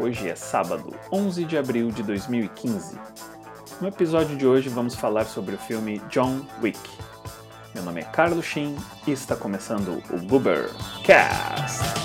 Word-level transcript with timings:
Hoje 0.00 0.30
é 0.30 0.34
sábado, 0.34 0.94
11 1.12 1.44
de 1.44 1.58
abril 1.58 1.90
de 1.90 2.02
2015. 2.02 2.98
No 3.82 3.88
episódio 3.88 4.34
de 4.34 4.46
hoje 4.46 4.70
vamos 4.70 4.94
falar 4.94 5.26
sobre 5.26 5.56
o 5.56 5.58
filme 5.58 6.00
John 6.08 6.40
Wick. 6.62 6.80
Meu 7.74 7.84
nome 7.84 8.00
é 8.00 8.04
Carlos 8.04 8.46
Shin 8.46 8.74
e 9.06 9.12
está 9.12 9.36
começando 9.36 10.02
o 10.10 10.26
Goober 10.26 10.70
Cast. 11.04 11.99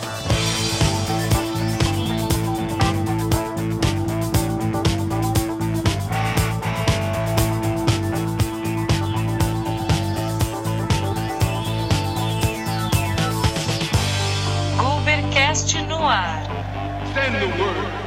Send 17.15 17.33
the 17.33 17.47
word. 17.63 18.05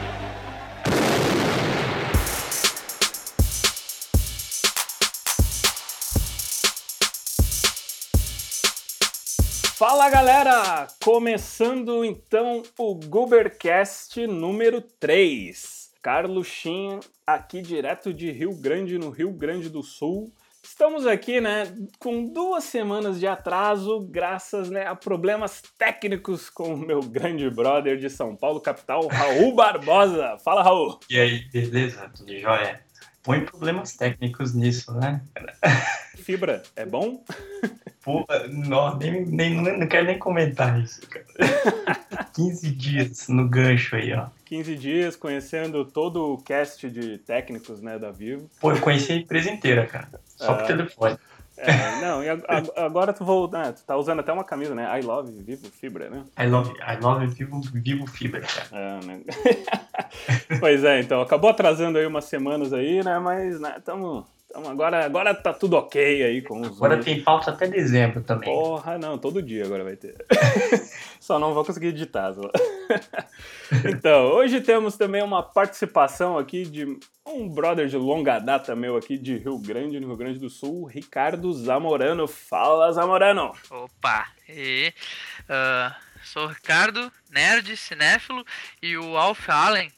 Fala 9.78 10.10
galera! 10.10 10.88
Começando 11.02 12.04
então 12.04 12.62
o 12.76 12.94
Goobercast 12.94 14.26
número 14.26 14.82
3. 14.82 15.90
Carlos 16.02 16.46
Shin 16.46 17.00
aqui 17.26 17.62
direto 17.62 18.12
de 18.12 18.30
Rio 18.30 18.54
Grande, 18.54 18.98
no 18.98 19.08
Rio 19.08 19.32
Grande 19.32 19.70
do 19.70 19.82
Sul. 19.82 20.30
Estamos 20.62 21.06
aqui, 21.06 21.40
né, 21.40 21.72
com 21.98 22.32
duas 22.32 22.64
semanas 22.64 23.18
de 23.18 23.26
atraso, 23.26 24.00
graças 24.10 24.68
né, 24.70 24.86
a 24.86 24.94
problemas 24.94 25.62
técnicos 25.78 26.50
com 26.50 26.74
o 26.74 26.76
meu 26.76 27.00
grande 27.00 27.48
brother 27.48 27.96
de 27.96 28.10
São 28.10 28.36
Paulo, 28.36 28.60
capital, 28.60 29.06
Raul 29.06 29.54
Barbosa. 29.56 30.36
Fala, 30.44 30.62
Raul! 30.62 30.98
E 31.08 31.18
aí, 31.18 31.44
beleza? 31.50 32.10
Tudo 32.14 32.36
jóia? 32.38 32.80
Põe 33.22 33.44
problemas 33.44 33.94
técnicos 33.94 34.54
nisso, 34.54 34.92
né? 34.94 35.20
Fibra, 36.16 36.62
é 36.76 36.84
bom? 36.84 37.22
Pô, 38.02 38.24
não, 38.50 38.96
nem, 38.96 39.24
nem, 39.26 39.54
não 39.54 39.86
quero 39.86 40.06
nem 40.06 40.18
comentar 40.18 40.80
isso, 40.80 41.00
cara. 41.08 41.26
15 42.34 42.70
dias 42.70 43.28
no 43.28 43.48
gancho 43.48 43.96
aí, 43.96 44.12
ó. 44.12 44.26
15 44.48 44.74
dias 44.76 45.14
conhecendo 45.14 45.84
todo 45.84 46.32
o 46.32 46.38
cast 46.42 46.88
de 46.88 47.18
técnicos 47.18 47.82
né, 47.82 47.98
da 47.98 48.10
Vivo. 48.10 48.48
Pô, 48.58 48.72
eu 48.72 48.80
conheci 48.80 49.12
a 49.12 49.16
empresa 49.16 49.50
inteira, 49.50 49.86
cara. 49.86 50.08
Só 50.36 50.54
por 50.54 50.62
Ah. 50.62 50.66
telefone. 50.66 51.18
É, 51.60 52.00
não, 52.00 52.22
e 52.22 52.28
ag- 52.28 52.44
ag- 52.46 52.70
agora 52.76 53.12
tu, 53.12 53.24
vou, 53.24 53.50
né, 53.50 53.72
tu 53.72 53.82
tá 53.84 53.96
usando 53.96 54.20
até 54.20 54.32
uma 54.32 54.44
camisa, 54.44 54.74
né? 54.76 54.88
I 54.98 55.02
love 55.02 55.30
Vivo 55.42 55.68
Fibra, 55.68 56.08
né? 56.08 56.24
I 56.38 56.46
love, 56.46 56.70
I 56.80 56.96
love 57.02 57.26
Vivo, 57.26 57.60
Vivo 57.74 58.06
Fibra, 58.06 58.40
cara. 58.42 58.68
É, 58.72 59.04
né? 59.04 59.20
pois 60.60 60.84
é, 60.84 61.00
então, 61.00 61.20
acabou 61.20 61.50
atrasando 61.50 61.98
aí 61.98 62.06
umas 62.06 62.26
semanas 62.26 62.72
aí, 62.72 63.02
né? 63.04 63.18
Mas, 63.18 63.60
né, 63.60 63.80
tamo, 63.84 64.24
tamo 64.52 64.68
agora, 64.68 65.04
agora 65.04 65.34
tá 65.34 65.52
tudo 65.52 65.76
ok 65.76 66.22
aí 66.22 66.42
com 66.42 66.60
os 66.60 66.76
Agora 66.76 67.02
tem 67.02 67.22
pauta 67.22 67.50
até 67.50 67.66
dezembro 67.66 68.22
também. 68.22 68.52
Porra, 68.52 68.98
não, 68.98 69.18
todo 69.18 69.42
dia 69.42 69.64
agora 69.64 69.84
vai 69.84 69.96
ter. 69.96 70.16
Só 71.20 71.38
não 71.38 71.54
vou 71.54 71.64
conseguir 71.64 71.88
editar. 71.88 72.32
Só. 72.32 72.42
então, 73.88 74.26
hoje 74.32 74.60
temos 74.60 74.96
também 74.96 75.22
uma 75.22 75.42
participação 75.42 76.38
aqui 76.38 76.64
de 76.64 76.98
um 77.26 77.48
brother 77.48 77.86
de 77.86 77.96
longa 77.96 78.38
data 78.38 78.74
meu 78.74 78.96
aqui 78.96 79.18
de 79.18 79.36
Rio 79.36 79.58
Grande, 79.58 80.00
no 80.00 80.06
Rio 80.06 80.16
Grande 80.16 80.38
do 80.38 80.48
Sul, 80.48 80.86
Ricardo 80.86 81.52
Zamorano. 81.52 82.26
Fala, 82.26 82.90
Zamorano! 82.92 83.52
Opa, 83.70 84.28
e 84.48 84.92
ah, 85.48 85.94
sou 86.24 86.44
o 86.44 86.48
Ricardo, 86.48 87.12
nerd, 87.30 87.76
cinéfilo, 87.76 88.44
e 88.82 88.96
o 88.96 89.16
Alf 89.16 89.48
Allen, 89.48 89.92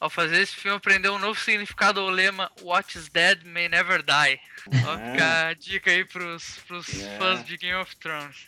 ao 0.00 0.10
fazer 0.10 0.40
esse 0.42 0.54
filme, 0.56 0.76
aprendeu 0.76 1.14
um 1.14 1.18
novo 1.18 1.38
significado 1.40 2.00
ao 2.00 2.08
lema 2.10 2.50
What 2.62 2.96
is 2.98 3.08
Dead 3.08 3.42
May 3.44 3.68
Never 3.68 4.02
Die. 4.02 4.40
Ó, 4.86 4.94
É. 4.98 5.12
fica 5.12 5.46
a 5.48 5.54
dica 5.54 5.90
aí 5.90 6.04
pros, 6.04 6.58
pros 6.66 6.88
É. 7.02 7.18
fãs 7.18 7.44
de 7.44 7.56
Game 7.56 7.78
of 7.80 7.94
Thrones. 7.96 8.46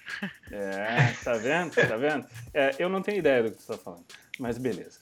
É, 0.50 1.12
tá 1.24 1.34
vendo? 1.34 1.74
Tá 1.74 1.96
vendo? 1.96 2.26
É, 2.52 2.74
eu 2.78 2.88
não 2.88 3.00
tenho 3.02 3.18
ideia 3.18 3.42
do 3.44 3.50
que 3.52 3.62
você 3.62 3.72
tá 3.72 3.78
falando, 3.78 4.04
mas 4.38 4.58
beleza. 4.58 4.98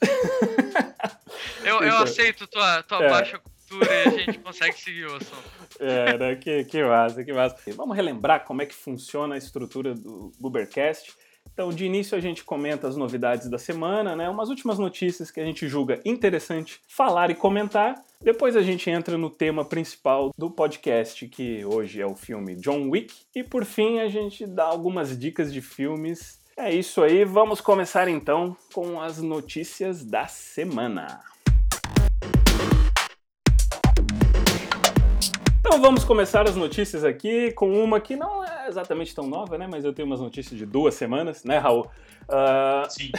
Eu, 1.63 1.79
eu 1.81 1.87
Então, 1.87 2.03
aceito 2.03 2.47
tua, 2.47 2.83
tua 2.83 3.03
é. 3.03 3.09
baixa 3.09 3.39
cultura 3.39 3.93
e 3.93 4.07
a 4.07 4.09
gente 4.11 4.37
consegue 4.39 4.79
seguir 4.79 5.05
o 5.07 5.15
assunto. 5.15 5.49
É, 5.79 6.17
né? 6.17 6.35
que, 6.35 6.63
que 6.65 6.83
massa, 6.83 7.23
que 7.23 7.33
massa. 7.33 7.57
Vamos 7.75 7.95
relembrar 7.95 8.41
como 8.45 8.61
é 8.61 8.65
que 8.65 8.75
funciona 8.75 9.35
a 9.35 9.37
estrutura 9.37 9.93
do 9.93 10.31
Goobercast. 10.39 11.13
Então, 11.53 11.69
de 11.69 11.85
início, 11.85 12.17
a 12.17 12.21
gente 12.21 12.43
comenta 12.43 12.87
as 12.87 12.97
novidades 12.97 13.49
da 13.49 13.57
semana, 13.57 14.15
né? 14.15 14.29
Umas 14.29 14.49
últimas 14.49 14.77
notícias 14.77 15.31
que 15.31 15.39
a 15.39 15.45
gente 15.45 15.67
julga 15.67 16.01
interessante 16.03 16.81
falar 16.87 17.29
e 17.29 17.35
comentar. 17.35 17.95
Depois 18.21 18.55
a 18.55 18.61
gente 18.61 18.89
entra 18.89 19.17
no 19.17 19.29
tema 19.29 19.63
principal 19.63 20.31
do 20.37 20.49
podcast, 20.49 21.27
que 21.27 21.63
hoje 21.63 22.01
é 22.01 22.05
o 22.05 22.15
filme 22.15 22.55
John 22.55 22.89
Wick. 22.89 23.13
E 23.33 23.43
por 23.43 23.63
fim, 23.63 23.99
a 23.99 24.09
gente 24.09 24.45
dá 24.45 24.65
algumas 24.65 25.17
dicas 25.17 25.53
de 25.53 25.61
filmes. 25.61 26.39
É 26.57 26.73
isso 26.73 27.03
aí, 27.03 27.25
vamos 27.25 27.59
começar 27.59 28.07
então 28.07 28.55
com 28.73 29.01
as 29.01 29.21
notícias 29.21 30.05
da 30.05 30.25
semana. 30.25 31.21
Então 35.67 35.81
vamos 35.81 36.03
começar 36.03 36.47
as 36.47 36.55
notícias 36.55 37.03
aqui 37.03 37.51
com 37.53 37.83
uma 37.83 37.99
que 37.99 38.15
não 38.15 38.45
é 38.45 38.67
exatamente 38.67 39.15
tão 39.15 39.25
nova, 39.25 39.57
né? 39.57 39.65
Mas 39.67 39.83
eu 39.83 39.91
tenho 39.91 40.05
umas 40.05 40.21
notícias 40.21 40.55
de 40.55 40.63
duas 40.63 40.93
semanas, 40.93 41.43
né, 41.43 41.57
Raul? 41.57 41.89
Ah, 42.29 42.83
Sim. 42.87 43.11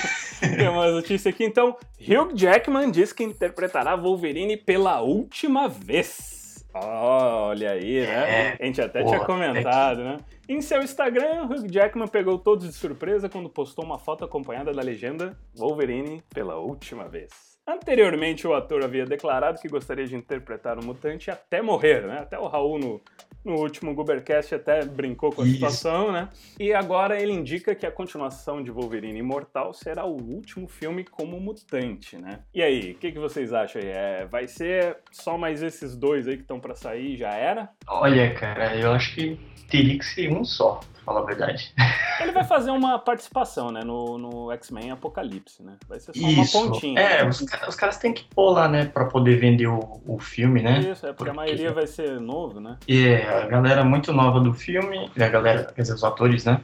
tem 0.56 0.66
uma 0.66 0.90
notícia 0.90 1.28
aqui, 1.28 1.44
então. 1.44 1.76
Hugh 2.00 2.34
Jackman 2.34 2.90
diz 2.90 3.12
que 3.12 3.22
interpretará 3.22 3.96
Wolverine 3.96 4.56
pela 4.56 5.02
última 5.02 5.68
vez. 5.68 6.66
Olha 6.72 7.72
aí, 7.72 8.00
né? 8.00 8.30
É, 8.30 8.56
A 8.58 8.64
gente 8.64 8.80
até 8.80 9.02
porra, 9.02 9.16
tinha 9.16 9.26
comentado, 9.26 10.02
né? 10.02 10.16
Em 10.48 10.62
seu 10.62 10.82
Instagram, 10.82 11.44
Hugh 11.44 11.70
Jackman 11.70 12.08
pegou 12.08 12.38
todos 12.38 12.66
de 12.66 12.72
surpresa 12.72 13.28
quando 13.28 13.50
postou 13.50 13.84
uma 13.84 13.98
foto 13.98 14.24
acompanhada 14.24 14.72
da 14.72 14.80
legenda 14.80 15.36
Wolverine 15.54 16.22
pela 16.32 16.56
última 16.56 17.06
vez. 17.06 17.49
Anteriormente, 17.70 18.48
o 18.48 18.52
ator 18.52 18.82
havia 18.82 19.06
declarado 19.06 19.60
que 19.60 19.68
gostaria 19.68 20.04
de 20.04 20.16
interpretar 20.16 20.76
o 20.76 20.84
mutante 20.84 21.30
até 21.30 21.62
morrer, 21.62 22.04
né? 22.04 22.18
Até 22.18 22.36
o 22.36 22.48
Raul 22.48 22.80
no, 22.80 23.00
no 23.44 23.54
último 23.56 23.94
Goobercast 23.94 24.54
até 24.54 24.84
brincou 24.84 25.32
com 25.32 25.42
a 25.42 25.44
Isso. 25.44 25.54
situação, 25.54 26.12
né? 26.12 26.28
E 26.58 26.72
agora 26.72 27.20
ele 27.20 27.32
indica 27.32 27.74
que 27.74 27.86
a 27.86 27.90
continuação 27.90 28.62
de 28.62 28.70
Wolverine 28.70 29.18
Imortal 29.18 29.72
será 29.72 30.04
o 30.04 30.20
último 30.20 30.68
filme 30.68 31.04
como 31.04 31.40
mutante, 31.40 32.16
né? 32.16 32.40
E 32.54 32.62
aí, 32.62 32.92
o 32.92 32.94
que, 32.96 33.12
que 33.12 33.18
vocês 33.18 33.52
acham 33.52 33.80
aí? 33.80 33.88
É, 33.88 34.26
vai 34.30 34.46
ser 34.46 34.98
só 35.10 35.38
mais 35.38 35.62
esses 35.62 35.96
dois 35.96 36.28
aí 36.28 36.36
que 36.36 36.42
estão 36.42 36.60
pra 36.60 36.74
sair 36.74 37.14
e 37.14 37.16
já 37.16 37.30
era? 37.30 37.68
Olha, 37.86 38.32
cara, 38.34 38.76
eu 38.76 38.92
acho 38.92 39.14
que 39.14 39.38
teria 39.70 39.98
que 39.98 40.04
ser 40.04 40.30
um 40.32 40.44
só, 40.44 40.80
pra 40.94 41.02
falar 41.04 41.20
a 41.20 41.24
verdade. 41.24 41.72
Ele 42.20 42.32
vai 42.32 42.44
fazer 42.44 42.70
uma 42.70 42.98
participação, 42.98 43.70
né, 43.70 43.82
no, 43.82 44.18
no 44.18 44.52
X-Men 44.52 44.90
Apocalipse, 44.90 45.62
né? 45.62 45.76
Vai 45.88 45.98
ser 45.98 46.12
só 46.14 46.20
uma 46.26 46.42
Isso. 46.42 46.60
pontinha. 46.60 47.00
É, 47.00 47.22
né? 47.22 47.28
os, 47.30 47.40
os 47.40 47.74
caras 47.76 47.96
têm 47.96 48.12
que 48.12 48.24
pôr 48.34 48.50
lá, 48.50 48.68
né, 48.68 48.84
pra 48.84 49.06
poder 49.06 49.36
vender 49.38 49.66
o, 49.68 50.00
o 50.06 50.18
filme, 50.18 50.60
né? 50.60 50.80
Isso, 50.80 51.06
é 51.06 51.12
porque 51.12 51.30
a 51.30 51.32
Porque- 51.32 51.36
maioria 51.36 51.72
vai 51.72 51.86
ser 51.86 52.20
novo, 52.20 52.60
né? 52.60 52.76
É, 52.86 53.29
a 53.30 53.46
galera 53.46 53.84
muito 53.84 54.12
nova 54.12 54.40
do 54.40 54.52
filme, 54.52 55.10
e 55.16 55.22
a 55.22 55.28
galera, 55.28 55.72
quer 55.74 55.82
dizer, 55.82 55.94
os 55.94 56.04
atores, 56.04 56.44
né? 56.44 56.60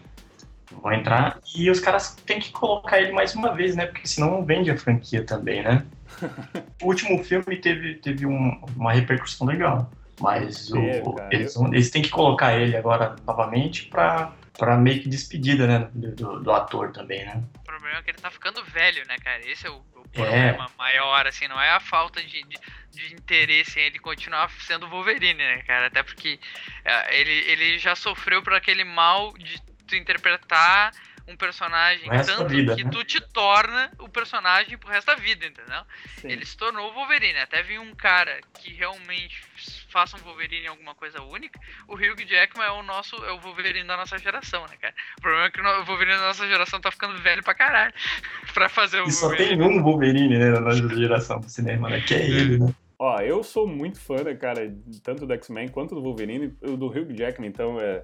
Vão 0.83 0.93
entrar. 0.93 1.39
E 1.55 1.71
os 1.71 1.81
caras 1.81 2.15
têm 2.27 2.39
que 2.41 2.51
colocar 2.53 3.01
ele 3.01 3.13
mais 3.13 3.35
uma 3.35 3.55
vez, 3.55 3.75
né? 3.77 3.87
Porque 3.87 4.07
senão 4.07 4.31
não 4.31 4.45
vende 4.45 4.71
a 4.71 4.77
franquia 4.77 5.25
também, 5.25 5.63
né? 5.63 5.85
o 6.83 6.87
último 6.87 7.23
filme 7.25 7.57
teve, 7.57 7.95
teve 7.95 8.27
um- 8.27 8.61
uma 8.77 8.93
repercussão 8.93 9.47
legal. 9.47 9.91
Mas 10.21 10.71
o- 10.73 11.13
cara. 11.13 11.29
eles, 11.33 11.55
eles 11.57 11.91
têm 11.91 12.03
que 12.03 12.09
colocar 12.11 12.55
ele 12.59 12.77
agora 12.77 13.17
novamente 13.27 13.87
pra, 13.87 14.33
pra 14.59 14.77
meio 14.77 15.01
que 15.03 15.09
despedida, 15.09 15.67
né? 15.67 15.89
Do, 15.95 16.13
do- 16.15 16.43
do 16.43 16.53
ator 16.53 16.91
também, 16.91 17.25
né? 17.25 17.43
O 17.87 17.89
problema 17.89 18.01
é 18.01 18.03
que 18.03 18.11
ele 18.11 18.19
tá 18.19 18.31
ficando 18.33 18.65
velho, 18.65 19.07
né, 19.07 19.17
cara? 19.19 19.49
Esse 19.49 19.67
é 19.69 19.71
o, 19.71 19.77
o 19.77 20.03
É. 20.13 20.13
problema 20.13 20.69
maior, 20.77 21.25
assim, 21.25 21.47
não 21.47 21.61
é 21.61 21.71
a 21.71 21.79
falta 21.79 22.21
de, 22.21 22.43
de, 22.43 22.59
de 22.91 23.15
interesse 23.15 23.79
em 23.79 23.85
ele 23.85 24.01
continuar 24.01 24.51
sendo 24.63 24.89
Wolverine, 24.89 25.35
né, 25.35 25.63
cara? 25.63 25.87
Até 25.87 26.03
porque 26.03 26.41
é, 26.85 27.21
ele, 27.21 27.31
ele 27.31 27.79
já 27.79 27.95
sofreu 27.95 28.43
por 28.43 28.55
aquele 28.55 28.83
mal 28.83 29.33
de 29.39 29.61
tu 29.87 29.95
interpretar 29.95 30.91
um 31.29 31.37
personagem 31.37 32.09
da 32.09 32.23
tanto 32.23 32.49
vida, 32.49 32.77
que 32.77 32.85
né? 32.85 32.91
tu 32.91 33.03
te 33.05 33.21
torna 33.21 33.91
o 33.99 34.09
personagem 34.09 34.79
pro 34.79 34.89
resto 34.89 35.07
da 35.09 35.15
vida, 35.17 35.47
entendeu? 35.47 35.83
Sim. 36.19 36.29
Ele 36.31 36.45
se 36.47 36.57
tornou 36.57 36.91
o 36.91 36.95
Wolverine. 36.95 37.39
Até 37.39 37.63
vi 37.63 37.79
um 37.79 37.95
cara 37.95 38.41
que 38.55 38.73
realmente 38.73 39.43
faça 39.89 40.17
um 40.17 40.21
Wolverine 40.21 40.67
em 40.67 40.69
alguma 40.69 40.95
coisa 40.95 41.21
única. 41.23 41.59
O 41.89 41.95
Hugh 41.95 42.25
Jackman 42.27 42.67
é 42.67 42.71
o 42.71 42.83
nosso, 42.83 43.17
é 43.25 43.33
o 43.33 43.41
Wolverine 43.41 43.87
da 43.87 43.97
nossa 43.97 44.19
geração, 44.19 44.63
né, 44.69 44.77
cara? 44.81 44.95
O 45.19 45.21
problema 45.21 45.47
é 45.47 45.51
que 45.51 45.61
o 45.61 45.85
Wolverine 45.85 46.19
da 46.19 46.27
nossa 46.27 46.47
geração 46.47 46.81
tá 46.81 46.91
ficando 46.91 47.19
velho 47.21 47.43
pra 47.43 47.55
caralho 47.55 47.93
pra 48.55 48.69
fazer 48.69 49.01
o 49.01 49.09
E 49.09 49.13
só 49.13 49.29
Wolverine. 49.29 49.59
tem 49.59 49.67
um 49.67 49.83
Wolverine, 49.83 50.39
né? 50.39 50.51
Na 50.51 50.61
nossa 50.61 50.89
geração 50.89 51.41
do 51.41 51.49
cinema, 51.49 51.89
né? 51.91 52.01
Que 52.01 52.15
é 52.15 52.25
ele, 52.25 52.59
né? 52.59 52.75
Ó, 52.99 53.21
eu 53.21 53.43
sou 53.45 53.67
muito 53.69 54.01
fã, 54.01 54.23
né, 54.25 54.35
cara, 54.35 54.75
tanto 55.03 55.27
do 55.27 55.35
X-Men 55.35 55.69
quanto 55.69 55.95
do 55.95 56.01
Wolverine, 56.01 56.49
do 56.49 56.87
Hugh 56.87 57.13
Jackman, 57.15 57.51
então 57.51 57.79
é, 57.79 58.03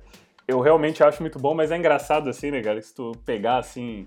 eu 0.53 0.61
realmente 0.61 1.03
acho 1.03 1.23
muito 1.23 1.39
bom, 1.39 1.55
mas 1.55 1.71
é 1.71 1.77
engraçado 1.77 2.29
assim, 2.29 2.51
né, 2.51 2.63
cara, 2.63 2.81
se 2.81 2.95
tu 2.95 3.13
pegar 3.25 3.59
assim, 3.59 4.07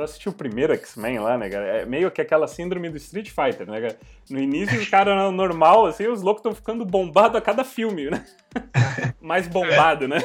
só 0.00 0.04
assistiu 0.04 0.32
o 0.32 0.34
primeiro 0.34 0.72
X-Men 0.74 1.18
lá, 1.18 1.36
né, 1.36 1.48
cara? 1.50 1.64
É 1.82 1.84
meio 1.84 2.10
que 2.10 2.20
aquela 2.20 2.46
síndrome 2.48 2.88
do 2.90 2.96
Street 2.96 3.28
Fighter, 3.30 3.66
né, 3.70 3.80
cara? 3.80 3.98
No 4.28 4.38
início, 4.38 4.78
os 4.80 4.88
caras 4.88 5.32
normal, 5.32 5.86
assim, 5.86 6.06
os 6.06 6.22
loucos 6.22 6.40
estão 6.40 6.54
ficando 6.54 6.84
bombados 6.84 7.36
a 7.36 7.40
cada 7.40 7.64
filme, 7.64 8.10
né? 8.10 8.24
Mais 9.20 9.46
bombado, 9.46 10.08
né? 10.08 10.18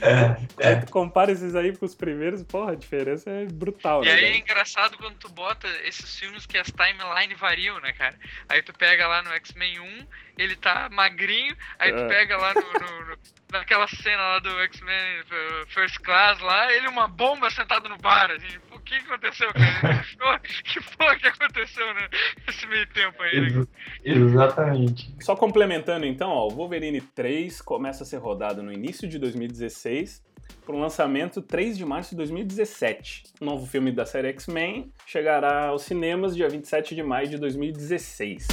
É, 0.00 0.68
Aí 0.68 0.80
tu 0.84 0.90
compara 0.92 1.30
esses 1.32 1.54
aí 1.54 1.74
com 1.76 1.84
os 1.86 1.94
primeiros, 1.94 2.42
porra, 2.42 2.72
a 2.72 2.74
diferença 2.74 3.30
é 3.30 3.46
brutal, 3.46 4.02
E 4.02 4.06
né? 4.06 4.12
aí 4.12 4.18
é 4.24 4.26
cara? 4.28 4.36
engraçado 4.38 4.96
quando 4.98 5.14
tu 5.16 5.28
bota 5.28 5.66
esses 5.84 6.18
filmes 6.18 6.46
que 6.46 6.58
as 6.58 6.68
timeline 6.70 7.34
variam, 7.34 7.80
né, 7.80 7.92
cara? 7.92 8.14
Aí 8.48 8.62
tu 8.62 8.72
pega 8.72 9.06
lá 9.06 9.22
no 9.22 9.30
X-Men 9.32 9.80
1, 9.80 10.06
ele 10.38 10.56
tá 10.56 10.88
magrinho, 10.90 11.56
aí 11.78 11.92
tu 11.92 12.00
É. 12.00 12.08
pega 12.08 12.36
lá 12.36 12.54
no, 12.54 12.60
no- 12.60 13.06
no- 13.06 13.18
naquela 13.52 13.88
cena 13.88 14.20
lá 14.22 14.38
do 14.40 14.50
X-Men 14.60 15.20
uh, 15.20 15.66
First 15.68 15.98
Class 16.00 16.38
lá, 16.40 16.72
ele 16.72 16.86
uma 16.88 17.08
bomba 17.08 17.50
sentado 17.50 17.88
no 17.88 17.96
bar, 17.98 18.30
assim, 18.30 18.58
que 18.88 18.98
que 19.00 19.06
aconteceu, 19.12 19.52
cara? 19.52 20.04
Que 20.64 20.80
porra 20.96 21.16
que 21.16 21.26
aconteceu 21.26 21.86
né, 21.94 22.08
nesse 22.46 22.66
meio 22.66 22.86
tempo 22.88 23.22
aí, 23.22 23.40
né? 23.40 23.66
ex- 24.04 24.16
exatamente. 24.16 25.14
Só 25.20 25.36
complementando 25.36 26.06
então, 26.06 26.30
ó, 26.30 26.46
o 26.46 26.50
Wolverine 26.50 27.00
3 27.00 27.60
começa 27.62 28.02
a 28.02 28.06
ser 28.06 28.18
rodado 28.18 28.62
no 28.62 28.72
início 28.72 29.08
de 29.08 29.18
2016 29.18 30.22
para 30.64 30.74
um 30.74 30.80
lançamento 30.80 31.40
3 31.42 31.76
de 31.76 31.84
março 31.84 32.10
de 32.10 32.16
2017. 32.16 33.24
O 33.40 33.44
novo 33.44 33.66
filme 33.66 33.92
da 33.92 34.04
série 34.06 34.28
X-Men 34.28 34.92
chegará 35.06 35.66
aos 35.68 35.82
cinemas 35.82 36.34
dia 36.34 36.48
27 36.48 36.94
de 36.94 37.02
maio 37.02 37.28
de 37.28 37.38
2016. 37.38 38.46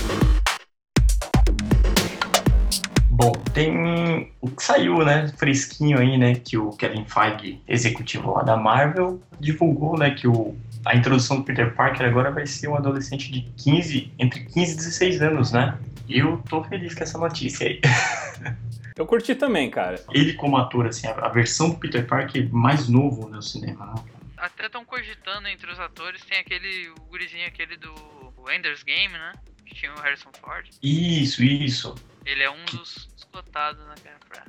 Bom, 3.17 3.31
tem 3.53 4.33
o 4.41 4.49
que 4.51 4.61
saiu, 4.61 4.97
né, 5.05 5.29
fresquinho 5.37 5.97
aí, 5.97 6.17
né, 6.17 6.35
que 6.35 6.57
o 6.57 6.71
Kevin 6.71 7.05
Feige, 7.05 7.61
executivo 7.65 8.33
lá 8.33 8.43
da 8.43 8.57
Marvel, 8.57 9.21
divulgou, 9.39 9.97
né, 9.97 10.11
que 10.11 10.27
o, 10.27 10.53
a 10.85 10.95
introdução 10.95 11.37
do 11.37 11.43
Peter 11.43 11.73
Parker 11.73 12.05
agora 12.05 12.29
vai 12.29 12.45
ser 12.45 12.67
um 12.67 12.75
adolescente 12.75 13.31
de 13.31 13.41
15, 13.63 14.11
entre 14.19 14.43
15 14.43 14.73
e 14.73 14.75
16 14.75 15.21
anos, 15.21 15.51
né? 15.53 15.77
E 16.09 16.19
eu 16.19 16.43
tô 16.49 16.63
feliz 16.65 16.93
com 16.93 17.03
essa 17.03 17.17
notícia 17.17 17.67
aí. 17.67 17.79
Eu 18.97 19.05
curti 19.05 19.35
também, 19.35 19.69
cara. 19.69 20.01
Ele 20.13 20.33
como 20.33 20.55
ator, 20.55 20.87
assim, 20.87 21.05
a, 21.05 21.11
a 21.11 21.27
versão 21.27 21.69
do 21.69 21.75
Peter 21.75 22.07
Parker 22.07 22.49
mais 22.53 22.87
novo 22.87 23.27
no 23.27 23.41
cinema, 23.41 23.87
né? 23.87 24.03
Até 24.37 24.67
estão 24.67 24.85
cogitando 24.85 25.49
entre 25.49 25.69
os 25.69 25.77
atores, 25.79 26.23
tem 26.23 26.39
aquele, 26.39 26.89
o 26.89 26.95
gurizinho 27.09 27.45
aquele 27.45 27.75
do 27.75 27.93
Ender's 28.49 28.83
Game, 28.83 29.11
né? 29.11 29.33
Que 29.65 29.75
tinha 29.75 29.91
o 29.93 29.99
Harrison 29.99 30.29
Ford. 30.39 30.69
Isso, 30.81 31.43
isso. 31.43 31.93
Ele 32.25 32.43
é 32.43 32.49
um 32.49 32.65
dos, 32.65 33.07
dos 33.13 33.23
cotados, 33.25 33.79
né, 33.85 33.93
cara, 34.03 34.17
pra, 34.27 34.43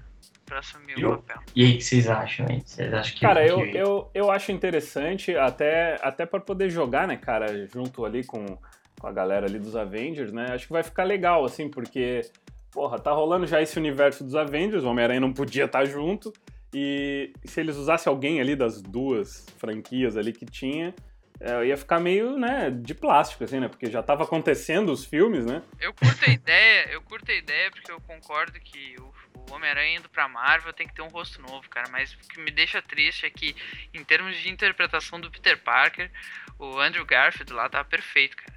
pra 0.44 0.58
assumir 0.60 0.98
Eu- 0.98 1.12
o 1.12 1.16
papel. 1.18 1.42
E 1.54 1.64
aí, 1.64 1.74
o 1.74 1.76
que 1.78 1.84
vocês 1.84 2.08
acham, 2.08 2.46
hein? 2.48 2.62
Vocês 2.64 2.92
acham 2.92 3.14
que... 3.14 3.20
Cara, 3.20 3.46
eu, 3.46 3.62
que- 3.62 3.76
eu, 3.76 4.10
eu 4.14 4.30
acho 4.30 4.50
interessante, 4.52 5.36
até, 5.36 5.98
até 6.02 6.24
para 6.24 6.40
poder 6.40 6.70
jogar, 6.70 7.06
né, 7.06 7.16
cara, 7.16 7.66
junto 7.66 8.04
ali 8.04 8.24
com, 8.24 8.58
com 8.98 9.06
a 9.06 9.12
galera 9.12 9.46
ali 9.46 9.58
dos 9.58 9.76
Avengers, 9.76 10.32
né? 10.32 10.46
Acho 10.52 10.66
que 10.66 10.72
vai 10.72 10.82
ficar 10.82 11.04
legal, 11.04 11.44
assim, 11.44 11.68
porque, 11.68 12.22
porra, 12.70 12.98
tá 12.98 13.12
rolando 13.12 13.46
já 13.46 13.60
esse 13.60 13.78
universo 13.78 14.24
dos 14.24 14.34
Avengers, 14.34 14.84
o 14.84 14.88
Homem-Aranha 14.88 15.20
não 15.20 15.32
podia 15.32 15.64
estar 15.66 15.84
junto, 15.84 16.32
e 16.74 17.32
se 17.44 17.60
eles 17.60 17.76
usassem 17.76 18.10
alguém 18.10 18.40
ali 18.40 18.54
das 18.56 18.82
duas 18.82 19.46
franquias 19.58 20.16
ali 20.16 20.32
que 20.32 20.44
tinha, 20.46 20.94
é, 21.40 21.66
ia 21.66 21.76
ficar 21.76 22.00
meio, 22.00 22.38
né, 22.38 22.70
de 22.70 22.94
plástico, 22.94 23.44
assim, 23.44 23.60
né? 23.60 23.68
Porque 23.68 23.90
já 23.90 24.02
tava 24.02 24.24
acontecendo 24.24 24.90
os 24.90 25.04
filmes, 25.04 25.44
né? 25.44 25.62
Eu 25.78 25.92
curto 25.92 26.24
a 26.24 26.32
ideia, 26.32 26.88
eu 26.90 27.02
curto 27.02 27.30
a 27.30 27.34
ideia 27.34 27.70
porque 27.70 27.92
eu 27.92 28.00
concordo 28.00 28.58
que 28.58 28.96
o, 28.98 29.14
o 29.34 29.54
Homem-Aranha 29.54 29.98
indo 29.98 30.08
pra 30.08 30.28
Marvel 30.28 30.72
tem 30.72 30.86
que 30.86 30.94
ter 30.94 31.02
um 31.02 31.08
rosto 31.08 31.40
novo, 31.42 31.68
cara. 31.68 31.88
Mas 31.90 32.12
o 32.14 32.18
que 32.18 32.40
me 32.40 32.50
deixa 32.50 32.80
triste 32.80 33.26
é 33.26 33.30
que, 33.30 33.54
em 33.92 34.02
termos 34.02 34.36
de 34.36 34.48
interpretação 34.50 35.20
do 35.20 35.30
Peter 35.30 35.58
Parker, 35.58 36.10
o 36.58 36.80
Andrew 36.80 37.04
Garfield 37.04 37.52
lá 37.52 37.68
tava 37.68 37.84
perfeito, 37.84 38.36
cara. 38.36 38.55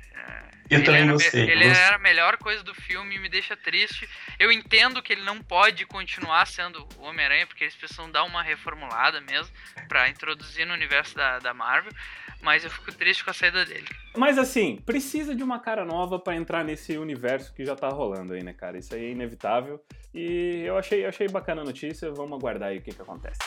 Eu 0.69 0.77
ele 0.77 0.85
também 0.85 1.01
era, 1.01 1.11
gostei, 1.13 1.41
Ele 1.41 1.65
gostei. 1.67 1.83
era 1.83 1.95
a 1.95 1.99
melhor 1.99 2.37
coisa 2.37 2.63
do 2.63 2.75
filme 2.75 3.15
e 3.15 3.19
me 3.19 3.27
deixa 3.27 3.57
triste. 3.57 4.07
Eu 4.37 4.51
entendo 4.51 5.01
que 5.01 5.11
ele 5.11 5.23
não 5.23 5.41
pode 5.41 5.83
continuar 5.87 6.45
sendo 6.45 6.87
o 6.97 7.05
Homem-Aranha, 7.05 7.47
porque 7.47 7.63
eles 7.63 7.75
precisam 7.75 8.09
dar 8.11 8.23
uma 8.23 8.43
reformulada 8.43 9.19
mesmo 9.19 9.51
pra 9.87 10.09
introduzir 10.09 10.67
no 10.67 10.73
universo 10.73 11.15
da, 11.15 11.39
da 11.39 11.53
Marvel. 11.55 11.91
Mas 12.41 12.63
eu 12.63 12.69
fico 12.69 12.93
triste 12.93 13.23
com 13.23 13.31
a 13.31 13.33
saída 13.33 13.65
dele. 13.65 13.87
Mas 14.15 14.37
assim, 14.37 14.77
precisa 14.85 15.35
de 15.35 15.43
uma 15.43 15.59
cara 15.59 15.83
nova 15.83 16.19
pra 16.19 16.35
entrar 16.35 16.63
nesse 16.63 16.97
universo 16.97 17.53
que 17.53 17.65
já 17.65 17.75
tá 17.75 17.89
rolando 17.89 18.33
aí, 18.33 18.43
né, 18.43 18.53
cara? 18.53 18.77
Isso 18.77 18.93
aí 18.93 19.05
é 19.05 19.11
inevitável. 19.11 19.83
E 20.13 20.61
eu 20.65 20.77
achei, 20.77 21.05
achei 21.05 21.27
bacana 21.27 21.61
a 21.63 21.65
notícia, 21.65 22.11
vamos 22.11 22.37
aguardar 22.37 22.69
aí 22.69 22.77
o 22.77 22.81
que, 22.81 22.93
que 22.93 23.01
acontece. 23.01 23.39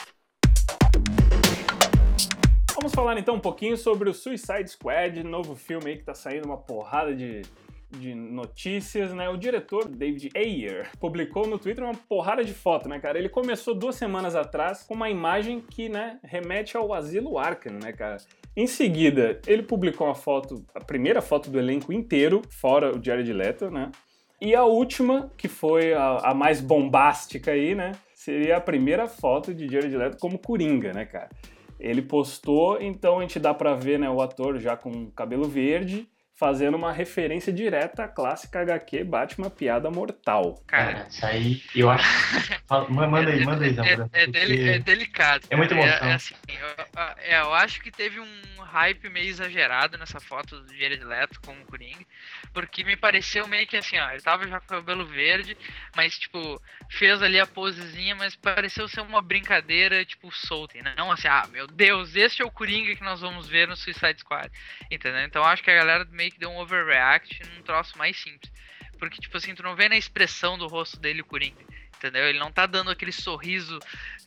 Vamos 2.83 2.97
falar 2.97 3.17
então 3.17 3.37
um 3.37 3.41
pouquinho 3.41 3.77
sobre 3.77 4.11
o 4.11 4.13
Suicide 4.13 4.69
Squad, 4.69 5.23
novo 5.23 5.55
filme 5.55 5.91
aí 5.91 5.97
que 5.99 6.03
tá 6.03 6.15
saindo 6.15 6.47
uma 6.47 6.57
porrada 6.57 7.15
de, 7.15 7.43
de 7.89 8.13
notícias, 8.13 9.15
né? 9.15 9.29
O 9.29 9.37
diretor, 9.37 9.87
David 9.87 10.31
Ayer, 10.35 10.91
publicou 10.99 11.47
no 11.47 11.61
Twitter 11.61 11.85
uma 11.85 11.95
porrada 11.95 12.45
de 12.45 12.53
foto, 12.53 12.89
né, 12.89 12.99
cara? 12.99 13.21
Ele 13.21 13.29
começou 13.29 13.73
duas 13.73 13.95
semanas 13.95 14.35
atrás 14.35 14.83
com 14.83 14.95
uma 14.95 15.09
imagem 15.09 15.61
que, 15.61 15.89
né, 15.89 16.19
remete 16.25 16.77
ao 16.77 16.93
asilo 16.93 17.39
Arkham, 17.39 17.79
né, 17.81 17.93
cara? 17.93 18.17
Em 18.57 18.67
seguida, 18.67 19.41
ele 19.47 19.63
publicou 19.63 20.09
uma 20.09 20.17
foto, 20.17 20.67
a 20.75 20.81
primeira 20.81 21.23
foto 21.23 21.51
do 21.51 21.61
elenco 21.61 21.93
inteiro, 21.93 22.43
fora 22.51 22.91
o 22.91 23.01
Jared 23.01 23.33
Leto, 23.33 23.71
né? 23.71 23.93
E 24.41 24.57
a 24.57 24.65
última, 24.65 25.31
que 25.39 25.47
foi 25.47 25.95
a, 25.95 26.17
a 26.17 26.35
mais 26.35 26.61
bombástica 26.61 27.53
aí, 27.53 27.77
né? 27.77 27.93
Seria 28.13 28.57
a 28.57 28.61
primeira 28.61 29.07
foto 29.07 29.55
de 29.55 29.69
Jared 29.69 29.97
Leto 29.97 30.17
como 30.19 30.37
Coringa, 30.37 30.93
né, 30.93 31.05
cara? 31.05 31.31
Ele 31.83 32.01
postou, 32.01 32.81
então 32.81 33.19
a 33.19 33.23
gente 33.23 33.41
dá 33.41 33.53
pra 33.53 33.75
ver, 33.75 33.99
né, 33.99 34.09
o 34.09 34.23
ator 34.23 34.59
já 34.61 34.77
com 34.77 35.11
cabelo 35.11 35.49
verde, 35.49 36.09
fazendo 36.35 36.77
uma 36.77 36.93
referência 36.93 37.53
direta 37.53 38.05
à 38.05 38.09
clássica 38.09 38.61
HQ 38.63 39.05
Batman 39.05 39.51
Piada 39.51 39.91
Mortal. 39.91 40.63
Cara, 40.67 41.07
isso 41.09 41.25
aí, 41.25 41.63
eu 41.75 41.89
acho... 41.91 42.05
Manda 42.91 43.31
aí, 43.31 43.45
manda 43.45 43.65
aí, 43.65 43.71
É, 43.71 43.75
Zamora. 43.75 44.11
é, 44.13 44.27
deli- 44.27 44.69
é 44.69 44.79
delicado. 44.79 45.47
É 45.51 45.57
muita 45.57 45.75
cara. 45.75 45.87
emoção. 45.89 46.09
É, 46.09 46.15
assim, 46.15 46.35
eu, 46.49 47.13
é, 47.23 47.41
eu 47.41 47.53
acho 47.55 47.81
que 47.83 47.91
teve 47.91 48.19
um 48.19 48.43
hype 48.63 49.09
meio 49.11 49.29
exagerado 49.29 49.99
nessa 49.99 50.19
foto 50.21 50.61
do 50.63 50.75
Jared 50.75 51.05
Leto 51.05 51.39
com 51.43 51.53
o 51.53 51.67
Coringa, 51.67 52.05
porque 52.55 52.83
me 52.83 52.97
pareceu 52.97 53.47
meio 53.47 53.67
que 53.67 53.77
assim, 53.77 53.99
ó, 53.99 54.11
ele 54.11 54.23
tava 54.23 54.49
já 54.49 54.59
com 54.59 54.65
o 54.65 54.69
cabelo 54.79 55.05
verde, 55.05 55.57
mas 55.95 56.19
tipo, 56.19 56.61
fez 56.89 57.21
ali 57.23 57.39
a 57.39 57.47
posezinha, 57.47 58.15
mas 58.15 58.35
pareceu 58.35 58.89
ser 58.89 59.03
uma 59.03 59.21
brincadeira, 59.21 60.03
tipo, 60.05 60.31
solta, 60.33 60.81
né? 60.83 60.95
Não 60.97 61.13
assim, 61.13 61.29
ah, 61.29 61.47
meu 61.53 61.67
Deus, 61.67 62.17
este 62.17 62.41
é 62.43 62.45
o 62.47 62.51
Coringa 62.51 62.97
que 62.97 63.05
nós 63.05 63.21
vamos 63.21 63.47
ver 63.47 63.69
no 63.69 63.77
Suicide 63.77 64.21
Squad, 64.21 64.51
entendeu? 64.91 65.21
Então 65.25 65.43
eu 65.43 65.49
acho 65.49 65.63
que 65.63 65.71
a 65.71 65.75
galera 65.77 66.07
meio 66.11 66.32
que 66.33 66.41
deu 66.41 66.51
um 66.51 66.59
overreact 66.59 67.43
num 67.55 67.63
troço 67.63 67.97
mais 67.97 68.17
simples. 68.17 68.51
Porque, 68.99 69.21
tipo 69.21 69.37
assim, 69.37 69.55
tu 69.55 69.63
não 69.63 69.77
vê 69.77 69.89
na 69.89 69.97
expressão 69.97 70.57
do 70.57 70.67
rosto 70.67 70.99
dele 70.99 71.23
o 71.23 71.25
Coringa 71.25 71.65
entendeu? 72.03 72.29
Ele 72.29 72.39
não 72.39 72.51
tá 72.51 72.67
dando 72.67 72.91
aquele 72.91 73.13
sorriso, 73.13 73.79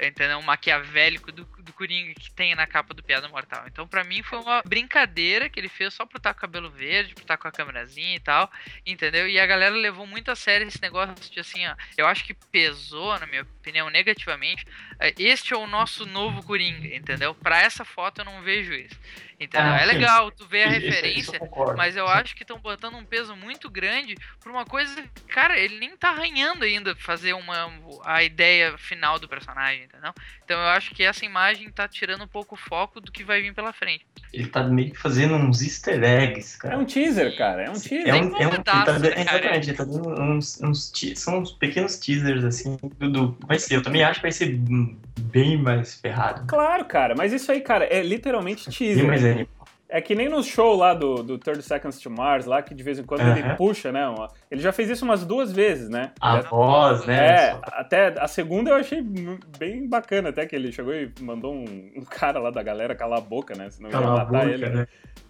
entendeu? 0.01 0.41
Maquiavélico 0.41 1.31
do, 1.31 1.45
do 1.65 1.73
Coringa 1.73 2.13
que 2.13 2.31
tem 2.31 2.55
na 2.55 2.65
capa 2.67 2.93
do 2.93 3.03
Piada 3.03 3.27
Mortal. 3.27 3.63
Então, 3.67 3.87
pra 3.87 4.03
mim, 4.03 4.23
foi 4.23 4.39
uma 4.39 4.61
brincadeira 4.65 5.49
que 5.49 5.59
ele 5.59 5.67
fez 5.69 5.93
só 5.93 6.05
por 6.05 6.17
estar 6.17 6.33
com 6.33 6.37
o 6.37 6.41
cabelo 6.41 6.69
verde, 6.69 7.13
por 7.13 7.21
estar 7.21 7.37
com 7.37 7.47
a 7.47 7.51
câmerazinha 7.51 8.15
e 8.15 8.19
tal, 8.19 8.49
entendeu? 8.85 9.27
E 9.27 9.39
a 9.39 9.45
galera 9.45 9.75
levou 9.75 10.05
muito 10.07 10.29
a 10.31 10.35
sério 10.35 10.67
esse 10.67 10.81
negócio 10.81 11.15
de 11.31 11.39
assim, 11.39 11.65
ó. 11.67 11.75
Eu 11.97 12.07
acho 12.07 12.23
que 12.23 12.33
pesou, 12.33 13.17
na 13.19 13.25
minha 13.25 13.41
opinião, 13.41 13.89
negativamente. 13.89 14.65
É, 14.99 15.13
Este 15.17 15.53
é 15.53 15.57
o 15.57 15.67
nosso 15.67 16.05
novo 16.05 16.43
Coringa, 16.43 16.95
entendeu? 16.95 17.33
Pra 17.33 17.59
essa 17.61 17.83
foto 17.83 18.21
eu 18.21 18.25
não 18.25 18.41
vejo 18.41 18.73
isso. 18.73 18.95
Entendeu? 19.37 19.69
Ah, 19.73 19.81
é 19.81 19.85
legal 19.85 20.31
tu 20.31 20.47
ver 20.47 20.63
a 20.63 20.77
Isso- 20.77 20.77
isso 20.77 20.85
eu 20.87 20.91
referência, 20.93 21.39
mas 21.75 21.97
eu 21.97 22.07
acho 22.07 22.33
que 22.35 22.43
estão 22.43 22.57
botando 22.57 22.95
um 22.95 23.03
peso 23.03 23.35
muito 23.35 23.69
grande 23.69 24.15
por 24.39 24.49
uma 24.49 24.65
coisa. 24.65 25.03
Cara, 25.27 25.59
ele 25.59 25.77
nem 25.77 25.97
tá 25.97 26.09
arranhando 26.11 26.63
ainda 26.63 26.95
fazer 26.95 27.33
uma 27.33 27.69
a 28.05 28.23
ideia 28.23 28.77
final 28.77 29.19
do 29.19 29.27
personagem, 29.27 29.83
entendeu? 29.83 30.13
Então 30.43 30.57
eu 30.57 30.67
acho 30.69 30.95
que 30.95 31.03
essa 31.03 31.25
imagem 31.25 31.54
tá 31.71 31.87
tirando 31.87 32.23
um 32.23 32.27
pouco 32.27 32.55
o 32.55 32.57
foco 32.57 32.99
do 33.01 33.11
que 33.11 33.23
vai 33.23 33.41
vir 33.41 33.53
pela 33.53 33.71
frente. 33.73 34.05
Ele 34.33 34.47
tá 34.47 34.63
meio 34.63 34.91
que 34.91 34.97
fazendo 34.99 35.35
uns 35.35 35.61
easter 35.61 36.03
eggs, 36.03 36.55
É 36.57 36.61
cara. 36.61 36.77
um 36.77 36.85
teaser, 36.85 37.35
cara, 37.37 37.63
é 37.63 37.69
um 37.69 37.73
teaser. 37.73 38.07
É 38.07 38.13
um, 38.15 38.17
é 38.37 38.47
um, 38.47 38.53
ele 38.53 38.63
tá 38.63 38.79
pedaço, 38.85 38.85
dando- 38.85 39.01
né, 39.15 39.21
exatamente, 39.21 39.69
ele 39.69 39.77
tá 39.77 39.83
dando 39.83 40.09
uns, 40.21 40.61
uns 40.61 40.91
são 41.15 41.39
uns 41.39 41.51
pequenos 41.51 41.97
teasers, 41.97 42.43
assim, 42.43 42.77
do, 42.99 43.09
do- 43.09 43.37
vai 43.47 43.57
ser, 43.59 43.75
eu 43.75 43.81
também 43.81 44.03
acho 44.03 44.19
que 44.19 44.23
vai 44.23 44.31
ser 44.31 44.57
bem 45.19 45.57
mais 45.57 45.95
ferrado. 45.99 46.45
Claro, 46.47 46.85
cara, 46.85 47.15
mas 47.17 47.31
isso 47.33 47.51
aí, 47.51 47.61
cara, 47.61 47.85
é 47.85 48.01
literalmente 48.01 48.65
Bem 48.69 48.77
teaser. 48.77 49.07
mais 49.07 49.23
animal. 49.23 49.47
É 49.97 50.01
que 50.01 50.13
nem 50.13 50.27
no 50.27 50.43
show 50.43 50.75
lá 50.75 50.93
do, 50.93 51.23
do 51.23 51.37
30 51.37 51.61
Seconds 51.61 51.99
to 51.99 52.09
Mars, 52.09 52.45
lá 52.45 52.61
que 52.61 52.73
de 52.73 52.83
vez 52.83 52.99
em 52.99 53.03
quando 53.03 53.21
ele 53.21 53.41
Aham. 53.41 53.55
puxa, 53.55 53.91
né? 53.93 54.05
uma- 54.07 54.29
ele 54.51 54.59
já 54.61 54.73
fez 54.73 54.89
isso 54.89 55.05
umas 55.05 55.25
duas 55.25 55.53
vezes, 55.53 55.87
né? 55.87 56.11
A 56.19 56.39
Ele- 56.39 56.47
voz, 56.49 57.05
né? 57.05 57.25
É, 57.51 57.59
até 57.63 58.13
a 58.19 58.27
segunda 58.27 58.71
eu 58.71 58.75
achei 58.75 59.01
bem 59.57 59.87
bacana, 59.87 60.29
até 60.29 60.45
que 60.45 60.53
ele 60.55 60.71
chegou 60.71 60.93
e 60.93 61.09
mandou 61.21 61.53
um, 61.53 61.91
um 61.95 62.01
cara 62.03 62.39
lá 62.39 62.49
da 62.51 62.61
galera 62.61 62.93
calar 62.93 63.19
a 63.19 63.21
boca, 63.21 63.55
né? 63.55 63.69
Senão 63.69 63.89
ia 63.89 63.93
Cala 63.93 64.05
a 64.07 64.09
matar 64.25 64.25
boca, 64.25 64.53
ele. 64.53 64.69
né? 64.69 64.87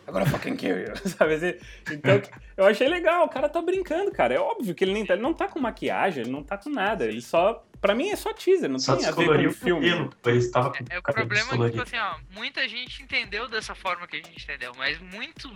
Agora 0.07 0.25
fucking 0.25 0.55
kill 0.55 0.79
you, 0.79 0.93
sabe 1.09 1.33
assim? 1.35 1.53
Então, 1.91 2.21
eu 2.57 2.65
achei 2.65 2.87
legal, 2.87 3.25
o 3.25 3.29
cara 3.29 3.47
tá 3.49 3.61
brincando, 3.61 4.11
cara. 4.11 4.33
É 4.33 4.39
óbvio 4.39 4.73
que 4.73 4.83
ele 4.83 4.93
nem 4.93 5.05
tá, 5.05 5.13
ele 5.13 5.21
não 5.23 5.33
tá 5.33 5.47
com 5.47 5.59
maquiagem, 5.59 6.23
ele 6.23 6.31
não 6.31 6.41
tá 6.43 6.57
com 6.57 6.69
nada, 6.69 7.05
ele 7.05 7.21
só 7.21 7.63
Pra 7.85 7.93
mim 7.93 8.09
é 8.09 8.15
só 8.15 8.33
teaser, 8.33 8.67
não 8.67 8.79
Só 8.79 8.95
tem 8.95 9.05
a 9.05 9.11
ver 9.11 9.25
com 9.27 9.47
o 9.47 9.51
filme. 9.53 9.89
cabelo, 9.89 10.13
pois 10.23 10.49
tava 10.49 10.71
com 10.71 10.77
É, 10.89 10.97
o 10.97 10.99
o 10.99 11.03
problema 11.03 11.53
é 11.53 11.57
que, 11.57 11.69
tipo 11.69 11.83
assim, 11.83 11.97
ó, 11.97 12.15
muita 12.33 12.67
gente 12.67 13.03
entendeu 13.03 13.47
dessa 13.47 13.75
forma 13.75 14.07
que 14.07 14.15
a 14.15 14.19
gente 14.19 14.43
entendeu, 14.43 14.71
mas 14.75 14.97
muito. 14.99 15.55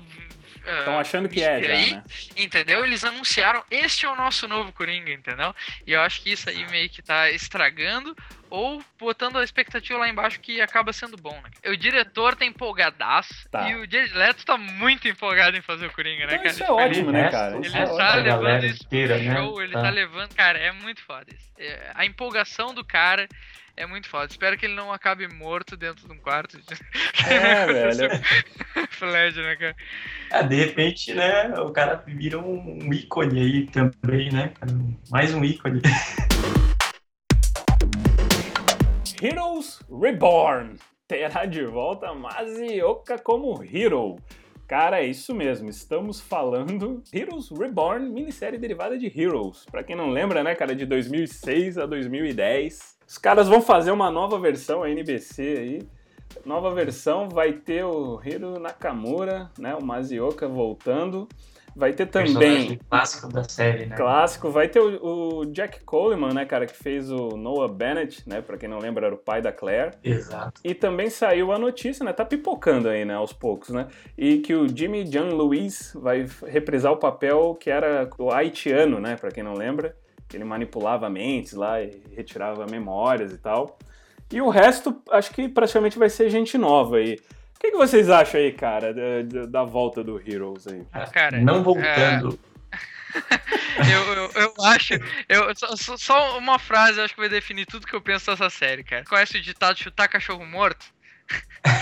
ah, 0.64 0.80
Estão 0.80 1.00
achando 1.00 1.28
que 1.28 1.42
é 1.42 1.64
já, 1.64 1.74
aí, 1.74 1.92
né? 1.94 2.04
Entendeu? 2.38 2.86
Eles 2.86 3.04
anunciaram, 3.04 3.64
este 3.72 4.06
é 4.06 4.10
o 4.10 4.16
nosso 4.16 4.48
novo 4.48 4.72
Coringa, 4.72 5.12
entendeu? 5.12 5.56
E 5.88 5.94
eu 5.94 6.02
acho 6.02 6.22
que 6.22 6.32
isso 6.32 6.48
aí 6.50 6.70
meio 6.70 6.88
que 6.90 7.02
tá 7.02 7.32
estragando 7.32 8.16
ou 8.50 8.82
botando 9.00 9.38
a 9.38 9.44
expectativa 9.44 10.00
lá 10.00 10.10
embaixo 10.10 10.40
que 10.40 10.60
acaba 10.62 10.92
sendo 10.94 11.16
bom, 11.18 11.34
né? 11.44 11.72
O 11.72 11.78
diretor 11.78 12.36
tá 12.36 12.46
empolgadaço 12.46 13.48
Tá. 13.50 13.70
e 13.70 13.76
o 13.76 13.90
Jared 13.90 14.14
Leto 14.14 14.46
tá 14.46 14.58
muito 14.58 15.08
empolgado 15.08 15.56
em 15.58 15.62
fazer 15.62 15.86
o 15.88 15.92
Coringa, 15.94 16.26
né, 16.28 16.36
Então 16.36 16.38
cara? 16.40 16.50
isso 16.50 16.64
é 16.64 16.66
ele- 16.66 16.74
ótimo, 16.74 17.12
né, 17.12 17.30
cara? 17.30 17.56
Ele 17.58 17.68
Isso 17.68 17.78
é 17.78 17.86
tá 17.86 17.94
ótimo. 17.94 18.24
levando 18.24 18.64
isso 18.66 18.84
inteira, 18.86 19.16
pro 19.16 19.24
né? 19.26 19.36
show, 19.36 19.62
ele 19.62 19.74
Tá. 19.74 19.82
tá 19.82 19.90
levando, 19.90 20.36
cara, 20.36 20.58
é 20.60 20.72
muito 20.72 21.02
foda 21.04 21.26
isso. 21.34 21.50
É, 21.58 21.92
a 21.94 22.06
empolgação 22.06 22.74
do 22.74 22.84
cara 22.84 23.28
é 23.78 23.86
muito 23.86 24.10
foda. 24.10 24.28
Espero 24.30 24.58
que 24.58 24.66
ele 24.66 24.76
não 24.76 24.92
acabe 24.92 25.28
morto 25.28 25.78
dentro 25.78 26.06
de 26.06 26.14
um 26.14 26.18
quarto 26.18 26.58
de 26.58 26.64
É, 27.26 27.66
velho. 27.96 28.10
Flash, 28.90 29.36
né, 29.36 29.56
cara? 29.56 29.76
Ah, 30.32 30.42
de 30.42 30.56
repente, 30.56 31.14
né, 31.14 31.50
o 31.60 31.72
cara 31.72 32.04
vira 32.06 32.38
um 32.40 32.92
ícone 32.94 33.40
aí 33.40 33.66
também, 33.68 34.32
né? 34.32 34.52
cara? 34.60 34.72
Mais 35.10 35.34
um 35.34 35.44
ícone. 35.46 35.82
Heroes 39.22 39.82
Reborn 39.92 40.78
terá 41.06 41.44
de 41.44 41.66
volta 41.66 42.14
Mazioka 42.14 43.20
como 43.20 43.62
Hero. 43.62 44.16
Cara, 44.66 45.02
é 45.02 45.08
isso 45.08 45.36
mesmo, 45.36 45.70
estamos 45.70 46.22
falando 46.22 47.04
Heroes 47.14 47.50
Reborn, 47.50 48.10
minissérie 48.10 48.58
derivada 48.58 48.98
de 48.98 49.08
Heroes. 49.08 49.66
Pra 49.70 49.84
quem 49.84 49.94
não 49.94 50.10
lembra, 50.10 50.42
né, 50.42 50.56
cara, 50.56 50.74
de 50.74 50.86
2006 50.86 51.78
a 51.78 51.86
2010. 51.86 52.98
Os 53.06 53.18
caras 53.18 53.50
vão 53.50 53.62
fazer 53.62 53.92
uma 53.92 54.10
nova 54.10 54.40
versão, 54.40 54.84
a 54.84 54.90
NBC 54.90 55.42
aí. 55.42 55.82
Nova 56.46 56.74
versão 56.74 57.28
vai 57.28 57.52
ter 57.52 57.84
o 57.84 58.22
Hiro 58.24 58.58
Nakamura, 58.58 59.52
né, 59.58 59.76
o 59.76 59.84
Mazioka 59.84 60.48
voltando. 60.48 61.28
Vai 61.80 61.94
ter 61.94 62.08
também 62.08 62.78
clássico 62.90 63.30
da 63.30 63.42
série, 63.46 63.86
né? 63.86 63.96
Clássico. 63.96 64.52
Vai 64.52 64.68
ter 64.68 64.82
o, 64.82 65.40
o 65.40 65.46
Jack 65.46 65.82
Coleman, 65.86 66.34
né, 66.34 66.44
cara, 66.44 66.66
que 66.66 66.76
fez 66.76 67.10
o 67.10 67.38
Noah 67.38 67.74
Bennett, 67.74 68.28
né? 68.28 68.42
Pra 68.42 68.58
quem 68.58 68.68
não 68.68 68.80
lembra, 68.80 69.06
era 69.06 69.16
o 69.16 69.18
pai 69.18 69.42
da 69.42 69.54
Claire. 69.54 69.92
Exato. 70.04 70.60
E 70.62 70.76
também 70.76 71.10
saiu 71.10 71.54
a 71.54 71.58
notícia, 71.58 72.04
né? 72.04 72.12
Tá 72.12 72.26
pipocando 72.26 72.90
aí, 72.90 73.06
né, 73.06 73.14
aos 73.14 73.32
poucos, 73.32 73.70
né? 73.70 73.88
E 74.18 74.40
que 74.40 74.54
o 74.54 74.68
Jimmy 74.68 75.06
John 75.06 75.38
Lewis 75.38 75.94
vai 75.96 76.28
reprisar 76.46 76.92
o 76.92 76.98
papel 76.98 77.56
que 77.58 77.70
era 77.70 78.10
o 78.18 78.30
haitiano, 78.30 79.00
né? 79.00 79.16
Pra 79.16 79.32
quem 79.32 79.42
não 79.42 79.54
lembra. 79.54 79.96
Que 80.28 80.36
ele 80.36 80.44
manipulava 80.44 81.10
mentes 81.10 81.54
lá 81.54 81.82
e 81.82 82.04
retirava 82.14 82.66
memórias 82.66 83.32
e 83.32 83.38
tal. 83.38 83.80
E 84.30 84.42
o 84.42 84.50
resto, 84.50 85.02
acho 85.10 85.32
que 85.32 85.48
praticamente 85.48 85.98
vai 85.98 86.10
ser 86.10 86.30
gente 86.30 86.58
nova 86.58 86.98
aí. 86.98 87.18
O 87.60 87.62
que, 87.62 87.72
que 87.72 87.78
vocês 87.78 88.10
acham 88.10 88.40
aí, 88.40 88.54
cara, 88.54 88.94
da, 88.94 89.46
da- 89.46 89.64
volta 89.66 90.02
do 90.02 90.18
Heroes 90.26 90.66
aí? 90.66 90.82
Cara, 91.12 91.40
Não 91.42 91.62
voltando. 91.62 92.40
Eu, 93.92 94.14
eu, 94.14 94.32
eu 94.36 94.54
acho. 94.66 94.94
Eu, 95.28 95.56
só, 95.56 95.98
só- 95.98 96.38
uma 96.38 96.60
frase 96.60 97.00
eu 97.00 97.06
acho 97.06 97.14
que 97.16 97.20
vai 97.20 97.30
definir 97.30 97.66
tudo 97.66 97.88
que 97.88 97.96
eu 97.96 98.02
penso 98.02 98.30
dessa 98.30 98.50
série, 98.50 98.84
cara. 98.84 99.04
Conhece 99.06 99.38
o 99.38 99.42
ditado 99.42 99.78
chutar 99.80 100.08
cachorro 100.08 100.46
morto? 100.46 100.86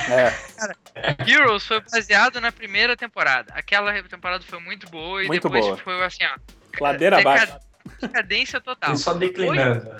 É, 0.09 1.29
Heroes 1.29 1.65
foi 1.65 1.81
baseado 1.81 2.39
na 2.39 2.51
primeira 2.51 2.95
temporada. 2.95 3.51
Aquela 3.55 3.91
temporada 4.03 4.43
foi 4.43 4.59
muito 4.59 4.89
boa 4.89 5.23
e 5.23 5.27
Muito 5.27 5.43
depois 5.43 5.65
boa. 5.65 5.77
foi 5.77 6.03
assim, 6.03 6.23
ó. 6.23 6.37
ladeira 6.81 7.19
abaixo. 7.19 7.57
Decadência 8.01 8.61
total. 8.61 8.91
Ele 8.91 8.97
só 8.97 9.13
declinando. 9.13 9.97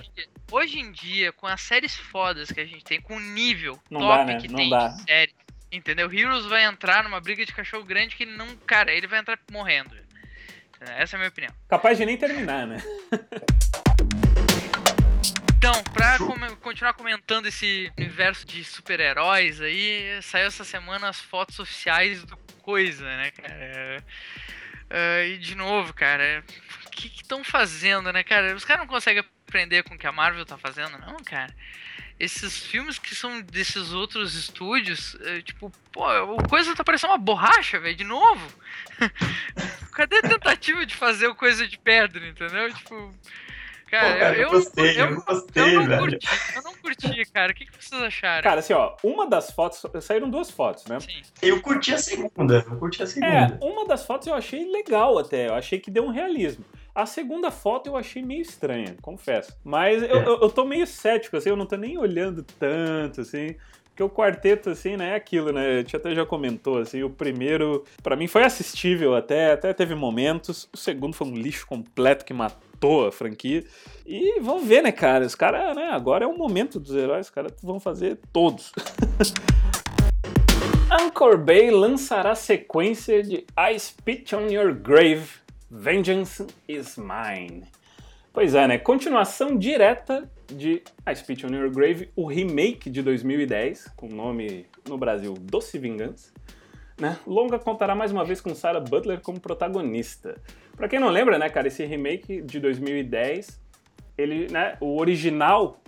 Hoje 0.52 0.80
em 0.80 0.92
dia, 0.92 1.32
com 1.34 1.46
as 1.48 1.60
séries 1.62 1.96
fodas 1.96 2.52
que 2.52 2.60
a 2.62 2.66
gente 2.66 2.84
tem, 2.86 3.02
com 3.02 3.18
o 3.18 3.20
nível 3.20 3.78
Não 3.90 4.00
top 4.00 4.18
dá, 4.18 4.26
né? 4.26 4.40
que 4.40 4.48
Não 4.48 4.56
tem 4.56 4.70
dá. 4.70 4.88
de 4.90 5.02
série, 5.04 5.34
entendeu? 5.72 6.12
Heroes 6.12 6.46
vai 6.46 6.64
entrar 6.64 7.04
numa 7.04 7.20
briga 7.20 7.46
de 7.46 7.54
cachorro 7.54 7.84
grande 7.84 8.16
que 8.16 8.24
ele 8.24 8.36
não. 8.36 8.56
Cara, 8.58 8.92
ele 8.94 9.08
vai 9.08 9.20
entrar 9.20 9.40
morrendo. 9.52 9.96
Essa 10.80 11.16
é 11.16 11.18
a 11.18 11.20
minha 11.20 11.30
opinião. 11.30 11.54
Capaz 11.68 11.98
de 11.98 12.06
nem 12.06 12.18
terminar, 12.18 12.68
né? 12.68 12.78
Então, 15.58 15.84
pra 15.92 16.18
come- 16.20 16.56
continuar 16.58 16.94
comentando 16.94 17.48
esse 17.48 17.92
universo 17.98 18.46
de 18.46 18.64
super-heróis 18.64 19.60
aí, 19.60 20.20
saiu 20.22 20.48
essa 20.48 20.64
semana 20.64 21.10
as 21.10 21.20
fotos 21.20 21.60
oficiais 21.60 22.24
do 22.24 22.38
Coisa, 22.62 23.06
né, 23.06 23.32
cara? 23.32 24.04
É, 24.90 25.28
e 25.30 25.38
de 25.38 25.56
novo, 25.56 25.94
cara, 25.94 26.44
o 26.86 26.90
que 26.90 27.08
estão 27.08 27.42
fazendo, 27.42 28.12
né, 28.12 28.24
cara? 28.26 28.54
Os 28.54 28.66
caras 28.66 28.82
não 28.82 28.88
conseguem 28.94 29.24
aprender 29.48 29.84
com 29.84 29.96
o 29.96 29.98
que 29.98 30.06
a 30.06 30.12
Marvel 30.12 30.46
tá 30.46 30.58
fazendo, 30.58 30.98
não, 30.98 31.16
cara. 31.24 31.56
Esses 32.20 32.58
filmes 32.58 32.98
que 32.98 33.14
são 33.14 33.42
desses 33.42 33.94
outros 33.94 34.34
estúdios, 34.34 35.16
é, 35.22 35.42
tipo, 35.42 35.72
pô, 35.92 36.04
o 36.34 36.48
Coisa 36.50 36.76
tá 36.76 36.84
parecendo 36.84 37.14
uma 37.14 37.20
borracha, 37.20 37.80
velho, 37.80 37.96
de 37.96 38.04
novo. 38.04 38.42
Cadê 39.94 40.18
a 40.18 40.22
tentativa 40.24 40.86
de 40.86 40.96
fazer 40.96 41.28
o 41.28 41.36
Coisa 41.36 41.68
de 41.68 41.78
pedra, 41.78 42.28
entendeu? 42.28 42.74
Tipo, 42.74 43.14
cara, 43.90 44.14
Pô, 44.14 44.20
cara, 44.20 44.36
eu 44.36 44.42
eu, 44.44 44.50
gostei, 44.50 45.00
eu 45.02 45.06
eu, 45.06 45.22
gostei, 45.22 45.64
eu 45.76 45.80
não 45.82 45.88
velho. 45.88 46.02
curti, 46.02 46.28
eu 46.56 46.62
não 46.64 46.76
curti, 46.76 47.26
cara. 47.32 47.52
O 47.52 47.56
que, 47.56 47.66
que 47.66 47.84
vocês 47.84 48.02
acharam? 48.02 48.44
Cara, 48.44 48.60
assim, 48.60 48.74
ó, 48.74 48.96
uma 49.04 49.28
das 49.30 49.52
fotos. 49.52 49.82
Saíram 50.04 50.30
duas 50.30 50.50
fotos, 50.50 50.86
né? 50.86 51.00
Sim. 51.00 51.22
Eu 51.42 51.62
curti 51.62 51.94
a 51.94 51.98
segunda, 52.00 52.66
eu 52.68 52.78
curti 52.78 53.02
a 53.02 53.06
É, 53.06 53.08
segunda. 53.08 53.60
uma 53.62 53.86
das 53.88 54.06
fotos 54.06 54.28
eu 54.28 54.34
achei 54.34 54.70
legal 54.72 55.18
até. 55.20 55.48
Eu 55.50 55.54
achei 55.56 55.80
que 55.80 55.92
deu 55.92 56.04
um 56.06 56.12
realismo. 56.12 56.66
A 56.98 57.06
segunda 57.06 57.52
foto 57.52 57.86
eu 57.86 57.96
achei 57.96 58.24
meio 58.24 58.42
estranha, 58.42 58.96
confesso. 59.04 59.56
Mas 59.64 60.02
eu, 60.02 60.18
É. 60.18 60.26
eu, 60.28 60.40
eu 60.42 60.50
tô 60.50 60.66
meio 60.66 60.88
cético, 60.88 61.38
assim, 61.38 61.50
eu 61.50 61.56
não 61.56 61.68
tô 61.68 61.76
nem 61.76 61.96
olhando 61.96 62.42
tanto, 62.42 63.22
assim. 63.22 63.54
Porque 63.86 64.02
o 64.02 64.10
quarteto, 64.10 64.72
assim, 64.72 64.98
né, 64.98 65.12
é 65.12 65.16
aquilo, 65.16 65.52
né? 65.52 65.68
A 65.68 65.78
gente 65.78 65.96
até 65.96 66.16
já 66.16 66.26
comentou, 66.26 66.80
assim, 66.80 67.04
o 67.04 67.10
primeiro, 67.12 67.84
pra 68.02 68.16
mim, 68.16 68.26
foi 68.26 68.44
assistível 68.44 69.16
até, 69.16 69.52
até 69.52 69.72
teve 69.74 69.94
momentos. 69.94 70.68
O 70.74 70.78
segundo 70.78 71.14
foi 71.14 71.28
um 71.28 71.36
lixo 71.36 71.68
completo 71.68 72.26
que 72.26 72.34
matou 72.34 73.06
a 73.06 73.12
franquia. 73.12 73.64
E 74.04 74.40
vamos 74.40 74.66
ver, 74.68 74.82
né, 74.82 74.92
cara? 74.92 75.24
Os 75.24 75.36
caras, 75.36 75.76
né, 75.76 75.90
agora 75.92 76.26
é 76.26 76.28
o 76.28 76.36
momento 76.36 76.80
dos 76.80 76.96
heróis, 76.96 77.28
os 77.28 77.32
caras 77.32 77.54
vão 77.62 77.80
fazer 77.80 78.18
todos. 78.34 78.72
Anchor 80.90 81.38
Bay 81.38 81.70
lançará 81.70 82.34
sequência 82.34 83.22
de 83.22 83.46
I 83.56 83.80
Spit 83.80 84.36
on 84.36 84.48
Your 84.48 84.74
Grave, 84.74 85.28
Vengeance 85.70 86.48
is 86.68 86.98
Mine. 86.98 87.66
Pois 88.32 88.56
é, 88.56 88.68
né? 88.68 88.78
Continuação 88.78 89.58
direta 89.58 90.30
de 90.48 90.82
I 91.06 91.16
Spit 91.16 91.46
on 91.46 91.50
Your 91.50 91.70
Grave, 91.70 92.10
o 92.16 92.26
remake 92.26 92.90
de 92.90 93.02
2010, 93.02 93.90
com 93.96 94.08
o 94.08 94.14
nome 94.14 94.66
no 94.88 94.98
Brasil 94.98 95.34
Doce 95.34 95.78
Vingança. 95.78 96.32
Né? 97.00 97.18
Longa 97.28 97.60
contará 97.60 97.94
mais 97.94 98.12
uma 98.12 98.24
vez 98.24 98.40
com 98.40 98.56
Sarah 98.56 98.80
Butler 98.80 99.20
como 99.22 99.40
protagonista. 99.40 100.42
Pra 100.76 100.88
quem 100.88 101.00
não 101.00 101.10
lembra, 101.10 101.38
né, 101.38 101.50
cara, 101.50 101.68
esse 101.68 101.84
remake 101.86 102.42
de 102.42 102.60
2010, 102.60 103.60
ele, 104.18 104.48
né, 104.52 104.78
o 104.80 105.00
original 105.00 105.82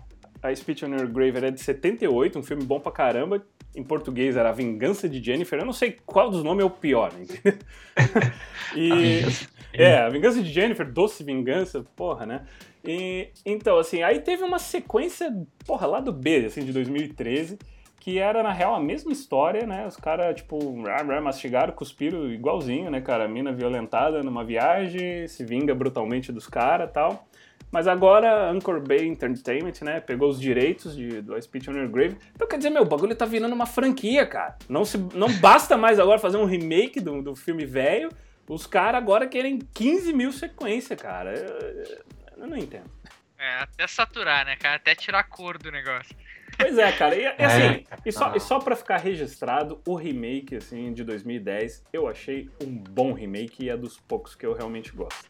I 0.44 0.56
Spit 0.56 0.86
on 0.86 0.90
Your 0.90 1.08
Grave 1.08 1.38
era 1.38 1.52
de 1.52 1.62
78, 1.62 2.38
um 2.38 2.44
filme 2.44 2.64
bom 2.64 2.80
pra 2.80 2.92
caramba. 2.92 3.46
Em 3.76 3.84
português 3.84 4.36
era 4.36 4.50
A 4.50 4.52
Vingança 4.52 5.08
de 5.08 5.24
Jennifer. 5.24 5.60
Eu 5.60 5.66
não 5.66 5.74
sei 5.74 5.96
qual 6.06 6.30
dos 6.30 6.44
nomes 6.44 6.64
é 6.64 6.66
o 6.66 6.70
pior, 6.70 7.14
entendeu? 7.14 7.60
e, 8.76 9.22
A 9.24 9.59
é, 9.74 9.98
A 10.00 10.10
Vingança 10.10 10.42
de 10.42 10.52
Jennifer, 10.52 10.90
Doce 10.92 11.24
Vingança, 11.24 11.86
porra, 11.96 12.26
né? 12.26 12.46
E, 12.84 13.30
então, 13.46 13.78
assim, 13.78 14.04
aí 14.04 14.20
teve 14.20 14.44
uma 14.44 14.60
sequência, 14.60 15.32
porra, 15.66 15.86
lá 15.86 16.00
do 16.00 16.12
B, 16.12 16.46
assim, 16.46 16.64
de 16.64 16.72
2013, 16.72 17.60
que 18.00 18.18
era, 18.18 18.42
na 18.42 18.52
real, 18.52 18.74
a 18.74 18.80
mesma 18.80 19.12
história, 19.12 19.68
né? 19.68 19.86
Os 19.86 19.98
caras, 19.98 20.36
tipo, 20.36 20.82
rá, 20.84 21.04
rá, 21.04 21.22
mastigaram, 21.22 21.74
cuspiram 21.74 22.32
igualzinho, 22.32 22.90
né, 22.90 23.02
cara? 23.02 23.26
A 23.26 23.28
mina 23.28 23.52
violentada 23.52 24.24
numa 24.24 24.44
viagem, 24.44 25.28
se 25.28 25.44
vinga 25.44 25.76
brutalmente 25.76 26.32
dos 26.32 26.48
caras 26.48 26.90
e 26.90 26.94
tal. 26.94 27.28
Mas 27.72 27.88
agora 27.88 28.50
Anchor 28.50 28.82
Bay 28.82 29.06
Entertainment, 29.06 29.74
né, 29.82 30.00
pegou 30.00 30.30
os 30.30 30.40
direitos 30.40 30.96
de, 30.96 31.22
do 31.22 31.38
I 31.38 31.42
Spit 31.42 31.70
on 31.70 31.74
Your 31.74 31.88
Grave. 31.88 32.18
Então 32.34 32.48
quer 32.48 32.58
dizer, 32.58 32.72
meu, 32.72 32.82
o 32.82 32.86
bagulho 32.86 33.16
tá 33.16 33.26
virando 33.26 33.54
uma 33.54 33.68
franquia, 33.68 34.26
cara. 34.26 34.58
Não, 34.68 34.84
se, 34.84 34.98
não 35.14 35.32
basta 35.34 35.78
mais 35.78 36.00
agora 36.00 36.18
fazer 36.18 36.38
um 36.38 36.46
remake 36.46 37.00
do, 37.00 37.22
do 37.22 37.36
filme 37.36 37.66
velho. 37.66 38.10
Os 38.50 38.66
caras 38.66 39.00
agora 39.00 39.28
querem 39.28 39.60
15 39.60 40.12
mil 40.12 40.32
sequências, 40.34 41.00
cara. 41.00 41.32
Eu, 41.38 42.04
eu 42.36 42.48
não 42.48 42.58
entendo. 42.58 42.90
É, 43.38 43.60
até 43.62 43.86
saturar, 43.88 44.44
né, 44.44 44.56
cara? 44.56 44.76
Até 44.78 44.96
tirar 44.96 45.20
a 45.20 45.24
cor 45.24 45.60
do 45.60 45.72
negócio. 45.72 46.16
Pois 46.58 46.76
é, 46.78 46.92
cara. 46.92 47.16
E, 47.16 47.22
e 47.22 47.26
É, 47.26 47.46
assim, 47.46 47.84
cara. 47.84 48.02
e, 48.04 48.12
só, 48.12 48.36
e 48.36 48.40
só 48.40 48.58
pra 48.60 48.76
ficar 48.76 48.98
registrado, 48.98 49.80
o 49.88 49.94
remake, 49.96 50.56
assim, 50.56 50.92
de 50.92 51.04
2010, 51.04 51.86
eu 51.94 52.08
achei 52.08 52.50
um 52.62 52.76
bom 52.76 53.14
remake 53.14 53.66
e 53.66 53.70
é 53.70 53.78
dos 53.78 54.00
poucos 54.00 54.34
que 54.36 54.46
eu 54.48 54.54
realmente 54.54 54.92
gosto. 54.94 55.30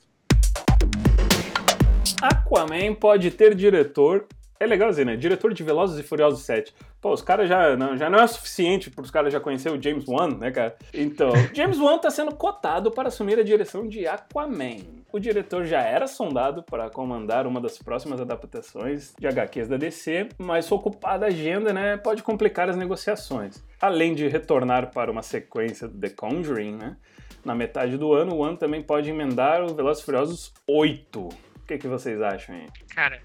Aquaman 2.22 2.96
pode 2.96 3.32
ter 3.32 3.54
diretor. 3.54 4.28
É 4.60 4.66
legal 4.66 4.90
dizer, 4.90 5.06
né? 5.06 5.16
Diretor 5.16 5.54
de 5.54 5.64
Velozes 5.64 6.00
e 6.00 6.04
Furiosos 6.04 6.42
7. 6.46 6.74
Pô, 7.02 7.14
os 7.14 7.22
caras 7.22 7.48
já 7.48 7.78
não, 7.78 7.96
já 7.96 8.10
não 8.10 8.20
é 8.20 8.28
suficiente 8.28 8.90
para 8.90 9.04
os 9.04 9.12
caras 9.12 9.32
já 9.32 9.40
conhecer 9.40 9.72
o 9.72 9.82
James 9.82 10.06
Wan, 10.06 10.36
né, 10.38 10.52
cara? 10.52 10.76
Então, 10.94 11.30
James 11.54 11.80
Wan 11.80 11.96
está 11.96 12.10
sendo 12.10 12.36
cotado 12.36 12.92
para 12.92 13.08
assumir 13.08 13.40
a 13.40 13.44
direção 13.44 13.88
de 13.88 14.06
Aquaman. 14.06 15.00
O 15.12 15.18
diretor 15.18 15.66
já 15.66 15.82
era 15.82 16.08
sondado 16.08 16.62
para 16.62 16.90
comandar 16.90 17.48
uma 17.48 17.62
das 17.62 17.78
próximas 17.78 18.20
adaptações 18.20 19.14
de 19.18 19.28
HQs 19.28 19.68
da 19.70 19.78
DC, 19.78 20.30
mas 20.38 20.66
sua 20.66 20.78
ocupada 20.78 21.26
agenda, 21.26 21.72
né, 21.72 21.96
pode 21.96 22.22
complicar 22.22 22.70
as 22.70 22.76
negociações. 22.76 23.64
Além 23.82 24.14
de 24.14 24.28
retornar 24.28 24.92
para 24.92 25.10
uma 25.10 25.24
sequência 25.24 25.88
do 25.88 25.98
The 25.98 26.10
Conjuring, 26.10 26.76
né, 26.76 26.98
na 27.46 27.56
metade 27.56 27.98
do 27.98 28.14
ano, 28.14 28.36
o 28.36 28.38
Wan 28.40 28.56
também 28.56 28.84
pode 28.84 29.10
emendar 29.10 29.64
o 29.64 29.74
Velozes 29.74 30.04
e 30.04 30.06
Furiosos 30.06 30.54
8. 30.68 31.20
O 31.20 31.30
que, 31.66 31.78
que 31.78 31.88
vocês 31.88 32.22
acham 32.22 32.56
aí? 32.56 32.68
Cara, 32.94 33.20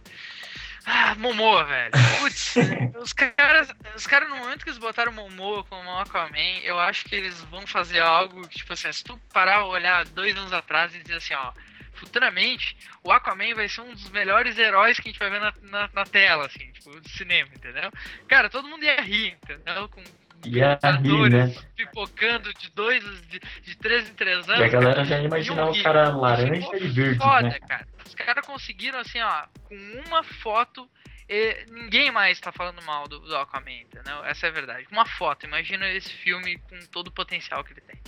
ah, 0.87 1.15
Momoa, 1.15 1.65
velho. 1.65 1.93
Putz, 2.21 2.55
os 3.01 3.13
caras, 3.13 3.69
os 3.97 4.07
caras, 4.07 4.29
no 4.29 4.37
momento 4.37 4.65
que 4.65 4.71
eles 4.71 4.79
botaram 4.79 5.13
Momoa 5.13 5.65
como 5.65 5.99
Aquaman, 5.99 6.59
eu 6.63 6.79
acho 6.79 7.05
que 7.07 7.15
eles 7.15 7.41
vão 7.45 7.67
fazer 7.67 8.01
algo 8.01 8.47
que, 8.49 8.59
tipo 8.59 8.73
assim, 8.73 8.93
se 8.93 9.03
tu 9.03 9.19
parar 9.33 9.65
olhar 9.65 10.05
dois 10.07 10.37
anos 10.37 10.53
atrás 10.53 10.95
e 10.95 10.99
dizer 10.99 11.17
assim, 11.17 11.35
ó, 11.35 11.53
futuramente 11.95 12.77
o 13.03 13.11
Aquaman 13.11 13.55
vai 13.55 13.69
ser 13.69 13.81
um 13.81 13.93
dos 13.93 14.11
melhores 14.11 14.59
heróis 14.59 14.99
que 14.99 15.09
a 15.09 15.13
gente 15.13 15.19
vai 15.19 15.31
ver 15.31 15.41
na, 15.41 15.55
na, 15.63 15.91
na 15.93 16.05
tela, 16.05 16.47
assim, 16.47 16.71
tipo, 16.73 17.01
do 17.01 17.09
cinema, 17.09 17.51
entendeu? 17.55 17.91
Cara, 18.29 18.51
todo 18.51 18.69
mundo 18.69 18.85
ia 18.85 19.01
rir, 19.01 19.39
entendeu? 19.43 19.89
Com 19.89 20.03
Ia 20.47 20.79
rir, 21.03 21.31
né? 21.31 21.55
pipocando 21.77 22.53
de 22.55 22.71
dois, 22.73 23.03
de, 23.29 23.41
de 23.63 23.77
três 23.77 24.09
em 24.09 24.15
três 24.15 24.49
anos. 24.49 24.61
E 24.61 24.65
a 24.65 24.69
galera 24.69 25.05
já 25.05 25.19
ia 25.19 25.25
imaginar 25.27 25.71
o 25.71 25.83
cara 25.83 26.09
laranja 26.11 26.77
e 26.77 26.89
verde, 26.89 27.19
foda, 27.19 27.43
né? 27.43 27.59
cara. 27.61 27.87
Os 28.07 28.15
caras 28.15 28.47
conseguiram, 28.47 28.99
assim, 28.99 29.21
ó, 29.21 29.45
com 29.65 29.75
uma 30.07 30.23
foto, 30.23 30.89
e 31.29 31.65
ninguém 31.71 32.11
mais 32.11 32.39
tá 32.39 32.53
falando 32.53 32.83
mal 32.85 33.09
do, 33.09 33.19
do 33.21 33.37
Aquaman, 33.37 33.71
entendeu? 33.73 34.25
Essa 34.25 34.47
é 34.47 34.51
a 34.51 34.53
verdade. 34.53 34.87
Uma 34.93 35.07
foto, 35.07 35.47
imagina 35.47 35.89
esse 35.89 36.13
filme 36.13 36.59
com 36.69 36.79
todo 36.93 37.09
o 37.09 37.13
potencial 37.13 37.65
que 37.65 37.73
ele 37.73 37.81
tem. 37.81 37.99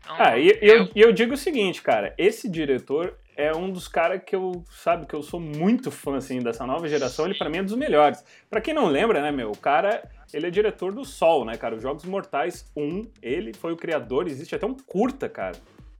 Então, 0.00 0.16
Ah, 0.18 0.36
e 0.38 0.58
eu, 0.60 0.84
o- 0.84 0.90
e 0.96 1.00
eu 1.00 1.12
digo 1.12 1.34
o 1.34 1.36
seguinte, 1.36 1.80
cara, 1.82 2.14
esse 2.18 2.48
diretor 2.50 3.16
é 3.36 3.52
um 3.54 3.70
dos 3.70 3.88
caras 3.88 4.20
que 4.26 4.34
eu, 4.34 4.64
sabe, 4.70 5.06
que 5.06 5.14
eu 5.14 5.22
sou 5.22 5.38
muito 5.40 5.90
fã, 5.90 6.16
assim, 6.16 6.40
dessa 6.40 6.66
nova 6.66 6.88
geração, 6.88 7.24
ele 7.26 7.38
pra 7.38 7.48
mim 7.48 7.58
é 7.58 7.62
dos 7.62 7.76
melhores. 7.76 8.22
Pra 8.50 8.60
quem 8.60 8.74
não 8.74 8.86
lembra, 8.88 9.22
né, 9.22 9.30
meu, 9.30 9.50
o 9.50 9.56
cara, 9.56 10.02
ele 10.32 10.46
é 10.46 10.50
diretor 10.50 10.92
do 10.92 11.04
Sol, 11.04 11.44
né, 11.44 11.56
cara, 11.56 11.76
os 11.76 11.82
Jogos 11.82 12.04
Mortais 12.04 12.70
1, 12.76 13.06
ele 13.22 13.52
foi 13.52 13.72
o 13.72 13.76
criador, 13.76 14.26
existe 14.26 14.54
até 14.54 14.66
um 14.66 14.74
curta, 14.74 15.28
cara, 15.28 15.56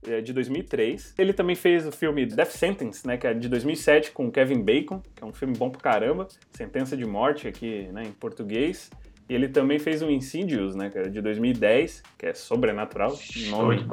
é 0.07 0.21
de 0.21 0.33
2003. 0.33 1.13
Ele 1.17 1.33
também 1.33 1.55
fez 1.55 1.87
o 1.87 1.91
filme 1.91 2.25
Death 2.25 2.51
Sentence, 2.51 3.07
né, 3.07 3.17
que 3.17 3.27
é 3.27 3.33
de 3.33 3.47
2007, 3.47 4.11
com 4.11 4.31
Kevin 4.31 4.61
Bacon, 4.61 5.01
que 5.15 5.23
é 5.23 5.25
um 5.25 5.33
filme 5.33 5.55
bom 5.55 5.69
pra 5.69 5.81
caramba, 5.81 6.27
Sentença 6.51 6.97
de 6.97 7.05
Morte 7.05 7.47
aqui, 7.47 7.87
né, 7.93 8.03
em 8.03 8.11
português. 8.11 8.89
E 9.33 9.35
ele 9.35 9.47
também 9.47 9.79
fez 9.79 10.03
o 10.03 10.11
Insidious, 10.11 10.75
né, 10.75 10.91
cara, 10.91 11.09
de 11.09 11.19
2010, 11.19 12.03
que 12.19 12.27
é 12.27 12.35
sobrenatural, 12.35 13.17
nome 13.49 13.83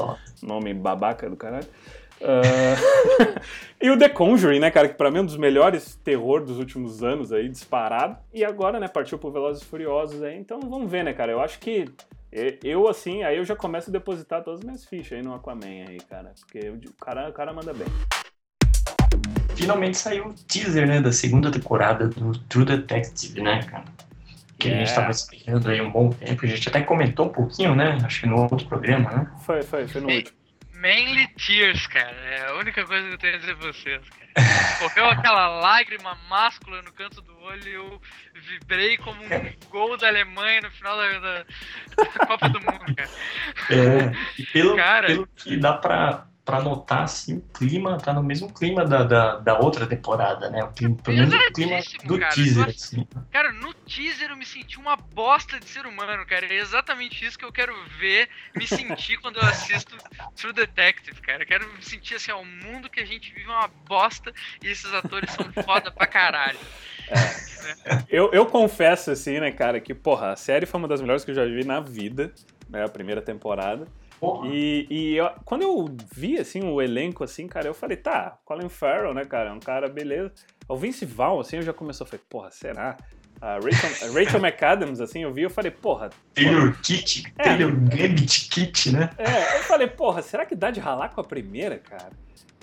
nome 0.43 0.75
babaca 0.75 1.31
do 1.31 1.35
caralho. 1.35 1.67
Ah, 2.21 3.41
e 3.81 3.89
o 3.89 3.99
The 3.99 4.11
Conjuring, 4.11 4.59
né, 4.61 4.71
cara, 4.71 4.87
que 4.87 4.97
pra 4.97 5.11
mim 5.11 5.17
é 5.17 5.21
um 5.23 5.25
dos 5.25 5.39
melhores 5.39 5.99
terror 6.05 6.45
dos 6.45 6.59
últimos 6.59 7.03
anos 7.03 7.33
aí, 7.33 7.49
disparado. 7.49 8.19
E 8.35 8.45
agora, 8.45 8.79
né, 8.79 8.87
partiu 8.87 9.19
pro 9.19 9.31
Velozes 9.31 9.63
e 9.63 9.65
Furiosos 9.65 10.23
aí, 10.23 10.39
então 10.39 10.61
vamos 10.61 10.91
ver, 10.91 11.05
né, 11.05 11.15
cara, 11.15 11.33
eu 11.33 11.41
acho 11.41 11.59
que 11.59 11.87
eu, 12.63 12.87
assim, 12.87 13.23
aí 13.23 13.39
eu 13.39 13.45
já 13.47 13.57
começo 13.57 13.89
a 13.89 13.93
depositar 13.95 14.45
todas 14.45 14.61
as 14.61 14.65
minhas 14.67 14.85
fichas 14.85 15.17
aí 15.17 15.25
no 15.25 15.33
Aquaman 15.33 15.89
aí, 15.89 16.01
cara, 16.01 16.35
porque 16.39 16.69
o 16.69 16.75
o 16.75 16.93
cara, 17.03 17.31
o 17.31 17.33
cara 17.33 17.51
manda 17.55 17.73
bem. 17.73 17.87
Finalmente 19.57 19.97
saiu 19.97 20.27
o 20.27 20.35
teaser, 20.35 20.87
né, 20.87 21.01
da 21.01 21.13
segunda 21.13 21.51
temporada 21.51 22.09
do 22.09 22.39
True 22.41 22.67
Detective, 22.67 23.41
né, 23.41 23.63
cara? 23.63 23.85
Que 24.61 24.69
a 24.69 24.71
gente 24.73 24.89
Yeah. 24.91 24.95
tava 24.95 25.11
esperando 25.11 25.71
aí 25.71 25.81
um 25.81 25.91
bom 25.91 26.11
tempo. 26.11 26.45
A 26.45 26.49
gente 26.49 26.69
até 26.69 26.83
comentou 26.83 27.27
um 27.27 27.33
pouquinho, 27.33 27.75
né? 27.75 27.99
Acho 28.05 28.21
que 28.21 28.27
no 28.27 28.41
outro 28.43 28.67
programa, 28.69 29.11
né? 29.11 29.31
Foi, 29.45 29.63
foi, 29.63 29.89
foi 29.89 30.01
no 30.03 30.11
Ei. 30.11 30.19
último. 30.19 30.39
Mainly 30.75 31.27
tears, 31.35 31.87
cara. 31.87 32.17
É 32.17 32.47
a 32.49 32.55
única 32.55 32.85
coisa 32.87 33.07
que 33.09 33.15
eu 33.15 33.19
tenho 33.19 33.35
a 33.35 33.39
dizer 33.39 33.57
pra 33.57 33.73
vocês, 33.73 34.01
cara. 34.09 34.21
Correu 34.79 35.07
aquela 35.11 35.49
lágrima 35.61 36.17
máscula 36.29 36.81
no 36.83 36.93
canto 36.93 37.21
do 37.21 37.37
olho 37.41 37.69
e 37.69 37.75
eu 37.75 38.01
vibrei 38.35 38.97
como 38.99 39.21
um 39.23 39.29
gol 39.71 39.97
da 39.99 40.09
Alemanha 40.09 40.61
no 40.63 40.71
final 40.71 40.97
da, 40.97 41.19
da- 41.19 41.45
da 41.97 42.27
Copa 42.27 42.49
do 42.49 42.61
Mundo, 42.61 42.95
cara. 42.97 43.11
É, 43.71 44.13
e 44.41 44.47
pelo, 44.47 44.77
Cara. 44.77 45.07
pelo 45.09 45.27
que 45.27 45.57
dá 45.57 45.73
pra, 45.75 46.27
pra 46.51 46.61
notar, 46.61 47.05
assim, 47.05 47.37
o 47.37 47.41
clima 47.41 47.97
tá 47.97 48.13
no 48.13 48.25
mesmo 48.25 48.53
clima 48.53 48.85
da, 48.85 49.05
da, 49.05 49.37
da 49.37 49.59
outra 49.61 49.87
temporada, 49.87 50.51
né? 50.51 50.65
O 50.65 50.73
clima, 50.73 50.97
pelo 50.97 51.17
menos 51.17 51.33
o 51.33 51.53
clima 51.53 51.81
do 52.05 52.19
cara. 52.19 52.35
teaser, 52.35 52.69
assim. 52.69 53.07
Cara, 53.31 53.53
no 53.53 53.73
teaser 53.73 54.31
eu 54.31 54.37
me 54.37 54.45
senti 54.45 54.77
uma 54.77 54.97
bosta 54.97 55.61
de 55.61 55.67
ser 55.67 55.87
humano, 55.87 56.27
cara. 56.27 56.47
É 56.47 56.57
exatamente 56.57 57.25
isso 57.25 57.39
que 57.39 57.45
eu 57.45 57.53
quero 57.53 57.73
ver, 58.01 58.29
me 58.57 58.67
sentir 58.67 59.19
quando 59.19 59.37
eu 59.37 59.43
assisto 59.43 59.97
True 60.35 60.53
Detective, 60.53 61.21
cara. 61.21 61.45
Eu 61.45 61.47
quero 61.47 61.73
me 61.73 61.85
sentir 61.85 62.17
assim, 62.17 62.33
ó, 62.33 62.41
o 62.41 62.45
mundo 62.45 62.91
que 62.91 62.99
a 62.99 63.07
gente 63.07 63.33
vive 63.33 63.47
é 63.47 63.53
uma 63.53 63.69
bosta 63.87 64.33
e 64.61 64.67
esses 64.67 64.93
atores 64.93 65.31
são 65.31 65.53
foda 65.63 65.93
pra 65.93 66.09
caralho. 66.09 66.59
Eu, 68.09 68.33
eu 68.33 68.45
confesso, 68.47 69.13
assim, 69.13 69.39
né, 69.39 69.53
cara, 69.53 69.81
que, 69.81 69.95
porra, 69.95 70.33
a 70.33 70.37
série 70.37 70.67
foi 70.67 70.79
uma 70.79 70.89
das 70.89 71.01
melhores 71.01 71.25
que 71.25 71.31
eu 71.31 71.35
já 71.35 71.45
vi 71.45 71.65
na 71.65 71.79
vida, 71.79 72.33
né, 72.69 72.85
a 72.85 72.89
primeira 72.89 73.23
temporada. 73.23 73.87
E, 74.47 74.87
e 74.91 75.17
eu- 75.17 75.31
quando 75.45 75.63
eu 75.63 75.97
vi, 76.15 76.39
assim, 76.39 76.63
o 76.63 76.81
elenco, 76.83 77.25
assim, 77.25 77.47
cara, 77.47 77.67
eu 77.67 77.75
falei, 77.75 77.97
tá, 77.97 78.37
Colin 78.45 78.69
Farrell, 78.69 79.15
né, 79.15 79.25
cara, 79.25 79.51
é 79.51 79.53
um 79.53 79.61
cara, 79.61 79.89
beleza. 79.89 80.33
O 80.69 80.77
Vince 80.77 81.05
Vaughn, 81.07 81.41
assim, 81.41 81.57
eu 81.57 81.63
já 81.63 81.73
começou, 81.73 82.07
falei, 82.07 82.23
porra, 82.29 82.51
será? 82.51 82.97
A 83.41 83.55
Rachel, 83.55 84.09
a 84.09 84.13
Rachel 84.13 84.41
McAdams, 84.41 85.01
assim, 85.01 85.23
eu 85.23 85.33
vi, 85.33 85.43
eu 85.43 85.49
falei, 85.51 85.71
porra... 85.71 86.11
Taylor 86.35 86.77
Kit, 86.83 87.33
É. 87.39 87.43
Taylor 87.45 87.73
Gambit 87.73 88.49
Kit, 88.51 88.93
né? 88.93 89.09
É, 89.17 89.57
eu 89.59 89.63
falei, 89.63 89.87
porra, 89.87 90.21
será 90.21 90.45
que 90.45 90.55
dá 90.55 90.71
de 90.71 90.79
ralar 90.79 91.09
com 91.09 91.23
a 91.23 91.25
primeira, 91.25 91.79
cara? 91.79 92.11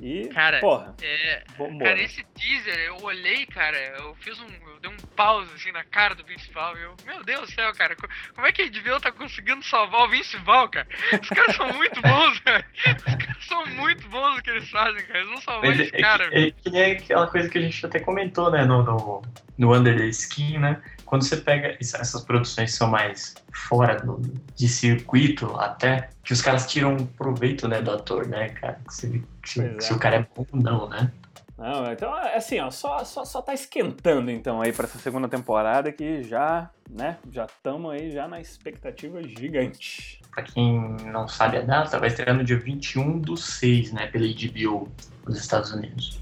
E, 0.01 0.27
Cara, 0.29 0.59
porra, 0.59 0.95
É. 1.01 1.43
Cara, 1.79 1.99
esse 2.01 2.23
teaser, 2.35 2.77
eu 2.85 2.97
olhei, 3.01 3.45
cara, 3.47 3.77
eu 3.97 4.15
fiz 4.15 4.39
um. 4.39 4.47
Eu 4.67 4.79
dei 4.79 4.91
um 4.91 4.97
pause 5.15 5.51
assim 5.55 5.71
na 5.71 5.83
cara 5.83 6.13
do 6.13 6.23
Vince 6.23 6.49
e 6.51 6.81
Eu, 6.83 6.95
meu 7.05 7.23
Deus 7.23 7.49
do 7.49 7.51
céu, 7.55 7.73
cara, 7.73 7.95
co- 7.95 8.07
como 8.35 8.45
é 8.45 8.51
que 8.51 8.61
a 8.61 8.67
HBO 8.69 8.99
tá 8.99 9.11
conseguindo 9.11 9.63
salvar 9.63 10.01
o 10.01 10.09
Vince 10.09 10.37
Vaughn, 10.37 10.67
cara? 10.69 10.87
Os 11.19 11.29
caras 11.29 11.55
são 11.55 11.73
muito 11.73 11.99
bons, 12.01 12.39
velho. 12.45 12.65
Os 13.07 13.15
caras 13.15 13.45
são 13.45 13.65
muito 13.65 14.07
bons 14.09 14.35
no 14.35 14.43
que 14.43 14.49
eles 14.51 14.69
fazem, 14.69 15.03
cara. 15.05 15.19
Eles 15.19 15.31
vão 15.31 15.41
salvar 15.41 15.69
Mas 15.69 15.79
é, 15.79 15.83
esse 15.83 15.91
cara, 15.93 16.25
é, 16.25 16.29
velho. 16.29 16.47
é 16.47 16.51
que 16.51 16.69
nem 16.69 16.91
aquela 16.91 17.27
coisa 17.27 17.49
que 17.49 17.57
a 17.57 17.61
gente 17.61 17.83
até 17.85 17.99
comentou, 17.99 18.51
né, 18.51 18.65
no, 18.65 18.83
no, 18.83 19.21
no 19.57 19.73
Under 19.75 19.97
the 19.97 20.05
Skin, 20.05 20.59
né? 20.59 20.79
Quando 21.07 21.23
você 21.23 21.37
pega 21.37 21.77
essa- 21.79 21.97
essas 21.99 22.21
produções 22.23 22.71
que 22.71 22.77
são 22.77 22.89
mais 22.89 23.33
fora 23.53 23.95
do, 23.95 24.21
de 24.55 24.67
circuito, 24.67 25.55
até, 25.55 26.09
que 26.21 26.33
os 26.33 26.41
caras 26.41 26.67
tiram 26.67 26.97
proveito, 27.17 27.65
né, 27.67 27.81
do 27.81 27.91
ator, 27.91 28.27
né, 28.27 28.49
cara? 28.49 28.77
Se, 28.89 29.23
se, 29.45 29.61
é. 29.61 29.79
se 29.79 29.93
o 29.93 29.97
cara 29.97 30.17
é 30.17 30.27
bom 30.35 30.45
ou 30.51 30.59
não, 30.61 30.89
né? 30.89 31.09
Não, 31.57 31.91
então, 31.91 32.13
assim, 32.13 32.59
ó, 32.59 32.69
só, 32.69 33.03
só, 33.05 33.23
só 33.25 33.41
tá 33.41 33.53
esquentando, 33.53 34.29
então, 34.29 34.61
aí 34.61 34.71
pra 34.73 34.85
essa 34.85 34.99
segunda 34.99 35.27
temporada 35.29 35.91
que 35.93 36.21
já, 36.23 36.69
né, 36.89 37.17
já 37.31 37.45
estamos 37.45 37.89
aí 37.91 38.11
já 38.11 38.27
na 38.27 38.39
expectativa 38.41 39.23
gigante. 39.23 40.21
Pra 40.29 40.43
quem 40.43 40.77
não 41.05 41.25
sabe 41.27 41.57
a 41.57 41.61
data, 41.61 41.97
vai 41.97 42.09
estrear 42.09 42.35
no 42.35 42.43
dia 42.43 42.59
21 42.59 43.17
do 43.17 43.35
6, 43.37 43.91
né, 43.93 44.07
pela 44.07 44.25
HBO 44.27 44.91
nos 45.25 45.37
Estados 45.39 45.71
Unidos. 45.71 46.19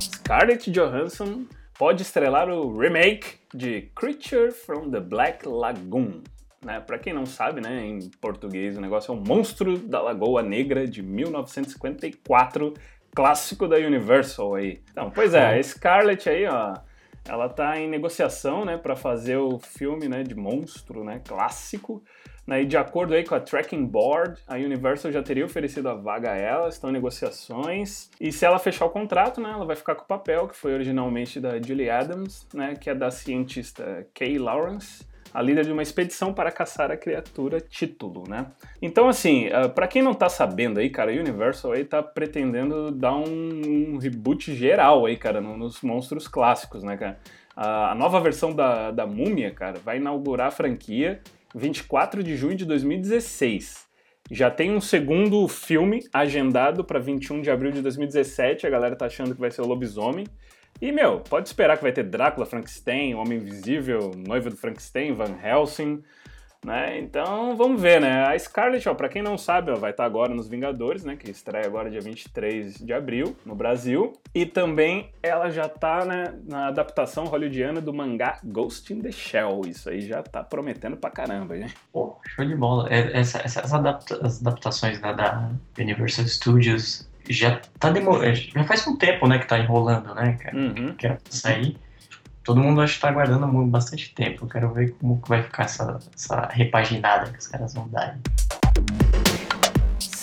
Scarlett 0.00 0.70
Johansson 0.70 1.44
pode 1.78 2.02
estrelar 2.02 2.48
o 2.48 2.76
remake 2.76 3.36
de 3.52 3.90
Creature 3.94 4.52
from 4.52 4.90
the 4.90 5.00
Black 5.00 5.46
Lagoon. 5.46 6.22
Né? 6.64 6.80
Para 6.80 6.98
quem 6.98 7.12
não 7.12 7.26
sabe, 7.26 7.60
né, 7.60 7.84
em 7.84 8.10
português 8.20 8.76
o 8.76 8.80
negócio 8.80 9.12
é 9.12 9.14
o 9.14 9.20
Monstro 9.20 9.76
da 9.78 10.00
Lagoa 10.00 10.42
Negra 10.42 10.86
de 10.86 11.02
1954, 11.02 12.72
clássico 13.14 13.68
da 13.68 13.76
Universal 13.76 14.54
aí. 14.54 14.80
Então, 14.90 15.10
pois 15.10 15.34
é, 15.34 15.58
a 15.58 15.62
Scarlett 15.62 16.28
aí, 16.28 16.46
ó, 16.46 16.74
ela 17.26 17.48
tá 17.48 17.78
em 17.78 17.88
negociação, 17.88 18.64
né, 18.64 18.78
para 18.78 18.96
fazer 18.96 19.36
o 19.36 19.58
filme, 19.58 20.08
né, 20.08 20.22
de 20.22 20.34
monstro, 20.34 21.04
né, 21.04 21.20
clássico. 21.26 22.02
Né, 22.46 22.62
e 22.62 22.66
de 22.66 22.76
acordo 22.76 23.14
aí 23.14 23.24
com 23.24 23.34
a 23.34 23.40
Tracking 23.40 23.86
Board, 23.86 24.38
a 24.46 24.56
Universal 24.56 25.10
já 25.10 25.22
teria 25.22 25.46
oferecido 25.46 25.88
a 25.88 25.94
vaga 25.94 26.32
a 26.32 26.36
ela, 26.36 26.68
estão 26.68 26.90
em 26.90 26.92
negociações. 26.92 28.10
E 28.20 28.30
se 28.30 28.44
ela 28.44 28.58
fechar 28.58 28.84
o 28.84 28.90
contrato, 28.90 29.40
né, 29.40 29.50
ela 29.50 29.64
vai 29.64 29.76
ficar 29.76 29.94
com 29.94 30.04
o 30.04 30.06
papel, 30.06 30.46
que 30.48 30.56
foi 30.56 30.74
originalmente 30.74 31.40
da 31.40 31.60
Julie 31.60 31.88
Adams, 31.88 32.46
né, 32.52 32.74
que 32.78 32.90
é 32.90 32.94
da 32.94 33.10
cientista 33.10 34.06
Kay 34.14 34.38
Lawrence, 34.38 35.04
a 35.32 35.42
líder 35.42 35.64
de 35.64 35.72
uma 35.72 35.82
expedição 35.82 36.32
para 36.32 36.52
caçar 36.52 36.92
a 36.92 36.96
criatura 36.96 37.60
título, 37.60 38.22
né? 38.28 38.46
Então, 38.80 39.08
assim, 39.08 39.48
uh, 39.48 39.68
para 39.68 39.88
quem 39.88 40.00
não 40.00 40.14
tá 40.14 40.28
sabendo 40.28 40.78
aí, 40.78 40.88
cara, 40.88 41.10
a 41.10 41.14
Universal 41.14 41.72
aí 41.72 41.84
tá 41.84 42.00
pretendendo 42.00 42.92
dar 42.92 43.16
um, 43.16 43.94
um 43.94 43.98
reboot 43.98 44.54
geral 44.54 45.06
aí, 45.06 45.16
cara, 45.16 45.40
no- 45.40 45.56
nos 45.56 45.80
monstros 45.82 46.28
clássicos, 46.28 46.84
né, 46.84 46.96
cara? 46.96 47.18
A, 47.56 47.90
a 47.90 47.94
nova 47.96 48.20
versão 48.20 48.54
da, 48.54 48.92
da 48.92 49.06
Múmia, 49.08 49.50
cara, 49.50 49.80
vai 49.84 49.96
inaugurar 49.96 50.48
a 50.48 50.50
franquia 50.52 51.20
24 51.54 52.22
de 52.22 52.36
junho 52.36 52.56
de 52.56 52.64
2016. 52.64 53.84
Já 54.30 54.50
tem 54.50 54.72
um 54.72 54.80
segundo 54.80 55.46
filme 55.46 56.02
agendado 56.12 56.82
para 56.82 56.98
21 56.98 57.42
de 57.42 57.50
abril 57.50 57.70
de 57.70 57.82
2017. 57.82 58.66
A 58.66 58.70
galera 58.70 58.96
tá 58.96 59.06
achando 59.06 59.34
que 59.34 59.40
vai 59.40 59.50
ser 59.50 59.60
o 59.60 59.66
Lobisomem. 59.66 60.26
E, 60.80 60.90
meu, 60.90 61.20
pode 61.20 61.48
esperar 61.48 61.76
que 61.76 61.82
vai 61.82 61.92
ter 61.92 62.02
Drácula, 62.04 62.46
Frankenstein, 62.46 63.14
Homem 63.14 63.38
Invisível, 63.38 64.12
Noiva 64.16 64.50
do 64.50 64.56
Frankenstein, 64.56 65.12
Van 65.12 65.38
Helsing, 65.40 66.02
né? 66.64 66.98
Então, 66.98 67.56
vamos 67.56 67.80
ver, 67.80 68.00
né? 68.00 68.24
A 68.26 68.38
Scarlett, 68.38 68.88
ó, 68.88 68.94
pra 68.94 69.08
quem 69.08 69.22
não 69.22 69.36
sabe, 69.36 69.70
ó, 69.70 69.74
vai 69.76 69.90
estar 69.90 70.04
agora 70.04 70.34
nos 70.34 70.48
Vingadores, 70.48 71.04
né? 71.04 71.16
Que 71.16 71.30
estreia 71.30 71.66
agora 71.66 71.90
dia 71.90 72.00
23 72.00 72.78
de 72.78 72.92
abril, 72.92 73.36
no 73.44 73.54
Brasil. 73.54 74.12
E 74.34 74.46
também 74.46 75.10
ela 75.22 75.50
já 75.50 75.68
tá 75.68 76.04
né, 76.04 76.34
na 76.48 76.68
adaptação 76.68 77.24
hollywoodiana 77.26 77.80
do 77.80 77.92
mangá 77.92 78.38
Ghost 78.42 78.92
in 78.92 79.00
the 79.00 79.12
Shell. 79.12 79.62
Isso 79.66 79.88
aí 79.90 80.00
já 80.00 80.22
tá 80.22 80.42
prometendo 80.42 80.96
pra 80.96 81.10
caramba, 81.10 81.56
hein? 81.56 81.66
Pô, 81.92 82.16
show 82.26 82.44
de 82.44 82.56
bola. 82.56 82.88
É, 82.92 83.18
essa- 83.20 83.38
essas 83.44 83.72
adapta- 83.72 84.20
adaptações 84.40 85.00
né, 85.00 85.12
da 85.14 85.50
Universal 85.78 86.26
Studios 86.26 87.08
já 87.28 87.60
tá 87.78 87.90
demo... 87.90 88.22
é, 88.22 88.34
já 88.34 88.64
faz 88.64 88.86
um 88.86 88.96
tempo, 88.96 89.26
né, 89.26 89.38
que 89.38 89.46
tá 89.48 89.58
enrolando, 89.58 90.14
né, 90.14 90.36
cara? 90.42 90.56
Uhum. 90.56 90.94
Que 90.94 91.06
era 91.06 91.14
pra 91.16 91.32
sair. 91.32 91.76
Todo 92.44 92.60
mundo 92.60 92.82
acho 92.82 92.96
que 92.96 93.00
tá 93.00 93.08
aguardando 93.08 93.46
bastante 93.66 94.14
tempo. 94.14 94.44
Eu 94.44 94.48
quero 94.48 94.72
ver 94.72 94.92
como 94.92 95.20
vai 95.26 95.42
ficar 95.42 95.64
essa, 95.64 95.98
essa 96.14 96.46
repaginada 96.52 97.32
que 97.32 97.38
os 97.38 97.46
caras 97.46 97.72
vão 97.72 97.88
dar. 97.88 98.18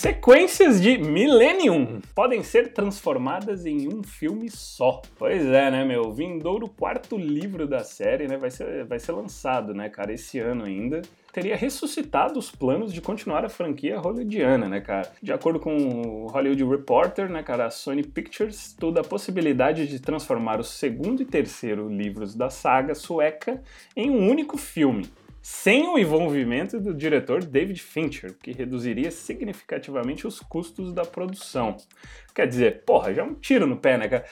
Sequências 0.02 0.82
de 0.82 0.98
Millennium 0.98 2.00
podem 2.12 2.42
ser 2.42 2.72
transformadas 2.72 3.64
em 3.64 3.86
um 3.86 4.02
filme 4.02 4.50
só. 4.50 5.00
Pois 5.16 5.46
é, 5.46 5.70
né, 5.70 5.84
meu? 5.84 6.12
Vindouro 6.12 6.68
quarto 6.68 7.16
livro 7.16 7.68
da 7.68 7.84
série, 7.84 8.26
né, 8.26 8.36
vai 8.36 8.50
ser, 8.50 8.84
vai 8.84 8.98
ser 8.98 9.12
lançado, 9.12 9.72
né, 9.72 9.88
cara, 9.88 10.12
esse 10.12 10.40
ano 10.40 10.64
ainda. 10.64 11.02
Teria 11.32 11.54
ressuscitado 11.54 12.36
os 12.36 12.50
planos 12.50 12.92
de 12.92 13.00
continuar 13.00 13.44
a 13.44 13.48
franquia 13.48 13.96
hollywoodiana, 13.96 14.68
né, 14.68 14.80
cara? 14.80 15.08
De 15.22 15.32
acordo 15.32 15.60
com 15.60 15.76
o 15.76 16.26
Hollywood 16.26 16.64
Reporter, 16.64 17.30
né, 17.30 17.44
cara, 17.44 17.66
a 17.66 17.70
Sony 17.70 18.02
Pictures 18.02 18.56
estuda 18.56 19.02
a 19.02 19.04
possibilidade 19.04 19.86
de 19.86 20.00
transformar 20.00 20.58
o 20.58 20.64
segundo 20.64 21.22
e 21.22 21.24
terceiro 21.24 21.88
livros 21.88 22.34
da 22.34 22.50
saga 22.50 22.96
sueca 22.96 23.62
em 23.94 24.10
um 24.10 24.28
único 24.28 24.58
filme 24.58 25.08
sem 25.42 25.88
o 25.88 25.98
envolvimento 25.98 26.78
do 26.78 26.94
diretor 26.94 27.42
David 27.42 27.82
Fincher, 27.82 28.32
que 28.40 28.52
reduziria 28.52 29.10
significativamente 29.10 30.24
os 30.24 30.38
custos 30.38 30.92
da 30.92 31.04
produção. 31.04 31.76
Quer 32.32 32.46
dizer, 32.46 32.84
porra, 32.84 33.12
já 33.12 33.22
é 33.22 33.24
um 33.24 33.34
tiro 33.34 33.66
no 33.66 33.76
pé, 33.76 33.98
né, 33.98 34.08
cara? 34.08 34.24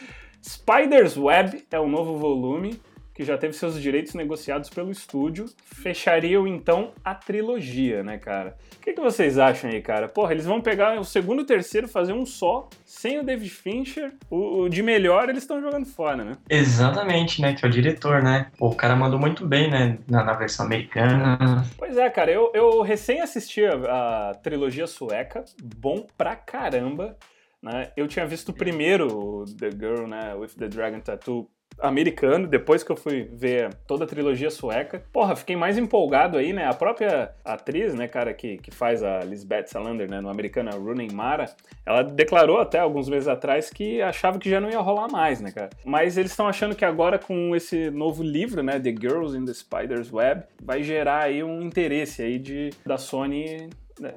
Spider's 0.43 1.17
Web 1.17 1.65
é 1.69 1.81
o 1.81 1.89
novo 1.89 2.17
volume 2.17 2.81
que 3.21 3.25
já 3.27 3.37
teve 3.37 3.53
seus 3.53 3.79
direitos 3.79 4.15
negociados 4.15 4.71
pelo 4.71 4.91
estúdio, 4.91 5.45
fechariam 5.63 6.49
então 6.49 6.93
a 7.05 7.15
trilogia, 7.15 8.03
né, 8.03 8.17
cara? 8.17 8.57
O 8.79 8.81
que, 8.81 8.95
que 8.95 9.01
vocês 9.01 9.37
acham 9.37 9.69
aí, 9.69 9.83
cara? 9.83 10.09
Porra, 10.09 10.33
eles 10.33 10.47
vão 10.47 10.59
pegar 10.63 10.99
o 10.99 11.05
segundo 11.05 11.41
e 11.41 11.43
o 11.43 11.47
terceiro, 11.47 11.87
fazer 11.87 12.15
um 12.15 12.25
só, 12.25 12.67
sem 12.83 13.19
o 13.19 13.23
David 13.23 13.51
Fincher. 13.51 14.15
O, 14.31 14.63
o 14.63 14.69
de 14.71 14.83
melhor 14.83 15.29
eles 15.29 15.43
estão 15.43 15.61
jogando 15.61 15.85
fora, 15.85 16.25
né? 16.25 16.33
Exatamente, 16.49 17.43
né? 17.43 17.53
Que 17.53 17.63
é 17.63 17.69
o 17.69 17.71
diretor, 17.71 18.23
né? 18.23 18.51
O 18.59 18.75
cara 18.75 18.97
mandou 18.97 19.19
muito 19.19 19.47
bem, 19.47 19.71
né? 19.71 19.99
Na, 20.09 20.25
na 20.25 20.33
versão 20.33 20.65
americana. 20.65 21.63
Pois 21.77 21.99
é, 21.99 22.09
cara, 22.09 22.31
eu, 22.31 22.51
eu 22.55 22.81
recém 22.81 23.21
assisti 23.21 23.63
a, 23.67 24.31
a 24.31 24.35
trilogia 24.37 24.87
sueca, 24.87 25.45
bom 25.63 26.07
pra 26.17 26.35
caramba. 26.35 27.19
Né? 27.63 27.93
Eu 27.95 28.09
tinha 28.09 28.27
visto 28.27 28.51
primeiro 28.51 29.09
o 29.15 29.45
The 29.45 29.71
Girl 29.73 30.07
né, 30.07 30.35
with 30.35 30.53
the 30.59 30.69
Dragon 30.69 31.01
Tattoo 31.01 31.51
americano, 31.79 32.47
depois 32.47 32.83
que 32.83 32.91
eu 32.91 32.97
fui 32.97 33.29
ver 33.33 33.75
toda 33.87 34.05
a 34.05 34.07
trilogia 34.07 34.51
sueca. 34.51 35.03
Porra, 35.13 35.37
fiquei 35.37 35.57
mais 35.57 35.79
empolgado 35.79 36.39
aí, 36.39 36.53
né? 36.53 36.67
A 36.67 36.75
própria 36.75 37.33
atriz, 37.45 37.95
né, 37.95 38.07
cara, 38.07 38.33
que, 38.35 38.59
que 38.59 38.71
faz 38.71 39.03
a 39.03 39.21
Lisbeth 39.21 39.67
Salander, 39.67 40.11
né, 40.11 40.21
no 40.21 40.29
americano, 40.29 40.71
a 40.71 40.77
Rooney 40.77 41.11
Mara, 41.13 41.47
ela 41.85 42.03
declarou 42.03 42.61
até 42.61 42.79
alguns 42.79 43.09
meses 43.09 43.29
atrás 43.29 43.71
que 43.71 44.03
achava 44.03 44.39
que 44.39 44.51
já 44.51 44.61
não 44.61 44.71
ia 44.71 44.81
rolar 44.81 45.09
mais, 45.09 45.41
né, 45.41 45.51
cara? 45.51 45.71
Mas 45.85 46.17
eles 46.17 46.31
estão 46.31 46.47
achando 46.47 46.75
que 46.75 46.85
agora 46.85 47.19
com 47.19 47.55
esse 47.55 47.91
novo 47.91 48.23
livro, 48.23 48.63
né, 48.63 48.79
The 48.79 48.91
Girls 48.91 49.37
in 49.37 49.45
the 49.45 49.55
Spider's 49.55 50.13
Web, 50.13 50.43
vai 50.63 50.83
gerar 50.83 51.25
aí 51.25 51.43
um 51.43 51.63
interesse 51.63 52.23
aí 52.23 52.39
de, 52.39 52.71
da 52.85 52.99
Sony 52.99 53.71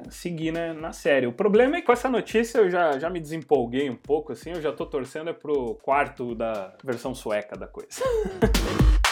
seguir 0.10 0.52
né, 0.52 0.74
na 0.74 0.94
série. 0.94 1.28
O 1.28 1.34
problema 1.34 1.78
é 1.78 1.82
que 1.82 1.88
com 1.88 1.94
essa 1.94 2.10
notícia 2.10 2.60
eu 2.60 2.70
já, 2.70 2.98
já 3.00 3.10
me 3.10 3.20
desempolguei 3.20 3.90
um 3.90 3.96
pouco, 3.96 4.32
assim, 4.32 4.52
eu 4.52 4.62
já 4.62 4.72
tô 4.72 4.86
torcendo 4.86 5.30
é 5.30 5.34
pro 5.34 5.76
quarto 5.76 6.36
da 6.36 6.74
versão 6.84 7.14
sueca 7.14 7.58
da 7.58 7.68
coisa. 7.68 7.90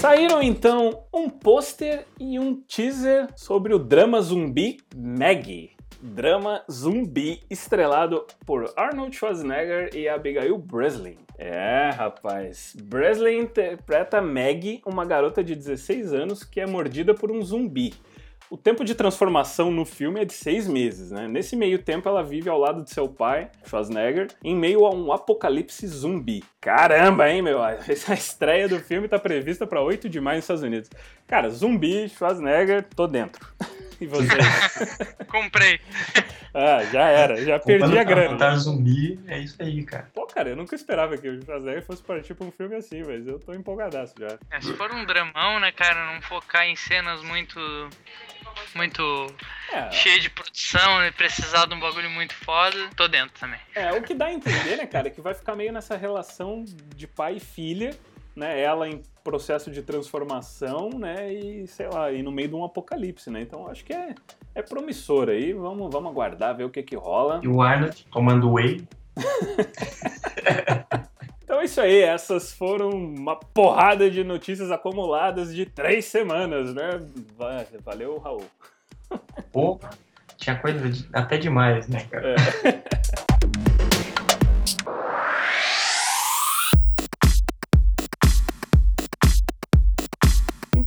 Saíram 0.00 0.42
então 0.42 1.04
um 1.12 1.28
pôster 1.28 2.06
e 2.18 2.38
um 2.38 2.54
teaser 2.62 3.28
sobre 3.36 3.74
o 3.74 3.78
drama 3.78 4.22
zumbi 4.22 4.78
Maggie. 4.96 5.72
Drama 6.00 6.64
zumbi 6.70 7.42
estrelado 7.50 8.26
por 8.46 8.72
Arnold 8.78 9.14
Schwarzenegger 9.14 9.90
e 9.94 10.08
Abigail 10.08 10.56
Breslin. 10.56 11.18
É, 11.36 11.90
rapaz. 11.90 12.74
Breslin 12.82 13.40
interpreta 13.40 14.22
Maggie, 14.22 14.80
uma 14.86 15.04
garota 15.04 15.44
de 15.44 15.54
16 15.54 16.14
anos 16.14 16.44
que 16.44 16.60
é 16.60 16.66
mordida 16.66 17.12
por 17.14 17.30
um 17.30 17.42
zumbi. 17.42 17.92
O 18.50 18.56
tempo 18.56 18.84
de 18.84 18.96
transformação 18.96 19.70
no 19.70 19.84
filme 19.84 20.20
é 20.20 20.24
de 20.24 20.32
seis 20.32 20.66
meses, 20.66 21.12
né? 21.12 21.28
Nesse 21.28 21.54
meio 21.54 21.78
tempo, 21.78 22.08
ela 22.08 22.20
vive 22.20 22.50
ao 22.50 22.58
lado 22.58 22.82
de 22.82 22.90
seu 22.90 23.08
pai, 23.08 23.48
Schwarzenegger, 23.64 24.26
em 24.42 24.56
meio 24.56 24.84
a 24.84 24.90
um 24.92 25.12
apocalipse 25.12 25.86
zumbi. 25.86 26.42
Caramba, 26.60 27.30
hein, 27.30 27.42
meu? 27.42 27.62
A 27.62 27.76
estreia 28.12 28.68
do 28.68 28.80
filme 28.80 29.06
tá 29.06 29.20
prevista 29.20 29.68
para 29.68 29.80
8 29.80 30.08
de 30.08 30.20
maio 30.20 30.38
nos 30.38 30.46
Estados 30.46 30.64
Unidos. 30.64 30.90
Cara, 31.28 31.48
zumbi, 31.48 32.08
Schwarzenegger, 32.08 32.88
tô 32.96 33.06
dentro. 33.06 33.46
E 34.00 34.06
você? 34.06 34.28
Comprei. 35.28 35.78
ah, 36.54 36.82
já 36.90 37.02
era, 37.08 37.44
já 37.44 37.58
perdi 37.58 37.98
a 37.98 38.04
grana. 38.04 38.36
Tá 38.38 38.54
zumbi, 38.56 39.20
é 39.28 39.38
isso 39.38 39.56
aí, 39.60 39.84
cara. 39.84 40.08
Pô, 40.14 40.26
cara, 40.26 40.48
eu 40.50 40.56
nunca 40.56 40.74
esperava 40.74 41.16
que 41.18 41.28
o 41.28 41.42
Schwarzenegger 41.42 41.84
fosse 41.84 42.02
partir 42.02 42.34
pra 42.34 42.46
um 42.46 42.50
filme 42.50 42.76
assim, 42.76 43.02
mas 43.04 43.26
eu 43.26 43.38
tô 43.38 43.52
empolgadaço 43.52 44.14
já. 44.18 44.38
É, 44.50 44.60
se 44.60 44.72
for 44.74 44.90
um 44.92 45.04
dramão, 45.04 45.60
né, 45.60 45.70
cara, 45.72 46.12
não 46.14 46.22
focar 46.22 46.64
em 46.66 46.76
cenas 46.76 47.22
muito. 47.22 47.60
Muito 48.74 49.26
É, 49.72 49.90
cheia 49.90 50.18
de 50.18 50.28
produção 50.30 51.06
e 51.06 51.12
precisar 51.12 51.66
de 51.66 51.74
um 51.74 51.80
bagulho 51.80 52.10
muito 52.10 52.34
foda, 52.34 52.88
tô 52.96 53.06
dentro 53.06 53.38
também. 53.38 53.60
É, 53.74 53.92
o 53.92 54.02
que 54.02 54.14
dá 54.14 54.26
a 54.26 54.32
entender, 54.32 54.76
né, 54.76 54.86
cara, 54.86 55.08
é 55.08 55.10
que 55.10 55.20
vai 55.20 55.34
ficar 55.34 55.54
meio 55.54 55.72
nessa 55.72 55.96
relação 55.96 56.64
de 56.96 57.06
pai 57.06 57.36
e 57.36 57.40
filha, 57.40 57.90
né? 58.36 58.60
Ela 58.60 58.88
em 58.88 59.02
processo 59.24 59.70
de 59.70 59.82
transformação, 59.82 60.90
né? 60.98 61.32
E, 61.32 61.66
sei 61.66 61.88
lá, 61.88 62.10
e 62.12 62.22
no 62.22 62.32
meio 62.32 62.48
de 62.48 62.54
um 62.54 62.64
apocalipse, 62.64 63.30
né? 63.30 63.40
Então 63.42 63.66
acho 63.68 63.84
que 63.84 63.92
é, 63.92 64.14
é 64.54 64.62
promissor 64.62 65.28
aí. 65.28 65.52
Vamos, 65.52 65.90
vamos 65.92 66.10
aguardar, 66.10 66.56
ver 66.56 66.64
o 66.64 66.70
que 66.70 66.82
que 66.82 66.96
rola. 66.96 67.40
E 67.42 67.48
o 67.48 67.60
Arnold 67.60 68.06
tomando 68.10 68.52
whey. 68.52 68.82
Então 71.42 71.60
é 71.60 71.64
isso 71.64 71.80
aí, 71.80 72.00
essas 72.00 72.52
foram 72.52 72.90
uma 72.90 73.34
porrada 73.34 74.08
de 74.08 74.22
notícias 74.22 74.70
acumuladas 74.70 75.52
de 75.52 75.66
três 75.66 76.04
semanas, 76.04 76.72
né? 76.72 77.00
Va- 77.36 77.66
Valeu, 77.84 78.18
Raul. 78.18 78.44
Pô, 79.52 79.80
tinha 80.36 80.54
coisa 80.56 80.88
de- 80.88 81.08
até 81.12 81.36
demais, 81.38 81.88
né, 81.88 82.06
cara? 82.08 82.36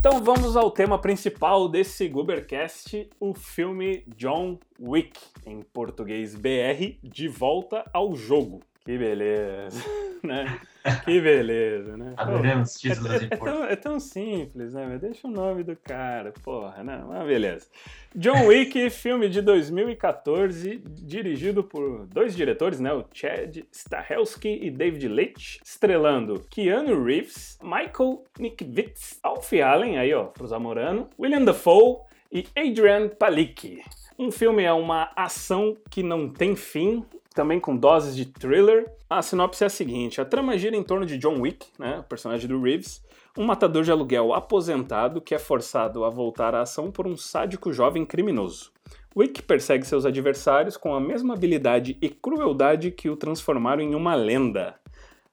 Então 0.06 0.22
vamos 0.22 0.58
ao 0.58 0.70
tema 0.70 1.00
principal 1.00 1.70
desse 1.70 2.10
Goobercast, 2.10 3.10
o 3.22 3.34
filme 3.34 4.04
John 4.18 4.60
Wick, 4.78 5.18
em 5.46 5.62
português 5.62 6.36
BR, 6.36 6.98
De 7.02 7.30
Volta 7.30 7.90
ao 7.94 8.14
Jogo. 8.14 8.60
Que 8.86 8.98
beleza, 8.98 9.82
né? 10.24 10.60
Que 11.06 11.22
beleza, 11.22 11.96
né? 11.96 12.14
Adoramos 12.18 12.74
títulos 12.74 13.10
é, 13.14 13.16
é- 13.24 13.28
é 13.32 13.38
tão, 13.38 13.64
é 13.64 13.76
tão 13.78 14.00
simples, 14.02 14.74
né? 14.74 14.86
Mas 14.90 15.00
deixa 15.00 15.26
o 15.26 15.32
nome 15.32 15.64
do 15.64 15.78
cara, 15.78 16.34
porra, 16.44 16.84
né? 16.84 17.02
Mas 17.08 17.26
beleza. 17.26 17.68
John 18.14 18.48
Wick, 18.48 18.90
filme 18.92 19.30
de 19.30 19.42
2014, 19.42 20.82
dirigido 20.86 21.64
por 21.64 22.06
dois 22.08 22.36
diretores, 22.36 22.82
né? 22.82 22.92
O 22.94 23.06
Chad 23.14 23.60
Stahelski 23.72 24.60
e 24.62 24.70
David 24.70 25.08
Leitch, 25.08 25.60
estrelando 25.64 26.46
Keanu 26.50 27.02
Reeves, 27.02 27.58
Michael 27.64 28.26
Nikiewicz, 28.38 29.20
Alfie 29.24 29.62
Allen, 29.62 29.98
aí 29.98 30.14
ó, 30.14 30.26
pro 30.26 30.46
Zamorano, 30.46 31.10
William 31.18 31.46
Dafoe 31.46 32.00
e 32.30 32.46
Adrian 32.58 33.08
Palicki. 33.08 33.82
Um 34.18 34.32
filme 34.32 34.64
é 34.64 34.72
uma 34.72 35.12
ação 35.16 35.76
que 35.90 36.04
não 36.04 36.30
tem 36.30 36.56
fim, 36.56 37.04
também 37.34 37.60
com 37.60 37.76
doses 37.76 38.16
de 38.16 38.26
thriller. 38.26 38.92
A 39.10 39.22
sinopse 39.22 39.64
é 39.64 39.68
a 39.68 39.70
seguinte: 39.70 40.22
a 40.22 40.26
trama 40.26 40.58
gira 40.58 40.76
em 40.76 40.84
torno 40.84 41.06
de 41.06 41.18
John 41.18 41.42
Wick, 41.42 41.68
né, 41.80 42.00
o 42.00 42.04
personagem 42.04 42.48
do 42.48 42.62
Reeves, 42.62 43.04
um 43.38 43.44
matador 43.44 43.84
de 43.84 43.92
aluguel 43.92 44.34
aposentado 44.34 45.20
que 45.20 45.34
é 45.34 45.40
forçado 45.40 46.04
a 46.04 46.10
voltar 46.10 46.54
à 46.54 46.62
ação 46.62 46.92
por 46.92 47.08
um 47.08 47.18
sádico 47.18 47.74
jovem 47.74 48.06
criminoso. 48.06 48.72
Wick 49.16 49.42
persegue 49.44 49.86
seus 49.86 50.06
adversários 50.06 50.78
com 50.78 50.94
a 50.94 51.00
mesma 51.00 51.34
habilidade 51.34 51.98
e 52.02 52.10
crueldade 52.10 52.92
que 52.92 53.10
o 53.10 53.16
transformaram 53.16 53.82
em 53.82 53.96
uma 53.96 54.16
lenda. 54.16 54.76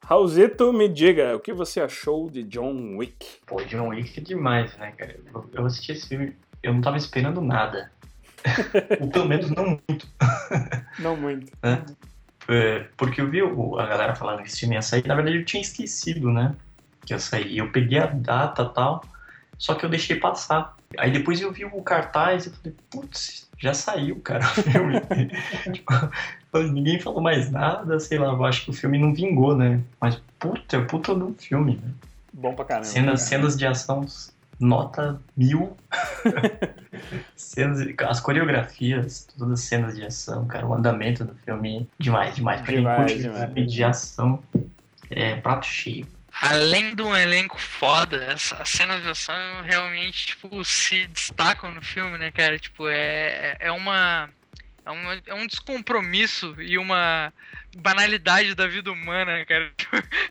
Raulzito, 0.02 0.72
me 0.72 0.88
diga, 0.88 1.36
o 1.36 1.40
que 1.40 1.52
você 1.52 1.80
achou 1.80 2.28
de 2.28 2.42
John 2.42 2.96
Wick? 2.96 3.40
Pô, 3.46 3.62
John 3.64 3.88
Wick 3.88 4.18
é 4.18 4.22
demais, 4.22 4.76
né, 4.76 4.92
cara? 4.92 5.18
Eu, 5.52 5.66
assisti 5.66 5.92
esse 5.92 6.08
filme, 6.08 6.36
eu 6.62 6.74
não 6.74 6.80
tava 6.80 6.96
esperando 6.96 7.40
nada. 7.40 7.90
Ou 9.00 9.08
pelo 9.08 9.26
menos 9.28 9.50
não 9.50 9.64
muito. 9.88 10.06
Não 10.98 11.16
muito. 11.16 11.52
né? 11.62 11.82
é, 12.48 12.84
porque 12.96 13.20
eu 13.20 13.30
vi 13.30 13.42
o- 13.42 13.78
a 13.78 13.86
galera 13.86 14.14
falando 14.14 14.42
que 14.42 14.48
esse 14.48 14.60
filme 14.60 14.74
ia 14.74 14.82
sair, 14.82 15.06
na 15.06 15.14
verdade 15.14 15.36
eu 15.38 15.44
tinha 15.44 15.60
esquecido, 15.62 16.30
né? 16.32 16.54
Que 17.06 17.12
ia 17.14 17.18
sair. 17.18 17.56
Eu 17.58 17.70
peguei 17.70 17.98
a 17.98 18.06
data 18.06 18.62
e 18.62 18.74
tal, 18.74 19.04
só 19.56 19.74
que 19.74 19.84
eu 19.84 19.88
deixei 19.90 20.16
passar. 20.16 20.76
Aí 20.98 21.10
depois 21.10 21.40
eu 21.40 21.52
vi 21.52 21.64
o 21.64 21.82
cartaz 21.82 22.46
e 22.46 22.50
falei, 22.50 22.74
putz, 22.90 23.48
já 23.58 23.72
saiu, 23.72 24.20
cara, 24.20 24.44
o 24.44 24.48
filme. 24.48 25.00
tipo, 25.72 25.92
ninguém 26.72 26.98
falou 26.98 27.20
mais 27.20 27.50
nada, 27.50 27.98
sei 28.00 28.18
lá, 28.18 28.26
eu 28.32 28.44
acho 28.44 28.64
que 28.64 28.70
o 28.70 28.74
filme 28.74 28.98
não 28.98 29.14
vingou, 29.14 29.56
né? 29.56 29.80
Mas 30.00 30.20
puta, 30.38 30.76
é 30.76 30.80
puta 30.84 31.14
do 31.14 31.32
filme, 31.38 31.76
né? 31.82 31.92
Bom 32.32 32.54
pra 32.54 32.64
caramba. 32.64 32.86
Cenas, 32.86 33.20
cara. 33.20 33.28
cenas 33.28 33.56
de 33.56 33.66
ação 33.66 34.04
nota 34.60 35.20
mil. 35.36 35.76
cenas, 37.36 37.80
as 38.08 38.20
coreografias, 38.20 39.26
todas 39.38 39.60
as 39.60 39.66
cenas 39.66 39.96
de 39.96 40.04
ação, 40.04 40.46
cara, 40.46 40.66
o 40.66 40.74
andamento 40.74 41.24
do 41.24 41.34
filme, 41.36 41.88
demais, 41.98 42.34
demais. 42.36 42.60
Pra 42.60 42.72
Demais, 42.74 42.96
quem 42.96 43.06
curte 43.06 43.22
demais. 43.22 43.44
filme 43.52 43.66
de 43.66 43.84
ação, 43.84 44.42
é 45.10 45.36
prato 45.36 45.66
cheio. 45.66 46.06
Além 46.42 46.94
de 46.94 47.02
um 47.02 47.14
elenco 47.16 47.58
foda, 47.60 48.16
essa- 48.24 48.56
as 48.56 48.68
cenas 48.68 49.02
de 49.02 49.08
ação 49.08 49.34
realmente, 49.64 50.26
tipo, 50.28 50.64
se 50.64 51.06
destacam 51.08 51.72
no 51.72 51.82
filme, 51.82 52.16
né, 52.18 52.30
cara? 52.30 52.58
Tipo, 52.58 52.88
é, 52.88 53.56
é 53.58 53.72
uma. 53.72 54.28
É, 54.86 54.90
uma, 54.90 55.20
é 55.26 55.34
um 55.34 55.46
descompromisso 55.46 56.54
e 56.60 56.78
uma 56.78 57.32
banalidade 57.76 58.54
da 58.54 58.66
vida 58.66 58.90
humana, 58.90 59.34
né, 59.38 59.44
cara? 59.44 59.72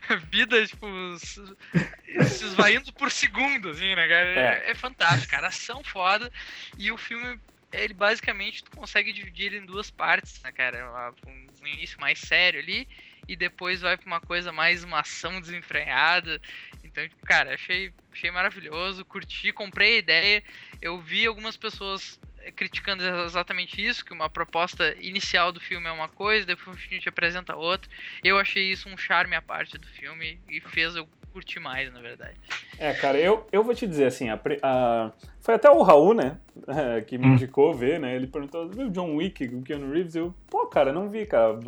A 0.08 0.16
vida, 0.30 0.66
tipo, 0.66 0.86
se 1.18 2.44
esvaindo 2.44 2.92
por 2.92 3.10
segundo, 3.10 3.70
assim, 3.70 3.94
né, 3.94 4.08
cara? 4.08 4.28
É. 4.28 4.66
É, 4.66 4.70
é 4.70 4.74
fantástico, 4.74 5.30
cara. 5.30 5.48
Ação 5.48 5.82
foda. 5.82 6.30
E 6.78 6.92
o 6.92 6.98
filme, 6.98 7.38
ele 7.72 7.94
basicamente, 7.94 8.64
tu 8.64 8.70
consegue 8.72 9.12
dividir 9.12 9.46
ele 9.46 9.58
em 9.58 9.66
duas 9.66 9.90
partes, 9.90 10.40
né, 10.42 10.52
cara? 10.52 11.12
Um 11.26 11.66
início 11.66 12.00
mais 12.00 12.18
sério 12.18 12.60
ali 12.60 12.86
e 13.26 13.36
depois 13.36 13.80
vai 13.80 13.96
pra 13.96 14.06
uma 14.06 14.20
coisa 14.20 14.52
mais 14.52 14.82
uma 14.82 15.00
ação 15.00 15.40
desenfreada. 15.40 16.40
Então, 16.82 17.08
tipo, 17.08 17.24
cara, 17.24 17.54
achei, 17.54 17.92
achei 18.12 18.30
maravilhoso, 18.30 19.04
curti, 19.04 19.52
comprei 19.52 19.94
a 19.94 19.98
ideia. 19.98 20.44
Eu 20.82 21.00
vi 21.00 21.26
algumas 21.26 21.56
pessoas 21.56 22.19
criticando 22.56 23.02
exatamente 23.24 23.84
isso, 23.84 24.04
que 24.04 24.12
uma 24.12 24.28
proposta 24.30 24.94
inicial 25.00 25.52
do 25.52 25.60
filme 25.60 25.86
é 25.88 25.92
uma 25.92 26.08
coisa, 26.08 26.46
depois 26.46 26.76
a 26.76 26.94
gente 26.94 27.08
apresenta 27.08 27.56
outra. 27.56 27.90
Eu 28.22 28.38
achei 28.38 28.70
isso 28.70 28.88
um 28.88 28.96
charme 28.96 29.34
à 29.36 29.42
parte 29.42 29.78
do 29.78 29.86
filme 29.86 30.40
e 30.48 30.60
fez 30.60 30.96
eu 30.96 31.08
curtir 31.32 31.60
mais, 31.60 31.92
na 31.92 32.00
verdade. 32.00 32.36
É, 32.78 32.94
cara, 32.94 33.18
eu, 33.18 33.46
eu 33.52 33.62
vou 33.62 33.74
te 33.74 33.86
dizer 33.86 34.06
assim, 34.06 34.30
a 34.30 34.40
a- 34.62 35.12
foi 35.40 35.54
até 35.54 35.68
o 35.70 35.82
Raul, 35.82 36.14
né, 36.14 36.38
que 37.06 37.18
me 37.18 37.26
Hum. 37.26 37.34
indicou 37.34 37.74
ver, 37.74 38.00
né, 38.00 38.16
ele 38.16 38.26
perguntou, 38.26 38.68
viu 38.70 38.88
John 38.90 39.16
Wick 39.16 39.44
o 39.54 39.62
Keanu 39.62 39.92
Reeves? 39.92 40.14
Eu, 40.16 40.34
pô, 40.48 40.66
cara, 40.66 40.92
não 40.92 41.08
vi, 41.10 41.26
cara, 41.26 41.58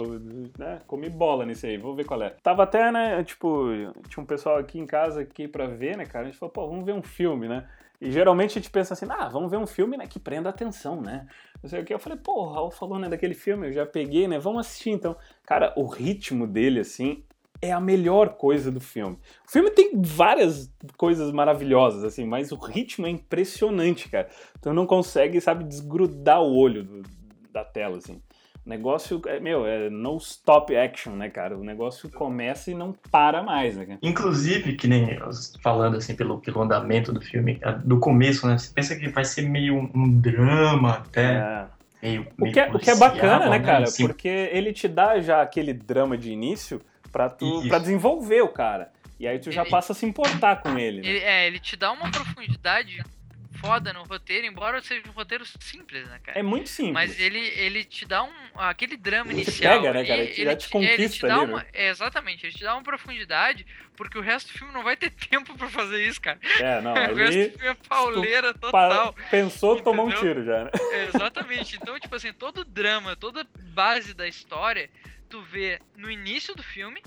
né, 0.58 0.80
comi 0.86 1.10
bola 1.10 1.44
nisso 1.44 1.66
aí, 1.66 1.76
vou 1.76 1.94
ver 1.94 2.04
qual 2.04 2.22
é. 2.22 2.30
Tava 2.42 2.62
até, 2.62 2.90
né, 2.90 3.22
tipo, 3.24 3.66
tinha 4.08 4.22
um 4.22 4.26
pessoal 4.26 4.56
aqui 4.56 4.78
em 4.78 4.86
casa 4.86 5.20
aqui 5.20 5.46
pra 5.46 5.66
ver, 5.66 5.96
né, 5.98 6.06
cara, 6.06 6.24
a 6.26 6.30
gente 6.30 6.38
falou, 6.38 6.52
pô, 6.52 6.66
vamos 6.68 6.84
ver 6.86 6.92
um 6.94 7.02
filme, 7.02 7.46
né, 7.46 7.68
e 8.02 8.10
geralmente 8.10 8.50
a 8.50 8.54
gente 8.60 8.70
pensa 8.70 8.94
assim, 8.94 9.06
ah, 9.08 9.28
vamos 9.28 9.50
ver 9.50 9.58
um 9.58 9.66
filme, 9.66 9.96
né, 9.96 10.06
que 10.08 10.18
prenda 10.18 10.48
a 10.48 10.50
atenção, 10.50 11.00
né, 11.00 11.26
não 11.62 11.70
sei 11.70 11.80
o 11.80 11.84
que, 11.84 11.94
eu 11.94 11.98
falei, 12.00 12.18
pô, 12.18 12.66
o 12.66 12.70
falou, 12.70 12.98
né, 12.98 13.08
daquele 13.08 13.34
filme, 13.34 13.68
eu 13.68 13.72
já 13.72 13.86
peguei, 13.86 14.26
né, 14.26 14.38
vamos 14.40 14.66
assistir 14.66 14.90
então. 14.90 15.16
Cara, 15.46 15.72
o 15.76 15.86
ritmo 15.86 16.46
dele, 16.46 16.80
assim, 16.80 17.22
é 17.60 17.70
a 17.70 17.80
melhor 17.80 18.30
coisa 18.30 18.72
do 18.72 18.80
filme. 18.80 19.16
O 19.46 19.50
filme 19.52 19.70
tem 19.70 19.92
várias 20.02 20.68
coisas 20.96 21.30
maravilhosas, 21.30 22.02
assim, 22.02 22.24
mas 22.26 22.50
o 22.50 22.56
ritmo 22.56 23.06
é 23.06 23.10
impressionante, 23.10 24.08
cara. 24.08 24.28
Tu 24.60 24.72
não 24.74 24.84
consegue, 24.84 25.40
sabe, 25.40 25.62
desgrudar 25.62 26.42
o 26.42 26.56
olho 26.56 26.82
do- 26.82 27.02
da 27.52 27.64
tela, 27.64 27.98
assim. 27.98 28.20
O 28.64 28.68
negócio, 28.68 29.20
é, 29.26 29.40
meu, 29.40 29.66
é 29.66 29.90
no 29.90 30.16
stop 30.18 30.76
action, 30.76 31.14
né, 31.16 31.28
cara? 31.28 31.56
O 31.58 31.64
negócio 31.64 32.08
começa 32.08 32.70
e 32.70 32.74
não 32.74 32.92
para 33.10 33.42
mais, 33.42 33.76
né, 33.76 33.84
cara? 33.84 33.98
Inclusive, 34.00 34.74
que 34.74 34.86
nem 34.86 35.14
eu 35.14 35.30
falando 35.60 35.96
assim 35.96 36.14
pelo, 36.14 36.38
pelo 36.40 36.62
andamento 36.62 37.12
do 37.12 37.20
filme, 37.20 37.60
do 37.84 37.98
começo, 37.98 38.46
né? 38.46 38.56
Você 38.56 38.72
pensa 38.72 38.94
que 38.94 39.08
vai 39.08 39.24
ser 39.24 39.42
meio 39.42 39.90
um, 39.92 40.20
drama 40.20 40.98
até, 40.98 41.34
É. 41.34 41.66
meio, 42.00 42.22
O 42.38 42.42
meio 42.42 42.52
que, 42.54 42.60
é, 42.60 42.70
o 42.70 42.78
que 42.78 42.90
é 42.90 42.96
bacana, 42.96 43.48
né, 43.48 43.58
cara? 43.58 43.84
Assim, 43.84 44.06
Porque 44.06 44.28
ele 44.28 44.72
te 44.72 44.86
dá 44.86 45.20
já 45.20 45.42
aquele 45.42 45.72
drama 45.72 46.16
de 46.16 46.30
início 46.30 46.80
pra, 47.10 47.28
tu, 47.28 47.66
pra 47.66 47.78
desenvolver 47.80 48.42
o 48.42 48.48
cara. 48.48 48.92
E 49.18 49.26
aí 49.26 49.38
tu 49.40 49.50
já 49.50 49.62
Ele- 49.62 49.70
passa 49.70 49.92
a 49.92 49.96
se 49.96 50.06
importar 50.06 50.62
com 50.62 50.78
ele, 50.78 51.00
né? 51.02 51.08
Ele, 51.08 51.18
é, 51.18 51.46
ele 51.48 51.58
te 51.58 51.76
dá 51.76 51.90
uma 51.92 52.10
profundidade 52.10 53.02
foda 53.62 53.92
no 53.92 54.02
roteiro, 54.02 54.46
embora 54.46 54.82
seja 54.82 55.08
um 55.08 55.12
roteiro 55.12 55.44
simples, 55.60 56.06
né, 56.08 56.18
cara? 56.22 56.38
É 56.38 56.42
muito 56.42 56.68
simples. 56.68 56.92
Mas 56.92 57.18
ele, 57.20 57.38
ele 57.38 57.84
te 57.84 58.04
dá 58.04 58.22
um. 58.24 58.32
aquele 58.56 58.96
drama 58.96 59.32
Ele 59.32 59.42
te 59.44 59.48
inicial. 59.48 59.80
pega, 59.80 59.92
né, 59.94 60.04
cara? 60.04 60.20
Ele 60.22 60.32
te- 60.34 60.44
já 60.44 60.56
te 60.56 60.76
é, 60.76 60.78
ele 60.78 60.86
conquista 60.96 61.26
dá 61.28 61.36
ali, 61.36 61.44
uma, 61.52 61.58
né? 61.60 61.66
é, 61.72 61.88
Exatamente, 61.88 62.44
ele 62.46 62.54
te 62.54 62.64
dá 62.64 62.74
uma 62.74 62.82
profundidade, 62.82 63.64
porque 63.96 64.18
o 64.18 64.20
resto 64.20 64.52
do 64.52 64.58
filme 64.58 64.72
não 64.74 64.82
vai 64.82 64.96
ter 64.96 65.10
tempo 65.30 65.56
pra 65.56 65.68
fazer 65.68 66.04
isso, 66.06 66.20
cara. 66.20 66.38
É, 66.60 66.80
não, 66.80 66.92
o 67.12 67.14
resto 67.14 67.52
do 67.52 67.58
filme 67.58 67.68
é 67.68 67.88
pauleira 67.88 68.52
pa- 68.54 68.58
total. 68.88 69.14
pensou, 69.30 69.80
tomou 69.80 70.06
um 70.06 70.10
Entendeu? 70.10 70.34
tiro 70.34 70.44
já, 70.44 70.64
né? 70.64 70.70
É, 70.92 71.04
exatamente. 71.06 71.76
Então, 71.76 71.98
tipo 72.00 72.14
assim, 72.16 72.32
todo 72.32 72.64
drama, 72.64 73.14
toda 73.16 73.46
base 73.72 74.12
da 74.14 74.26
história, 74.26 74.90
tu 75.28 75.40
vê 75.42 75.78
no 75.96 76.10
início 76.10 76.54
do 76.54 76.62
filme 76.62 77.00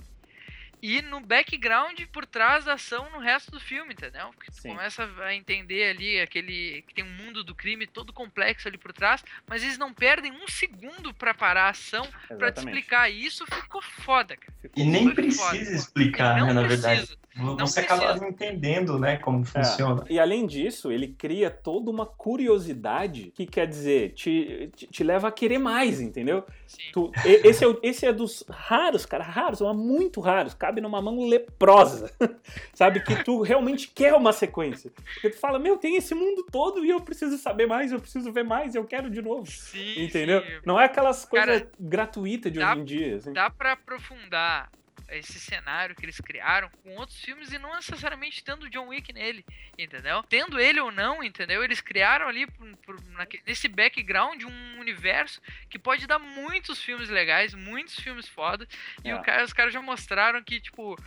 e 0.82 1.02
no 1.02 1.20
background 1.20 2.00
por 2.12 2.26
trás 2.26 2.66
da 2.66 2.74
ação 2.74 3.10
no 3.12 3.20
resto 3.20 3.52
do 3.52 3.60
filme, 3.60 3.94
entendeu? 3.94 4.30
Porque 4.36 4.52
tu 4.52 4.62
Sim. 4.62 4.70
começa 4.70 5.10
a 5.24 5.34
entender 5.34 5.90
ali 5.90 6.20
aquele 6.20 6.84
que 6.88 6.94
tem 6.94 7.04
um 7.04 7.10
mundo 7.14 7.44
do 7.44 7.56
crime 7.56 7.88
todo 7.88 8.14
complexo 8.14 8.68
ali 8.68 8.78
por 8.78 8.94
trás, 8.94 9.24
mas 9.48 9.64
eles 9.64 9.78
não 9.78 9.94
perdem 9.94 10.32
um 10.32 10.48
segundo 10.48 11.14
pra 11.14 11.34
parar 11.34 11.66
a 11.66 11.70
ação 11.70 12.08
pra 12.38 12.52
te 12.52 12.60
explicar. 12.60 13.10
E 13.10 13.26
isso 13.26 13.46
ficou 13.46 13.82
foda, 13.82 14.36
cara. 14.38 14.54
Ficou- 14.62 14.84
E 14.84 14.86
nem 14.86 15.14
precisa 15.14 15.44
foda. 15.44 15.58
explicar, 15.58 16.36
né, 16.46 16.54
na 16.54 16.62
precisa. 16.64 16.88
verdade. 16.90 17.20
Você 17.38 17.82
precisa. 17.84 18.10
acaba 18.12 18.28
entendendo, 18.28 18.98
né, 18.98 19.18
como 19.18 19.44
funciona. 19.44 20.06
É, 20.10 20.14
E 20.14 20.20
além 20.20 20.46
disso, 20.48 20.92
ele 20.92 21.10
cria 21.10 21.52
toda 21.52 21.92
uma 21.92 22.06
curiosidade 22.06 23.32
que 23.36 23.46
quer 23.46 23.68
dizer, 23.68 24.14
te, 24.14 24.70
te, 24.76 24.88
te 24.88 25.04
leva 25.04 25.28
a 25.28 25.32
querer 25.32 25.58
mais, 25.58 26.00
entendeu? 26.00 26.44
Sim. 26.68 26.82
Tu- 26.94 27.12
esse, 27.26 27.66
é, 27.66 27.76
esse 27.84 28.06
é 28.06 28.14
dos 28.14 28.44
raros, 28.50 29.06
cara, 29.06 29.24
raros, 29.24 29.60
mas 29.62 29.76
muito 29.76 30.20
raros, 30.22 30.54
cabe 30.54 30.80
numa 30.82 31.02
mão 31.02 31.28
leprosa, 31.28 32.10
sabe? 32.74 33.02
Que 33.02 33.24
tu 33.24 33.42
realmente 33.42 33.90
quer 33.94 34.14
uma 34.14 34.32
sequência. 34.32 34.92
Porque 35.14 35.30
tu 35.32 35.38
fala, 35.38 35.60
meu, 35.60 35.78
tem 35.78 35.98
esse 35.98 36.16
mundo 36.16 36.46
todo 36.52 36.86
e 36.86 36.90
eu 36.90 37.02
preciso 37.02 37.38
saber 37.38 37.68
mais, 37.68 37.92
eu 37.92 38.00
preciso 38.00 38.32
ver 38.32 38.44
mais, 38.44 38.76
eu 38.76 38.86
quero 38.86 39.10
de 39.10 39.22
novo. 39.22 39.46
Sim, 39.52 40.04
Entendeu? 40.06 40.42
sim. 40.42 40.48
Não 40.66 40.80
é 40.80 40.86
aquelas 40.86 41.26
coisas 41.26 41.66
gratuitas 41.80 42.52
de 42.52 42.60
dá- 42.60 42.72
hoje 42.72 42.82
em 42.82 42.86
dia. 42.86 43.16
Assim. 43.18 43.34
dá 43.34 43.50
pra 43.50 43.74
aprofundar 43.74 44.70
esse 45.10 45.40
cenário 45.40 45.96
que 45.96 46.04
eles 46.06 46.20
criaram 46.20 46.70
com 46.84 46.96
outros 46.96 47.20
filmes 47.20 47.52
e 47.52 47.58
não 47.60 47.76
necessariamente 47.76 48.44
tendo 48.44 48.70
John 48.70 48.88
Wick 48.88 49.12
nele, 49.14 49.46
entendeu? 49.78 50.24
Tendo 50.24 50.60
ele 50.60 50.80
ou 50.80 50.92
não, 50.92 51.24
entendeu? 51.24 51.64
Eles 51.64 51.82
criaram 51.82 52.28
ali 52.28 52.48
por- 52.48 52.78
por- 52.78 53.02
naque- 53.12 53.42
nesse 53.46 53.68
background 53.68 54.44
um 54.44 54.80
universo 54.80 55.42
que 55.70 55.78
pode 55.80 56.08
dar 56.08 56.20
muitos 56.20 56.82
filmes 56.82 57.10
legais, 57.10 57.54
muitos 57.54 57.96
filmes 58.00 58.28
foda. 58.28 58.68
E 59.04 59.10
É. 59.10 59.16
o 59.16 59.22
cara- 59.22 59.44
os 59.44 59.54
caras 59.54 59.74
já 59.74 59.82
mostraram 59.82 60.42
que, 60.44 60.60
tipo, 60.60 60.98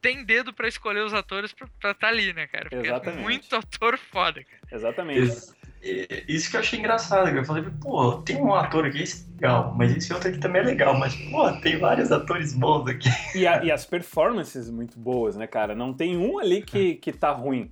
tem 0.00 0.24
dedo 0.24 0.52
pra 0.54 0.66
escolher 0.68 1.00
os 1.04 1.12
atores 1.12 1.52
pra 1.52 1.66
estar 1.66 1.94
tá 1.94 2.08
ali, 2.08 2.32
né, 2.32 2.46
cara? 2.46 2.70
Porque 2.70 2.86
Exatamente. 2.86 3.18
é 3.20 3.22
muito 3.22 3.54
ator 3.56 3.98
foda, 3.98 4.42
cara. 4.42 4.60
Exatamente. 4.72 5.18
Ex- 5.20 5.50
e- 5.50 5.59
Isso 6.28 6.50
que 6.50 6.56
eu 6.56 6.60
achei 6.60 6.78
engraçado, 6.78 7.28
eu 7.28 7.44
falei, 7.44 7.64
pô, 7.80 8.12
tem 8.18 8.36
um 8.36 8.54
ator 8.54 8.84
aqui, 8.84 9.02
esse 9.02 9.24
é 9.24 9.32
legal, 9.34 9.74
mas 9.76 9.96
esse 9.96 10.12
outro 10.12 10.28
aqui 10.28 10.38
também 10.38 10.60
é 10.62 10.64
legal, 10.66 10.98
mas, 10.98 11.14
pô, 11.30 11.50
tem 11.60 11.78
vários 11.78 12.12
atores 12.12 12.52
bons 12.52 12.86
aqui. 12.86 13.08
E, 13.34 13.46
a- 13.46 13.64
e 13.64 13.70
as 13.72 13.86
performances 13.86 14.68
muito 14.70 14.98
boas, 14.98 15.36
né, 15.36 15.46
cara? 15.46 15.74
Não 15.74 15.94
tem 15.94 16.16
um 16.16 16.38
ali 16.38 16.62
que, 16.62 16.96
que 16.96 17.12
tá 17.12 17.30
ruim, 17.30 17.70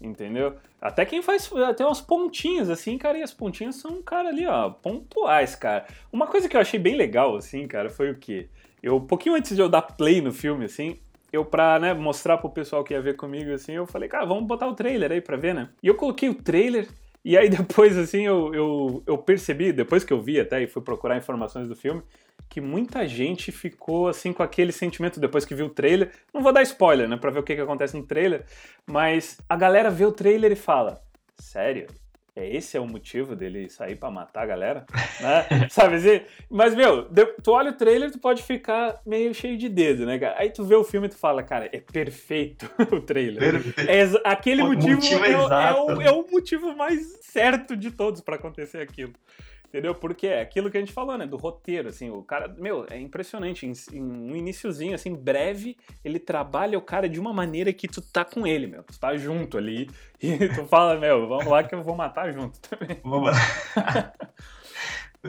entendeu? 0.00 0.56
Até 0.80 1.04
quem 1.06 1.22
faz 1.22 1.50
até 1.66 1.84
umas 1.84 2.00
pontinhas, 2.00 2.68
assim, 2.68 2.98
cara, 2.98 3.16
e 3.18 3.22
as 3.22 3.32
pontinhas 3.32 3.76
são, 3.76 4.02
cara, 4.02 4.28
ali, 4.28 4.46
ó, 4.46 4.68
pontuais, 4.70 5.54
cara. 5.56 5.86
Uma 6.12 6.26
coisa 6.26 6.48
que 6.48 6.56
eu 6.56 6.60
achei 6.60 6.78
bem 6.78 6.94
legal, 6.96 7.36
assim, 7.36 7.66
cara, 7.66 7.88
foi 7.88 8.10
o 8.10 8.16
quê? 8.18 8.48
Eu, 8.82 8.96
um 8.96 9.06
pouquinho 9.06 9.34
antes 9.34 9.56
de 9.56 9.62
eu 9.62 9.68
dar 9.68 9.82
play 9.82 10.20
no 10.20 10.32
filme, 10.32 10.66
assim, 10.66 10.98
eu 11.32 11.44
pra, 11.44 11.78
né, 11.78 11.94
mostrar 11.94 12.36
pro 12.38 12.50
pessoal 12.50 12.84
que 12.84 12.92
ia 12.94 13.00
ver 13.00 13.16
comigo, 13.16 13.50
assim, 13.52 13.72
eu 13.72 13.86
falei, 13.86 14.08
cara, 14.08 14.26
vamos 14.26 14.44
botar 14.46 14.66
o 14.68 14.74
trailer 14.74 15.10
aí 15.10 15.20
pra 15.20 15.36
ver, 15.36 15.54
né? 15.54 15.70
E 15.82 15.88
eu 15.88 15.94
coloquei 15.94 16.28
o 16.28 16.34
trailer, 16.34 16.86
e 17.26 17.36
aí 17.36 17.48
depois, 17.50 17.98
assim, 17.98 18.22
eu, 18.22 18.54
eu, 18.54 19.02
eu 19.04 19.18
percebi, 19.18 19.72
depois 19.72 20.04
que 20.04 20.12
eu 20.12 20.22
vi 20.22 20.38
até 20.38 20.62
e 20.62 20.68
fui 20.68 20.80
procurar 20.80 21.16
informações 21.16 21.66
do 21.66 21.74
filme, 21.74 22.00
que 22.48 22.60
muita 22.60 23.04
gente 23.08 23.50
ficou 23.50 24.06
assim 24.06 24.32
com 24.32 24.44
aquele 24.44 24.70
sentimento 24.70 25.18
depois 25.18 25.44
que 25.44 25.52
viu 25.52 25.66
o 25.66 25.70
trailer. 25.70 26.12
Não 26.32 26.40
vou 26.40 26.52
dar 26.52 26.62
spoiler, 26.62 27.08
né, 27.08 27.16
pra 27.16 27.32
ver 27.32 27.40
o 27.40 27.42
que, 27.42 27.56
que 27.56 27.60
acontece 27.60 27.96
no 27.96 28.06
trailer, 28.06 28.44
mas 28.86 29.40
a 29.48 29.56
galera 29.56 29.90
vê 29.90 30.04
o 30.04 30.12
trailer 30.12 30.52
e 30.52 30.56
fala: 30.56 31.02
Sério? 31.36 31.88
É 32.36 32.46
esse 32.54 32.76
é 32.76 32.80
o 32.80 32.86
motivo 32.86 33.34
dele 33.34 33.70
sair 33.70 33.96
pra 33.96 34.10
matar 34.10 34.42
a 34.42 34.46
galera? 34.46 34.86
né? 35.22 35.68
Sabe 35.70 35.96
assim? 35.96 36.20
Mas, 36.50 36.74
meu, 36.74 37.08
tu 37.42 37.52
olha 37.52 37.70
o 37.70 37.74
trailer, 37.74 38.10
tu 38.10 38.18
pode 38.18 38.42
ficar 38.42 39.00
meio 39.06 39.32
cheio 39.32 39.56
de 39.56 39.70
dedo, 39.70 40.04
né, 40.04 40.18
cara? 40.18 40.38
Aí 40.38 40.50
tu 40.50 40.62
vê 40.62 40.74
o 40.74 40.84
filme 40.84 41.06
e 41.06 41.10
tu 41.10 41.16
fala, 41.16 41.42
cara, 41.42 41.70
é 41.72 41.80
perfeito 41.80 42.70
o 42.92 43.00
trailer. 43.00 43.62
Perfeito. 43.62 43.90
É 43.90 44.30
aquele 44.30 44.62
O 44.62 44.66
motivo, 44.66 44.96
motivo 44.96 45.24
é, 45.24 45.32
é 45.32 45.72
o, 45.72 46.02
é 46.02 46.10
o 46.12 46.26
motivo 46.30 46.76
mais 46.76 47.18
certo 47.22 47.74
de 47.74 47.90
todos 47.90 48.20
pra 48.20 48.36
acontecer 48.36 48.82
aquilo. 48.82 49.14
Entendeu? 49.68 49.94
Porque 49.94 50.28
é 50.28 50.40
aquilo 50.40 50.70
que 50.70 50.76
a 50.76 50.80
gente 50.80 50.92
falou, 50.92 51.18
né? 51.18 51.26
Do 51.26 51.36
roteiro, 51.36 51.88
assim, 51.88 52.08
o 52.08 52.22
cara, 52.22 52.48
meu, 52.48 52.86
é 52.88 52.98
impressionante. 52.98 53.66
Em, 53.66 53.72
em 53.92 54.02
um 54.02 54.36
iniciozinho, 54.36 54.94
assim, 54.94 55.14
breve, 55.14 55.76
ele 56.04 56.18
trabalha 56.18 56.78
o 56.78 56.82
cara 56.82 57.08
de 57.08 57.18
uma 57.18 57.32
maneira 57.32 57.72
que 57.72 57.88
tu 57.88 58.00
tá 58.00 58.24
com 58.24 58.46
ele, 58.46 58.66
meu. 58.66 58.82
Tu 58.84 58.98
tá 58.98 59.16
junto 59.16 59.58
ali 59.58 59.90
e 60.22 60.48
tu 60.48 60.64
fala, 60.66 60.98
meu, 60.98 61.28
vamos 61.28 61.46
lá 61.46 61.64
que 61.64 61.74
eu 61.74 61.82
vou 61.82 61.96
matar 61.96 62.32
junto 62.32 62.58
também. 62.60 63.00
Vamos 63.02 63.30
lá. 63.30 64.12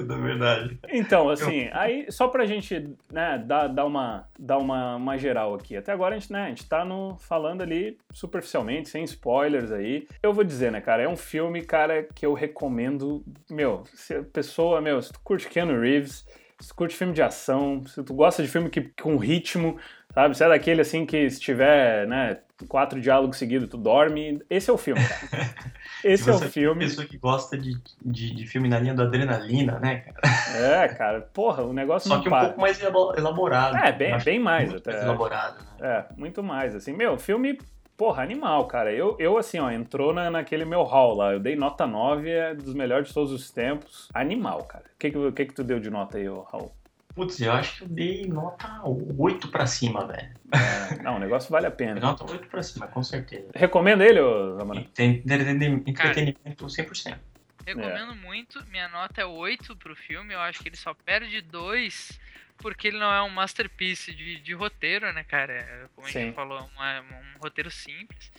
É 0.18 0.20
verdade. 0.20 0.78
Então, 0.90 1.30
assim, 1.30 1.70
aí 1.72 2.12
só 2.12 2.28
pra 2.28 2.46
gente 2.46 2.96
né, 3.12 3.42
dar, 3.46 3.68
dar, 3.68 3.86
uma, 3.86 4.28
dar 4.38 4.58
uma, 4.58 4.96
uma 4.96 5.18
geral 5.18 5.54
aqui. 5.54 5.76
Até 5.76 5.92
agora 5.92 6.16
a 6.16 6.20
gente, 6.20 6.32
né, 6.32 6.46
a 6.46 6.50
gente 6.50 6.68
tá 6.68 6.84
no, 6.84 7.18
falando 7.18 7.62
ali 7.62 7.98
superficialmente, 8.12 8.90
sem 8.90 9.04
spoilers 9.04 9.72
aí. 9.72 10.08
Eu 10.22 10.34
vou 10.34 10.44
dizer, 10.44 10.72
né, 10.72 10.82
cara, 10.82 11.04
é 11.04 11.08
um 11.08 11.18
filme, 11.18 11.62
cara, 11.62 12.04
que 12.04 12.26
eu 12.26 12.34
recomendo. 12.34 13.24
Meu, 13.50 13.84
se 13.94 14.16
a 14.16 14.24
pessoa, 14.24 14.82
meu, 14.82 15.02
se 15.02 15.14
tu 15.14 15.20
curte 15.24 15.48
Keanu 15.48 15.80
Reeves, 15.80 16.26
se 16.60 16.70
tu 16.70 16.76
curte 16.76 16.96
filme 16.96 17.14
de 17.14 17.22
ação, 17.22 17.86
se 17.86 18.04
tu 18.04 18.14
gosta 18.14 18.42
de 18.42 18.50
filme 18.50 18.70
que, 18.70 18.82
com 19.02 19.18
ritmo, 19.18 19.78
sabe? 20.14 20.36
Se 20.36 20.44
é 20.44 20.50
daquele 20.50 20.82
assim 20.82 21.06
que 21.06 21.30
se 21.30 21.40
tiver, 21.40 22.08
né, 22.08 22.40
quatro 22.66 23.00
diálogos 23.00 23.38
seguidos, 23.38 23.70
tu 23.70 23.78
dorme. 23.78 24.42
Esse 24.50 24.70
é 24.70 24.74
o 24.74 24.78
filme, 24.78 25.02
cara. 25.04 25.50
Esse 26.04 26.30
é 26.30 26.34
o 26.34 26.40
filme. 26.40 26.86
pessoa 26.86 27.06
que 27.06 27.18
gosta 27.18 27.58
de, 27.58 27.78
de, 28.04 28.34
de, 28.34 28.48
filme 28.48 28.70
na 28.70 28.80
linha 28.80 28.94
da 28.94 29.04
adrenalina, 29.04 29.80
né, 29.80 29.98
cara? 29.98 30.84
É, 30.84 30.88
cara, 30.88 31.22
porra, 31.22 31.64
o 31.64 31.74
negócio 31.74 32.08
Só 32.08 32.16
não 32.16 32.24
que 32.24 32.30
para. 32.30 32.44
um 32.44 32.46
pouco 32.48 32.62
mais 32.62 32.82
elaborado. 32.82 33.78
É, 33.78 33.92
bem, 33.92 34.18
bem 34.24 34.40
mais 34.40 34.70
muito 34.70 34.82
até. 34.82 34.92
Mais 34.92 35.04
elaborado, 35.04 35.58
né? 35.80 36.06
É, 36.10 36.14
muito 36.16 36.44
mais, 36.44 36.76
assim. 36.76 36.94
Meu, 36.94 37.18
filme, 37.18 37.60
porra, 37.96 38.24
animal, 38.24 38.68
cara. 38.68 38.92
Eu, 38.94 39.16
eu 39.20 39.38
assim, 39.38 39.60
ó, 39.60 39.70
entrou 39.72 40.14
na, 40.14 40.30
naquele 40.30 40.66
meu 40.66 40.84
hall 40.84 41.16
lá. 41.16 41.34
Eu 41.34 41.40
dei 41.40 41.56
nota 41.56 41.86
9, 41.86 42.30
é 42.30 42.54
dos 42.54 42.74
melhores 42.74 43.08
de 43.08 43.14
todos 43.14 43.32
os 43.32 43.52
tempos. 43.52 44.08
Animal, 44.14 44.64
cara. 44.64 44.86
O 44.86 45.00
que 45.00 45.12
que, 45.12 45.32
que 45.32 45.46
que 45.46 45.54
tu 45.54 45.64
deu 45.64 45.80
de 45.80 45.90
nota 45.90 46.18
aí, 46.18 46.28
Raul? 46.28 46.72
Putz, 47.18 47.42
eu 47.42 47.52
acho 47.52 47.78
que 47.78 47.84
eu 47.84 47.88
dei 47.88 48.28
nota 48.28 48.80
8 48.86 49.48
pra 49.48 49.66
cima, 49.66 50.06
velho. 50.06 50.30
É, 50.54 51.02
não, 51.02 51.16
o 51.16 51.20
negócio 51.20 51.50
vale 51.50 51.66
a 51.66 51.72
pena. 51.72 52.00
Nota 52.00 52.24
8 52.32 52.48
pra 52.48 52.62
cima, 52.62 52.86
com 52.86 53.02
certeza. 53.02 53.50
Recomenda 53.56 54.06
ele, 54.06 54.20
ô 54.20 54.56
Zamana? 54.56 54.82
Entretenimento 54.82 56.68
100%. 56.68 57.18
Recomendo 57.66 58.16
muito. 58.16 58.64
Minha 58.68 58.88
nota 58.88 59.20
é 59.20 59.26
8 59.26 59.76
pro 59.78 59.96
filme. 59.96 60.36
Eu 60.36 60.40
acho 60.42 60.62
que 60.62 60.70
ele 60.70 60.78
só 60.78 60.94
perde 60.94 61.42
2 61.42 62.20
porque 62.60 62.90
ele 62.90 63.00
não 63.00 63.12
é 63.12 63.24
um 63.24 63.30
masterpiece 63.30 64.14
de, 64.14 64.40
de 64.40 64.54
roteiro, 64.54 65.12
né, 65.12 65.24
cara? 65.24 65.54
É, 65.54 65.88
Como 65.96 66.06
a 66.06 66.12
Sim. 66.12 66.20
gente 66.20 66.36
falou, 66.36 66.70
um, 66.78 66.84
é 66.84 67.02
um 67.02 67.40
roteiro 67.42 67.72
simples. 67.72 68.32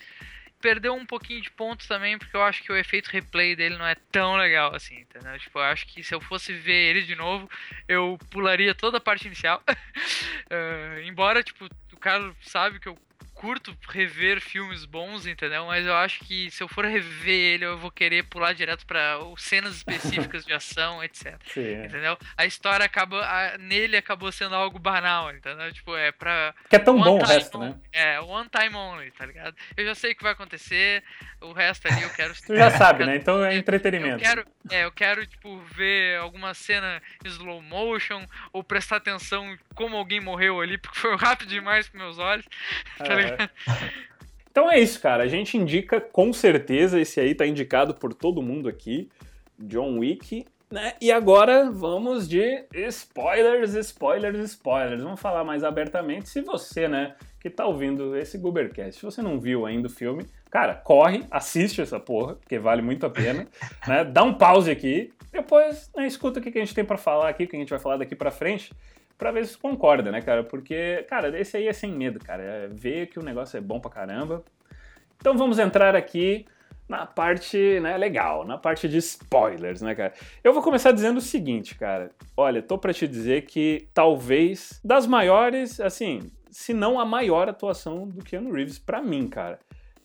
Perdeu 0.61 0.95
um 0.95 1.07
pouquinho 1.07 1.41
de 1.41 1.51
pontos 1.51 1.87
também, 1.87 2.19
porque 2.19 2.37
eu 2.37 2.43
acho 2.43 2.63
que 2.63 2.73
o 2.73 2.77
efeito 2.77 3.09
replay 3.09 3.55
dele 3.55 3.77
não 3.77 3.87
é 3.87 3.95
tão 4.11 4.37
legal 4.37 4.75
assim, 4.75 5.01
entendeu? 5.01 5.39
Tipo, 5.39 5.59
eu 5.59 5.65
acho 5.65 5.87
que 5.87 6.03
se 6.03 6.15
eu 6.15 6.21
fosse 6.21 6.53
ver 6.53 6.91
ele 6.91 7.03
de 7.03 7.15
novo, 7.15 7.49
eu 7.87 8.19
pularia 8.31 8.75
toda 8.75 8.99
a 8.99 9.01
parte 9.01 9.27
inicial. 9.27 9.63
Eh, 10.51 11.03
embora, 11.05 11.43
tipo, 11.43 11.69
o 11.93 11.97
cara 11.99 12.35
sabe 12.41 12.81
que 12.81 12.89
eu 12.89 12.97
curto 13.39 13.77
rever 13.89 14.41
filmes 14.41 14.85
bons, 14.85 15.25
entendeu? 15.25 15.65
Mas 15.67 15.87
eu 15.87 15.95
acho 15.95 16.19
que 16.25 16.51
se 16.51 16.61
eu 16.61 16.67
for 16.67 16.85
rever 16.85 17.29
ele, 17.55 17.65
eu 17.65 17.79
vou 17.79 17.91
querer 17.91 18.25
pular 18.25 18.53
direto 18.53 18.85
pra 18.85 19.17
cenas 19.37 19.77
específicas 19.77 20.45
de 20.45 20.53
ação, 20.53 21.03
etc. 21.05 21.37
Sim. 21.47 21.85
Entendeu? 21.85 22.19
A 22.37 22.45
história 22.45 22.85
acaba. 22.85 23.25
a- 23.25 23.57
nele 23.59 23.97
acabou 23.97 24.33
sendo 24.33 24.57
algo 24.57 24.79
banal, 24.79 25.31
entendeu? 25.31 25.73
Tipo, 25.73 25.97
é 25.97 26.11
pra. 26.11 26.53
Que 26.69 26.77
é 26.77 26.79
tão 26.81 27.01
bom 27.01 27.19
o 27.21 27.25
resto, 27.25 27.59
only. 27.59 27.69
né? 27.71 27.77
É, 27.93 28.21
one 28.21 28.49
time 28.51 28.75
only, 28.75 29.11
tá 29.13 29.25
ligado? 29.25 29.55
Eu 29.77 29.85
já 29.87 29.95
sei 29.95 30.13
o 30.13 30.17
que 30.17 30.23
vai 30.25 30.33
acontecer, 30.33 31.05
o 31.41 31.53
resto 31.53 31.87
ali 31.87 32.03
eu 32.03 32.11
quero. 32.11 32.35
Tu 32.47 32.57
já 32.57 32.71
sabe, 32.71 33.03
eu 33.03 33.07
né? 33.07 33.17
Então 33.17 33.45
é 33.45 33.55
Eu 33.55 33.59
entretenimento. 33.59 34.23
quero, 34.23 34.45
é, 34.71 34.85
eu 34.85 34.93
quero, 34.93 35.27
tipo, 35.27 35.59
ver 35.75 36.19
alguma 36.19 36.55
cena 36.55 37.01
slow 37.25 37.63
motion, 37.63 38.25
ou 38.53 38.63
prestar 38.63 38.97
atenção 38.97 39.57
como 39.75 39.97
alguém 39.97 40.21
morreu 40.21 40.61
ali, 40.61 40.79
porque 40.79 40.99
foi 40.99 41.15
rápido 41.17 41.49
demais 41.49 41.89
pros 41.89 42.03
meus 42.03 42.19
olhos, 42.19 42.47
tá 42.97 43.15
ligado? 43.15 43.51
Então 44.51 44.71
é 44.71 44.79
isso, 44.81 45.01
cara. 45.01 45.23
A 45.23 45.29
gente 45.29 45.57
indica 45.57 46.01
com 46.01 46.33
certeza, 46.33 47.01
esse 47.01 47.21
aí 47.21 47.35
tá 47.35 47.47
indicado 47.47 47.95
por 47.95 48.13
todo 48.13 48.43
mundo 48.43 48.69
aqui, 48.69 49.09
John 49.59 49.99
Wick, 49.99 50.47
né? 50.71 50.95
E 51.01 51.11
agora 51.11 51.71
vamos 51.71 52.29
de 52.29 52.65
spoilers, 52.75 53.75
spoilers, 53.75 54.39
spoilers. 54.51 55.03
Vamos 55.03 55.19
falar 55.21 55.43
mais 55.43 55.65
abertamente. 55.65 56.29
Se 56.29 56.43
você, 56.43 56.87
né, 56.87 57.15
que 57.41 57.49
tá 57.49 57.65
ouvindo 57.65 58.15
esse 58.17 58.37
Goobercast, 58.37 59.01
se 59.01 59.05
você 59.05 59.23
não 59.23 59.41
viu 59.41 59.65
ainda 59.65 59.87
o 59.87 59.91
filme, 59.91 60.27
cara, 60.51 60.75
corre, 60.75 61.25
assiste 61.31 61.81
essa 61.81 62.01
porra, 62.01 62.35
porque 62.35 62.59
vale 62.59 62.83
muito 62.83 63.07
a 63.07 63.11
pena, 63.11 63.47
né? 63.87 64.05
Dá 64.05 64.23
um 64.23 64.35
pause 64.35 64.71
aqui, 64.71 65.13
depois 65.33 65.91
né, 65.97 66.07
escuta 66.07 66.41
o 66.41 66.43
que 66.43 66.49
a 66.51 66.61
gente 66.61 66.75
tem 66.75 66.85
pra 66.85 66.97
falar 66.97 67.29
aqui, 67.29 67.45
o 67.45 67.49
que 67.49 67.57
a 67.57 67.59
gente 67.59 67.71
vai 67.71 67.79
falar 67.79 67.97
daqui 67.99 68.15
pra 68.15 68.31
frente. 68.31 68.73
Pra 69.17 69.33
ver 69.33 69.45
se 69.47 69.59
concorda, 69.59 70.13
né, 70.13 70.23
cara? 70.23 70.45
Porque, 70.45 71.05
cara, 71.09 71.37
esse 71.41 71.57
aí 71.57 71.67
é 71.67 71.73
sem 71.73 71.91
medo, 71.91 72.21
cara. 72.21 72.41
É 72.41 72.69
ver 72.69 73.09
que 73.09 73.19
o 73.19 73.23
negócio 73.23 73.57
é 73.57 73.61
bom 73.61 73.81
pra 73.81 73.91
caramba. 73.91 74.45
Então 75.17 75.37
vamos 75.37 75.59
entrar 75.59 75.97
aqui 75.97 76.47
na 76.89 77.05
parte, 77.05 77.81
né, 77.81 77.97
legal, 77.97 78.47
na 78.47 78.57
parte 78.57 78.89
de 78.89 78.97
spoilers, 78.97 79.83
né, 79.83 79.95
cara? 79.95 80.15
Eu 80.43 80.53
vou 80.53 80.63
começar 80.63 80.93
dizendo 80.93 81.19
o 81.19 81.21
seguinte, 81.21 81.75
cara. 81.75 82.11
Olha, 82.37 82.63
tô 82.63 82.79
pra 82.79 82.95
te 82.95 83.09
dizer 83.09 83.43
que 83.43 83.89
talvez 83.93 84.81
das 84.85 85.05
maiores, 85.05 85.81
assim, 85.81 86.31
se 86.51 86.73
não 86.73 86.99
a 86.99 87.05
maior 87.05 87.49
atuação 87.49 88.09
do 88.09 88.25
Keanu 88.25 88.53
Reeves 88.53 88.79
pra 88.79 89.03
mim, 89.03 89.29
cara. 89.29 89.59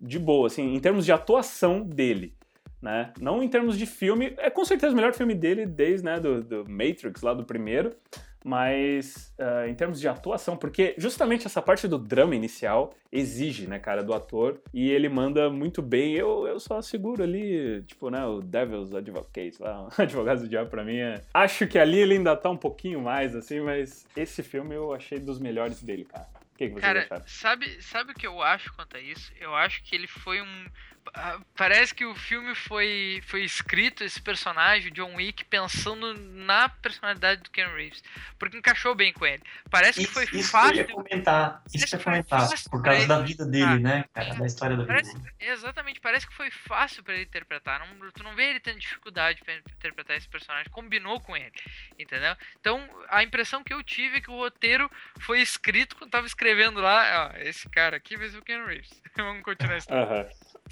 De 0.05 0.19
boa, 0.19 0.47
assim, 0.47 0.75
em 0.75 0.79
termos 0.79 1.05
de 1.05 1.11
atuação 1.11 1.81
dele. 1.81 2.35
Né? 2.81 3.13
Não 3.21 3.41
em 3.41 3.47
termos 3.47 3.77
de 3.77 3.85
filme, 3.85 4.33
é 4.37 4.49
com 4.49 4.65
certeza 4.65 4.91
o 4.91 4.95
melhor 4.95 5.13
filme 5.13 5.33
dele 5.33 5.65
desde 5.65 6.03
né, 6.03 6.19
do, 6.19 6.43
do 6.43 6.69
Matrix, 6.69 7.21
lá 7.21 7.33
do 7.33 7.45
primeiro, 7.45 7.95
mas 8.43 9.33
ah, 9.39 9.67
em 9.67 9.73
termos 9.73 9.99
de 9.99 10.07
atuação, 10.07 10.57
porque 10.57 10.93
justamente 10.97 11.47
essa 11.47 11.61
parte 11.61 11.87
do 11.87 11.97
drama 11.97 12.35
inicial 12.35 12.93
exige, 13.11 13.67
né, 13.67 13.79
cara, 13.79 14.03
do 14.03 14.13
ator, 14.13 14.59
e 14.73 14.91
ele 14.91 15.07
manda 15.07 15.49
muito 15.49 15.81
bem. 15.81 16.13
Eu, 16.13 16.45
eu 16.45 16.59
só 16.59 16.81
seguro 16.81 17.23
ali, 17.23 17.81
tipo, 17.83 18.09
né, 18.09 18.25
o 18.25 18.41
Devil's 18.41 18.93
Advocate 18.93 19.61
lá, 19.61 19.87
o 19.97 20.01
Advogado 20.01 20.41
do 20.41 20.49
Diabo 20.49 20.69
pra 20.69 20.83
mim 20.83 20.97
é... 20.97 21.21
Acho 21.33 21.65
que 21.67 21.79
ali 21.79 21.99
ele 21.99 22.15
ainda 22.15 22.35
tá 22.35 22.49
um 22.49 22.57
pouquinho 22.57 22.99
mais, 22.99 23.35
assim, 23.35 23.61
mas 23.61 24.05
esse 24.15 24.43
filme 24.43 24.75
eu 24.75 24.93
achei 24.93 25.19
dos 25.19 25.39
melhores 25.39 25.81
dele, 25.81 26.03
cara. 26.03 26.27
Que, 26.69 26.75
que 26.75 26.81
vocês 26.81 26.93
Cara, 26.93 27.01
acharam? 27.01 27.27
sabe, 27.27 27.81
sabe 27.81 28.11
o 28.11 28.15
que 28.15 28.27
eu 28.27 28.41
acho 28.41 28.73
quanto 28.73 28.97
a 28.97 28.99
isso? 28.99 29.31
Eu 29.39 29.55
acho 29.55 29.83
que 29.83 29.95
ele 29.95 30.07
foi 30.07 30.41
um. 30.41 30.71
Ah, 31.13 31.39
Parece 31.55 31.93
que 31.93 32.05
o 32.05 32.15
filme 32.15 32.55
foi, 32.55 33.21
foi 33.27 33.43
escrito, 33.43 34.03
esse 34.03 34.21
personagem, 34.21 34.91
o 34.91 34.93
John 34.93 35.15
Wick, 35.15 35.45
pensando 35.45 36.13
na 36.17 36.69
personalidade 36.69 37.41
do 37.41 37.51
Ken 37.51 37.67
Reeves. 37.67 38.03
Porque 38.39 38.57
encaixou 38.57 38.95
bem 38.95 39.13
com 39.13 39.25
ele. 39.25 39.41
Parece 39.69 39.99
que 39.99 40.05
Isso, 40.05 40.13
foi 40.13 40.23
isso 40.23 40.31
que 40.31 40.37
eu 40.39 40.43
fácil. 40.43 40.75
ia 40.77 40.85
comentar. 40.87 41.61
Isso 41.73 41.85
que 41.87 41.95
eu 41.95 41.99
comentar. 41.99 42.39
fácil 42.49 42.69
Por 42.69 42.81
causa 42.83 42.99
ele 42.99 43.07
da 43.07 43.19
vida 43.21 43.45
dele, 43.45 43.63
interpretar. 43.63 43.97
né, 43.99 44.05
cara? 44.13 44.35
Da 44.35 44.45
história 44.45 44.75
da 44.77 44.83
vida 44.83 44.93
Parece, 44.93 45.17
dele. 45.17 45.33
exatamente, 45.39 45.99
parece 46.01 46.27
que 46.27 46.33
foi 46.33 46.49
fácil 46.51 47.03
pra 47.03 47.13
ele 47.13 47.23
interpretar. 47.23 47.79
Não, 47.79 48.11
tu 48.11 48.23
não 48.23 48.35
vê 48.35 48.49
ele 48.49 48.59
tendo 48.59 48.79
dificuldade 48.79 49.41
pra 49.43 49.55
interpretar 49.55 50.17
esse 50.17 50.27
personagem. 50.27 50.71
Combinou 50.71 51.19
com 51.21 51.35
ele, 51.37 51.53
entendeu? 51.97 52.35
Então, 52.59 52.87
a 53.09 53.23
impressão 53.23 53.63
que 53.63 53.73
eu 53.73 53.83
tive 53.83 54.17
é 54.17 54.21
que 54.21 54.31
o 54.31 54.35
roteiro 54.37 54.89
foi 55.19 55.41
escrito 55.41 55.95
quando 55.95 56.11
tava 56.11 56.25
escrevendo 56.27 56.79
lá. 56.81 57.31
Ó, 57.33 57.37
esse 57.37 57.69
cara 57.69 57.97
aqui 57.97 58.17
vai 58.17 58.29
ser 58.29 58.37
o 58.37 58.41
Ken 58.43 58.63
Reeves. 58.65 58.89
Vamos 59.15 59.43
continuar 59.43 59.75
a 59.75 59.77
história. 59.77 60.03
Aham. 60.03 60.27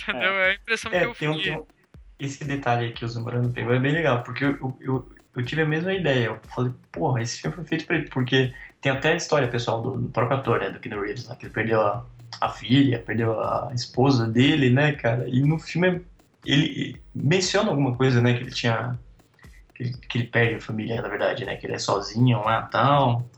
Entendeu? 0.10 0.32
É 0.32 0.52
a 0.52 0.54
impressão 0.54 0.92
que 0.92 0.98
É, 0.98 1.06
eu 1.06 1.14
tem 1.16 1.34
fiquei. 1.34 1.56
um- 1.56 1.66
esse 2.20 2.44
detalhe 2.46 2.94
que 2.94 3.04
o 3.04 3.08
Zamorano 3.08 3.52
pegou 3.52 3.74
é 3.74 3.80
bem 3.80 3.94
legal, 3.94 4.24
porque 4.24 4.44
eu, 4.46 4.78
eu, 4.80 5.10
eu, 5.36 5.46
tive 5.46 5.64
a 5.64 5.66
mesma 5.66 5.94
ideia. 5.94 6.26
Eu 6.28 6.40
falei, 6.54 6.72
porra, 6.92 7.22
esse 7.22 7.42
filme 7.42 7.56
foi 7.56 7.66
feito 7.66 7.86
pra 7.88 7.96
ele, 7.98 8.10
porque 8.10 8.54
tem 8.80 8.92
até 8.92 9.14
a 9.14 9.16
história 9.16 9.48
pessoal 9.48 9.82
do, 9.82 9.98
do 9.98 10.10
próprio 10.10 10.38
ator, 10.38 10.60
né, 10.60 10.70
do 10.70 10.80
Keanu 10.80 11.02
Reeves, 11.02 11.28
lá, 11.28 11.36
que 11.36 11.46
ele 11.46 11.54
perdeu 11.54 11.82
a, 11.82 12.06
a 12.40 12.50
filha, 12.50 13.00
perdeu 13.00 13.40
a 13.42 13.72
esposa 13.74 14.28
dele, 14.28 14.70
né, 14.70 14.94
cara, 14.94 15.28
e 15.28 15.42
no 15.42 15.58
filme 15.60 16.06
ele 16.46 17.02
menciona 17.14 17.70
alguma 17.70 17.96
coisa, 17.96 18.22
né, 18.22 18.34
que 18.36 18.44
ele 18.44 18.52
tinha, 18.52 19.00
que 19.76 19.84
ele, 19.84 19.94
que 19.98 20.18
ele 20.20 20.28
perde 20.28 20.56
a 20.56 20.62
família, 20.62 21.02
na 21.02 21.08
verdade, 21.10 21.46
né, 21.46 21.56
que 21.56 21.66
ele 21.66 21.74
é 21.76 21.80
sozinho 21.80 22.40
lá 22.44 22.66
e 22.68 22.72
tal. 22.72 23.30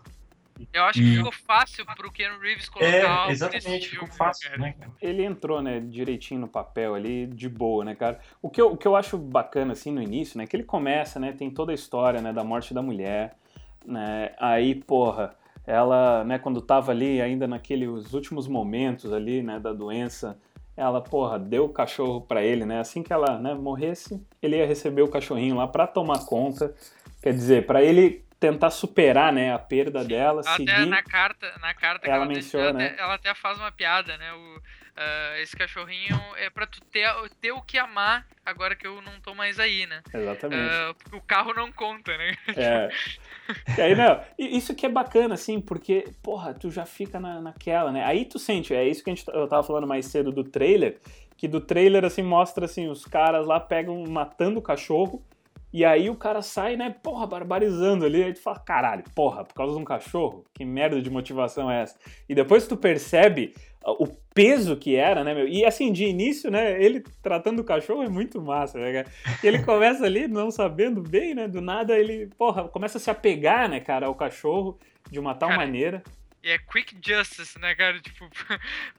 Eu 0.71 0.84
acho 0.86 0.99
que 0.99 1.06
E- 1.13 1.15
ficou 1.17 1.32
fácil 1.32 1.86
pro 1.95 2.12
Ken 2.12 2.30
Reeves 2.39 2.69
colocar 2.69 2.88
É, 2.88 3.02
algo 3.06 3.32
exatamente, 3.32 3.67
nesse 3.69 3.89
ficou 3.89 4.08
filme, 4.08 4.17
fácil, 4.17 4.49
cara. 4.49 4.62
né, 4.62 4.76
ele 5.02 5.23
entrou, 5.23 5.62
né, 5.62 5.80
direitinho 5.80 6.41
no 6.41 6.47
papel 6.47 6.93
ali, 6.95 7.26
de 7.28 7.49
boa, 7.49 7.84
né, 7.84 7.95
cara? 7.95 8.19
O 8.41 8.49
que 8.49 8.62
eu, 8.62 8.71
o 8.71 8.78
que 8.78 8.88
eu 8.88 8.95
acho 8.95 9.17
bacana, 9.17 9.73
assim, 9.73 9.91
no 9.91 10.02
início, 10.02 10.38
né, 10.38 10.45
que 10.47 10.56
ele 10.56 10.63
começa, 10.63 11.19
né, 11.19 11.32
tem 11.34 11.49
toda 11.49 11.71
a 11.71 11.76
história, 11.76 12.21
né, 12.21 12.32
da 12.32 12.43
morte 12.43 12.73
da 12.73 12.82
mulher, 12.82 13.36
né, 13.86 14.32
aí, 14.39 14.76
porra, 14.76 15.36
ela, 15.65 16.23
né, 16.23 16.38
quando 16.39 16.62
tava 16.62 16.91
ali 16.91 17.21
ainda 17.21 17.47
naqueles 17.47 18.14
últimos 18.14 18.47
momentos 18.47 19.11
ali, 19.14 19.41
né, 19.41 19.59
da 19.59 19.74
doença, 19.74 20.38
ela, 20.76 20.99
porra, 21.01 21.38
deu 21.38 21.66
o 21.66 21.70
cachorro 21.70 22.22
pra 22.22 22.41
ele, 22.43 22.66
né, 22.66 22.80
assim 22.80 23.03
que 23.03 23.14
ela, 23.14 23.38
né, 23.39 23.53
morresse, 23.53 24.22
ele 24.41 24.57
ia 24.57 24.66
receber 24.68 25.01
o 25.03 25.07
cachorrinho 25.07 25.55
lá 25.55 25.68
pra 25.68 25.86
tomar 25.88 26.26
conta, 26.26 26.74
quer 27.22 27.34
dizer, 27.34 27.66
pra 27.66 27.82
ele 27.84 28.24
tentar 28.44 28.72
superar, 28.72 29.32
né, 29.32 29.54
a 29.54 29.58
perda 29.58 30.04
dela, 30.04 30.41
Até 30.41 30.76
seguir... 30.76 30.86
na 30.86 31.02
carta, 31.02 31.50
na 31.62 31.74
carta 31.74 32.02
que 32.02 32.10
Ela 32.10 32.26
ela, 32.26 32.26
menciona, 32.26 32.68
ela, 32.68 32.78
né? 32.78 32.88
até, 32.88 33.02
ela 33.02 33.14
até 33.14 33.34
faz 33.34 33.58
uma 33.58 33.72
piada, 33.72 34.18
né? 34.18 34.34
O, 34.34 34.62
ah, 34.98 35.39
esse 35.39 35.56
cachorrinho 35.56 36.20
é 36.36 36.50
pra 36.50 36.68
tu 36.68 36.82
ter, 36.91 37.10
ter 37.39 37.54
o 37.54 37.62
que 37.62 37.78
amar 37.78 38.28
agora 38.46 38.76
que 38.76 38.86
eu 38.86 39.02
não 39.02 39.18
tô 39.22 39.34
mais 39.34 39.62
aí, 39.62 39.86
né? 39.86 40.02
Exatamente. 40.14 40.94
Porque 40.98 41.16
o 41.16 41.22
carro 41.22 41.54
não 41.54 41.72
conta, 41.72 42.18
né? 42.18 42.36
É. 42.58 42.89
E 43.78 43.82
aí, 43.82 43.94
não, 43.94 44.22
isso 44.38 44.74
que 44.74 44.86
é 44.86 44.89
bacana, 44.89 45.34
assim, 45.34 45.60
porque, 45.60 46.06
porra, 46.24 46.54
tu 46.54 46.72
já 46.72 46.86
fica 46.86 47.20
na, 47.20 47.41
naquela, 47.41 47.91
né? 47.91 48.02
Aí 48.06 48.24
tu 48.24 48.39
sente, 48.39 48.74
é 48.74 48.88
isso 48.88 49.04
que 49.04 49.10
a 49.10 49.14
gente, 49.16 49.28
eu 49.28 49.48
tava 49.50 49.64
falando 49.64 49.86
mais 49.86 50.06
cedo 50.06 50.32
do 50.32 50.46
trailer, 50.46 50.98
que 51.36 51.46
do 51.46 51.60
trailer, 51.60 52.06
assim, 52.06 52.22
mostra, 52.22 52.66
assim, 52.66 52.88
os 52.88 53.04
caras 53.04 53.46
lá 53.46 53.60
pegam, 53.60 54.02
matando 54.08 54.60
o 54.60 54.62
cachorro, 54.62 55.22
e 55.74 55.84
aí 55.84 56.07
o 56.07 56.15
cara 56.15 56.43
sai, 56.43 56.78
né, 56.78 56.95
porra, 57.01 57.26
barbarizando 57.26 58.05
ali, 58.05 58.24
aí 58.24 58.34
tu 58.34 58.39
fala, 58.39 58.59
caralho, 58.59 59.03
porra, 59.15 59.43
por 59.43 59.55
causa 59.55 59.74
de 59.74 59.82
um 59.82 59.84
cachorro? 59.84 60.45
Que 60.53 60.63
merda 60.63 61.01
de 61.01 61.09
motivação 61.09 61.69
é 61.69 61.82
essa? 61.82 61.97
E 62.30 62.36
depois 62.36 62.67
tu 62.67 62.78
percebe 62.78 63.55
o 63.84 64.07
peso 64.34 64.78
que 64.78 64.95
era, 64.95 65.24
né, 65.24 65.34
meu? 65.34 65.47
E 65.47 65.65
assim, 65.65 65.91
de 65.91 66.05
início, 66.05 66.51
né, 66.51 66.82
ele 66.82 67.03
tratando 67.24 67.59
o 67.59 67.63
cachorro 67.63 68.03
é 68.03 68.07
muito 68.07 68.39
massa, 68.39 68.78
né, 68.78 69.03
cara? 69.03 69.07
E 69.43 69.47
ele 69.47 69.63
começa 69.63 70.05
ali 70.05 70.28
não 70.28 70.51
sabendo 70.51 71.01
bem, 71.01 71.34
né? 71.34 71.47
Do 71.47 71.59
nada 71.59 71.97
ele, 71.97 72.28
porra, 72.38 72.67
começa 72.67 72.99
a 72.99 73.01
se 73.01 73.09
apegar, 73.09 73.67
né, 73.67 73.80
cara, 73.80 74.05
ao 74.05 74.15
cachorro 74.15 74.78
de 75.09 75.19
uma 75.19 75.34
tal 75.34 75.49
Cara, 75.49 75.61
maneira. 75.61 76.03
E 76.44 76.52
é 76.52 76.58
quick 76.58 76.96
justice, 77.02 77.58
né, 77.58 77.74
cara? 77.74 78.00
Tipo, 78.04 78.30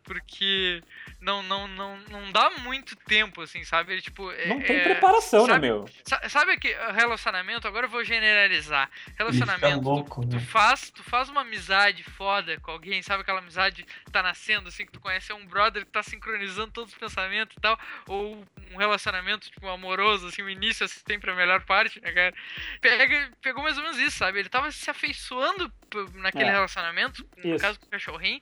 porque 0.02 0.82
não, 1.20 1.42
não, 1.42 1.68
não, 1.68 1.98
não 2.10 2.32
dá 2.32 2.50
muito 2.60 2.96
tempo, 2.96 3.42
assim, 3.42 3.64
sabe? 3.64 3.92
Ele, 3.92 4.02
tipo, 4.02 4.30
é- 4.32 4.46
Não 4.48 4.60
tem 4.60 4.76
é- 4.76 4.82
preparação, 4.84 5.46
né, 5.46 5.52
sabe, 5.54 5.66
meu? 5.68 5.88
sa- 6.04 6.28
Sabe 6.28 6.56
que 6.56 6.68
relacionamento, 6.94 7.66
agora 7.68 7.86
eu 7.86 7.90
vou 7.90 8.02
generalizar. 8.04 8.90
Relacionamento, 9.16 9.80
tu- 9.80 9.84
louco, 9.88 10.26
tu, 10.26 10.36
né? 10.36 10.40
faz, 10.42 10.90
tu 10.90 11.02
faz 11.02 11.28
uma 11.28 11.42
amizade 11.42 12.02
foda 12.02 12.58
com 12.60 12.70
alguém, 12.70 13.02
sabe 13.02 13.22
aquela 13.22 13.38
amizade 13.40 13.84
que 13.84 14.10
tá 14.10 14.22
nascendo, 14.22 14.68
assim, 14.68 14.86
que 14.86 14.92
tu 14.92 15.00
conhece 15.00 15.30
é 15.32 15.34
um 15.34 15.46
brother 15.46 15.84
que 15.84 15.92
tá 15.92 16.02
sincronizando 16.02 16.72
todos 16.72 16.92
os 16.92 16.98
pensamentos 16.98 17.56
e 17.56 17.60
tal, 17.60 17.78
ou 18.06 18.44
um 18.72 18.76
relacionamento, 18.76 19.50
tipo, 19.50 19.68
amoroso, 19.68 20.28
assim, 20.28 20.42
o 20.42 20.48
início 20.50 20.84
é 20.84 20.88
sempre 20.88 21.30
a 21.30 21.34
melhor 21.34 21.60
parte, 21.64 22.00
né, 22.00 22.10
cara? 22.12 22.34
Pega, 22.80 23.30
pegou 23.42 23.62
mais 23.62 23.76
ou 23.76 23.82
menos 23.84 23.98
isso, 23.98 24.18
sabe? 24.18 24.38
Ele 24.38 24.48
tava 24.48 24.70
se 24.70 24.88
afeiçoando 24.90 25.70
naquele 26.14 26.44
É. 26.44 26.50
relacionamento, 26.52 27.26
no 27.42 27.54
Isso. 27.54 27.64
caso 27.64 27.78
com 27.80 27.86
o 27.86 27.90
cachorrinho, 27.90 28.40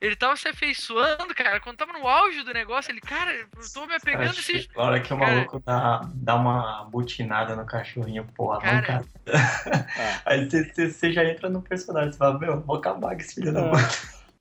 ele 0.00 0.16
tava 0.16 0.36
se 0.36 0.48
afeiçoando, 0.48 1.34
cara, 1.34 1.60
quando 1.60 1.76
tava 1.76 1.92
no 1.92 2.06
auge 2.06 2.42
do 2.42 2.52
negócio, 2.52 2.90
ele, 2.90 3.00
cara, 3.00 3.32
eu 3.34 3.46
tô 3.72 3.86
me 3.86 3.94
apegando 3.94 4.30
Acho 4.30 4.40
esse... 4.40 4.68
que 4.68 4.76
Na 4.76 4.82
hora 4.84 5.00
que 5.00 5.12
o 5.12 5.18
Cara- 5.18 5.34
maluco 5.34 5.60
dá, 5.60 6.00
dá 6.14 6.34
uma 6.36 6.84
butinada 6.90 7.54
no 7.56 7.66
cachorrinho, 7.66 8.24
porra, 8.34 8.60
Cara- 8.60 8.76
mancada. 8.76 9.06
É. 9.26 9.30
Aí 10.24 10.48
você- 10.50 10.90
você 10.90 11.12
já 11.12 11.24
entra 11.24 11.48
no 11.48 11.62
personagem, 11.62 12.12
você 12.12 12.18
fala, 12.18 12.38
meu, 12.38 12.60
vou 12.60 12.76
acabar 12.76 13.14
com 13.14 13.20
esse 13.20 13.34
filho 13.34 13.52
da 13.52 13.60
É. 13.60 13.70
mãe. 13.70 13.82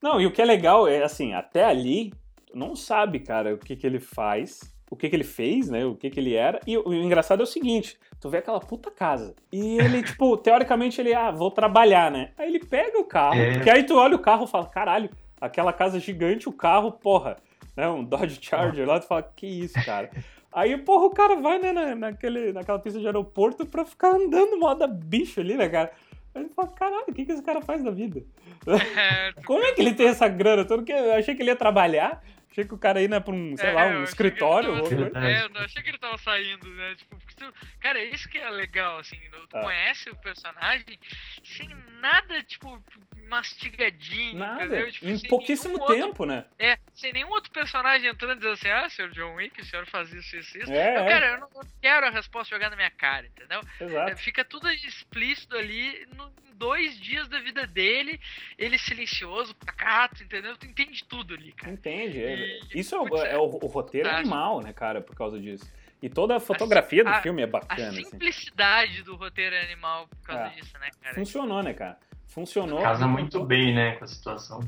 Não, 0.02 0.20
e 0.22 0.26
o 0.26 0.32
que 0.32 0.41
é 0.41 0.45
legal 0.45 0.88
é 0.88 1.04
assim, 1.04 1.34
até 1.34 1.66
ali, 1.66 2.14
não 2.54 2.76
sabe, 2.76 3.20
cara, 3.20 3.54
o 3.54 3.58
que 3.58 3.76
que 3.76 3.86
ele 3.86 4.00
faz, 4.00 4.62
o 4.90 4.96
que 4.96 5.10
que 5.10 5.16
ele 5.16 5.24
fez, 5.24 5.70
né, 5.70 5.86
o 5.86 5.96
que 5.96 6.10
que 6.10 6.20
ele 6.20 6.34
era, 6.34 6.60
e 6.66 6.78
o, 6.78 6.94
engraçado 6.94 7.42
é 7.42 7.44
o 7.44 7.48
seguinte, 7.48 7.98
tu 8.20 8.30
vê 8.30 8.40
aquela 8.40 8.60
puta 8.60 8.90
casa, 8.90 9.36
e 9.52 9.78
ele, 9.80 10.02
tipo, 10.04 10.36
teoricamente 10.38 11.00
ele, 11.00 11.14
ah, 11.14 11.32
vou 11.32 11.52
trabalhar, 11.52 12.10
né, 12.12 12.32
aí 12.38 12.48
ele 12.50 12.60
pega 12.66 12.98
o 13.00 13.06
carro, 13.06 13.40
É. 13.40 13.54
porque 13.54 13.70
aí 13.70 13.84
tu 13.84 13.96
olha 13.96 14.16
o 14.16 14.20
carro 14.20 14.46
e 14.46 14.48
fala, 14.48 14.66
caralho, 14.66 15.10
aquela 15.40 15.72
casa 15.72 16.00
gigante, 16.00 16.50
o 16.50 16.54
carro, 16.54 16.92
porra, 16.92 17.38
né, 17.78 17.88
um 17.88 18.04
Dodge 18.04 18.40
Charger 18.42 18.88
lá, 18.88 19.00
tu 19.00 19.08
fala, 19.08 19.24
que 19.24 19.48
isso, 19.48 19.76
cara. 19.86 20.10
Aí, 20.52 20.76
porra, 20.78 21.06
o 21.06 21.12
cara 21.12 21.36
vai, 21.36 21.60
né, 21.60 21.72
na, 21.72 21.96
naquele, 21.96 22.52
naquela 22.52 22.80
pista 22.80 23.00
de 23.00 23.06
aeroporto 23.06 23.66
pra 23.68 23.86
ficar 23.86 24.16
andando 24.16 24.58
moda 24.58 24.88
bicho 24.88 25.40
ali, 25.40 25.56
né, 25.56 25.70
cara. 25.70 25.92
Aí 26.34 26.42
ele 26.44 26.50
fala, 26.56 26.68
caralho, 26.70 27.06
o 27.08 27.14
que 27.14 27.26
que 27.26 27.32
esse 27.32 27.44
cara 27.44 27.62
faz 27.62 27.84
da 27.84 27.92
vida? 27.92 28.24
É, 28.68 29.42
Como 29.46 29.64
é 29.64 29.72
que 29.74 29.82
ele 29.82 29.94
tem 29.94 30.08
essa 30.08 30.28
grana 30.28 30.66
eu 30.70 31.14
achei 31.14 31.36
que 31.36 31.42
ele 31.42 31.52
ia 31.52 31.56
trabalhar. 31.56 32.24
Achei 32.60 32.68
que 32.68 32.74
o 32.74 32.78
cara 32.78 33.01
ia 33.01 33.07
né, 33.07 33.20
pra 33.22 33.34
um, 33.34 33.55
sei 33.55 33.70
É, 33.70 33.72
lá, 33.72 33.86
um 33.88 34.03
escritório. 34.03 34.70
ou 34.72 34.84
tava- 34.89 35.10
coisa. 35.12 35.26
É, 35.28 35.43
eu 35.45 35.49
não 35.49 35.62
achei 35.62 35.82
que 35.82 35.89
ele 35.89 35.97
tava 35.97 36.18
saindo, 36.18 36.68
né? 36.76 36.95
Tipo, 36.95 37.16
porque 37.18 37.36
tu- 37.36 37.53
cara, 37.80 38.03
isso 38.03 38.28
que 38.28 38.38
é 38.38 38.49
legal, 38.49 38.99
assim. 38.99 39.18
Tu 39.49 39.57
Ah. 39.57 39.62
conhece 39.62 40.10
o 40.10 40.16
personagem 40.18 40.99
sem 41.43 41.70
nada, 42.01 42.43
tipo, 42.43 42.84
mastigadinho, 43.30 44.38
Nada. 44.39 44.65
entendeu? 44.65 44.91
Tipo, 44.91 45.07
em 45.07 45.19
pouquíssimo 45.27 45.73
nenhum 45.75 45.82
outro- 45.82 45.95
tempo, 45.95 46.25
né? 46.25 46.45
é, 46.57 46.77
sem 46.93 47.13
nenhum 47.13 47.30
outro 47.30 47.51
personagem 47.51 48.09
entrando 48.09 48.34
e 48.34 48.36
dizendo 48.38 48.53
assim, 48.53 48.69
ah, 48.69 48.89
senhor 48.89 49.11
John 49.11 49.36
Wick, 49.36 49.61
o 49.61 49.65
senhor 49.65 49.86
faz 49.86 50.11
isso, 50.13 50.36
isso, 50.36 50.57
isso. 50.57 50.71
É, 50.71 50.97
eu, 50.97 51.01
é. 51.03 51.07
cara, 51.09 51.25
eu 51.27 51.39
não 51.39 51.47
eu 51.55 51.67
quero 51.82 52.07
a 52.07 52.09
resposta 52.09 52.53
jogada 52.55 52.71
na 52.71 52.75
minha 52.77 52.91
cara, 52.91 53.25
entendeu? 53.27 53.61
É, 53.80 53.84
Exato. 53.86 54.17
Fica 54.17 54.43
tudo 54.43 54.69
explícito 54.71 55.55
ali 55.55 56.05
no 56.15 56.30
dois 56.55 56.99
dias 56.99 57.25
da 57.30 57.39
vida 57.39 57.65
dele, 57.65 58.19
ele 58.57 58.77
silencioso, 58.77 59.55
pacato, 59.55 60.21
entendeu? 60.21 60.57
Tu 60.57 60.65
entende 60.65 61.05
tudo 61.05 61.34
ali, 61.34 61.53
cara. 61.53 61.71
Entende? 61.71 62.21
é- 62.21 62.36
E- 62.36 62.80
Isso 62.80 62.93
é, 62.95 62.99
o- 62.99 63.05
putz, 63.05 63.23
é 63.23 63.38
o, 63.38 63.43
o 63.43 63.67
roteiro 63.67 64.07
é 64.09 64.11
fantástico. 64.11 64.36
animal, 64.36 64.61
né, 64.61 64.73
cara, 64.73 64.99
por 65.01 65.15
causa 65.15 65.39
disso. 65.39 65.71
E 66.01 66.09
toda 66.09 66.36
a 66.36 66.39
fotografia 66.39 67.01
do 67.03 67.09
a- 67.09 67.21
filme 67.21 67.41
é 67.41 67.45
A 67.45 67.47
bacana, 67.47 67.89
assim. 67.89 68.03
simplicidade 68.03 69.03
do 69.03 69.15
roteiro 69.15 69.55
é 69.55 69.61
animal 69.61 70.07
por 70.09 70.21
causa 70.21 70.43
É. 70.47 70.49
disso, 70.49 70.77
né, 70.80 70.89
cara? 71.01 71.15
Funcionou, 71.15 71.63
né, 71.63 71.73
cara? 71.73 71.97
Funcionou. 72.30 72.82
Casa 72.82 73.07
muito 73.07 73.43
bem, 73.43 73.73
né, 73.73 73.95
com 73.95 74.05
a 74.05 74.07
situação. 74.07 74.61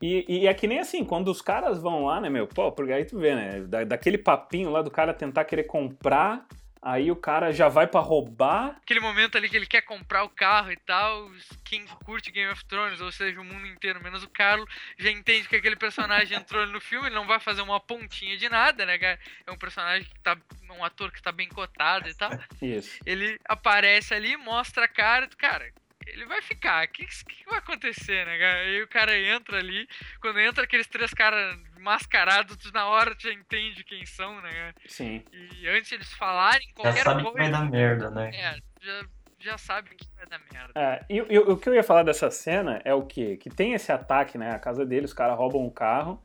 E, 0.00 0.24
e 0.28 0.46
é 0.46 0.54
que 0.54 0.66
nem 0.66 0.78
assim, 0.78 1.04
quando 1.04 1.28
os 1.28 1.42
caras 1.42 1.80
vão 1.80 2.04
lá, 2.04 2.20
né, 2.20 2.30
meu? 2.30 2.46
Pô, 2.46 2.70
porque 2.70 2.92
aí 2.92 3.04
tu 3.04 3.18
vê, 3.18 3.34
né? 3.34 3.60
Da, 3.62 3.84
daquele 3.84 4.16
papinho 4.16 4.70
lá 4.70 4.80
do 4.80 4.90
cara 4.90 5.12
tentar 5.12 5.44
querer 5.44 5.64
comprar, 5.64 6.46
aí 6.80 7.10
o 7.10 7.16
cara 7.16 7.52
já 7.52 7.68
vai 7.68 7.88
pra 7.88 7.98
roubar. 7.98 8.76
Aquele 8.80 9.00
momento 9.00 9.36
ali 9.36 9.48
que 9.48 9.56
ele 9.56 9.66
quer 9.66 9.82
comprar 9.82 10.22
o 10.22 10.28
carro 10.28 10.70
e 10.70 10.76
tal, 10.76 11.28
quem 11.64 11.84
curte 12.04 12.30
Game 12.30 12.52
of 12.52 12.64
Thrones, 12.66 13.00
ou 13.00 13.10
seja, 13.10 13.40
o 13.40 13.44
mundo 13.44 13.66
inteiro, 13.66 14.00
menos 14.00 14.22
o 14.22 14.30
Carlos, 14.30 14.72
já 14.96 15.10
entende 15.10 15.48
que 15.48 15.56
aquele 15.56 15.76
personagem 15.76 16.38
entrou 16.38 16.62
ali 16.62 16.72
no 16.72 16.80
filme, 16.80 17.08
ele 17.08 17.16
não 17.16 17.26
vai 17.26 17.40
fazer 17.40 17.62
uma 17.62 17.80
pontinha 17.80 18.38
de 18.38 18.48
nada, 18.48 18.86
né, 18.86 18.96
cara? 18.98 19.18
É 19.44 19.50
um 19.50 19.58
personagem 19.58 20.08
que 20.08 20.20
tá. 20.20 20.36
um 20.70 20.84
ator 20.84 21.10
que 21.10 21.20
tá 21.20 21.32
bem 21.32 21.48
cotado 21.48 22.08
e 22.08 22.14
tal. 22.14 22.30
Isso. 22.62 23.00
Ele 23.04 23.36
aparece 23.48 24.14
ali, 24.14 24.36
mostra 24.36 24.84
a 24.84 24.88
cara, 24.88 25.24
e 25.24 25.28
tu, 25.28 25.36
cara. 25.36 25.68
Ele 26.12 26.26
vai 26.26 26.40
ficar, 26.42 26.84
o 26.86 26.88
que, 26.90 27.04
que 27.06 27.44
vai 27.46 27.58
acontecer, 27.58 28.24
né, 28.26 28.38
cara? 28.38 28.60
Aí 28.60 28.82
o 28.82 28.88
cara 28.88 29.18
entra 29.18 29.58
ali, 29.58 29.88
quando 30.20 30.40
entra 30.40 30.64
aqueles 30.64 30.86
três 30.86 31.12
caras 31.12 31.58
mascarados, 31.78 32.56
tu 32.56 32.72
na 32.72 32.86
hora 32.86 33.14
tu 33.14 33.22
já 33.22 33.32
entende 33.32 33.84
quem 33.84 34.04
são, 34.06 34.40
né, 34.40 34.50
cara? 34.50 34.74
Sim. 34.86 35.22
E 35.32 35.68
antes 35.68 35.88
de 35.88 35.94
eles 35.96 36.12
falarem 36.14 36.66
Já 36.68 36.74
qualquer 36.74 37.04
sabe 37.04 37.24
que 37.24 37.30
coisa. 37.30 37.38
vai 37.38 37.50
dar 37.50 37.70
merda, 37.70 38.10
né? 38.10 38.30
É, 38.34 38.56
já, 38.80 39.04
já 39.38 39.58
sabe 39.58 39.90
que 39.94 40.06
vai 40.16 40.26
dar 40.26 40.40
merda. 40.52 40.72
É, 40.74 41.04
e, 41.08 41.16
e 41.16 41.38
o 41.38 41.56
que 41.56 41.68
eu 41.68 41.74
ia 41.74 41.84
falar 41.84 42.02
dessa 42.02 42.30
cena 42.30 42.80
é 42.84 42.94
o 42.94 43.02
quê? 43.02 43.36
Que 43.36 43.50
tem 43.50 43.74
esse 43.74 43.92
ataque, 43.92 44.36
né? 44.36 44.52
A 44.52 44.58
casa 44.58 44.84
dele, 44.84 45.06
os 45.06 45.14
caras 45.14 45.36
roubam 45.36 45.64
um 45.64 45.70
carro. 45.70 46.22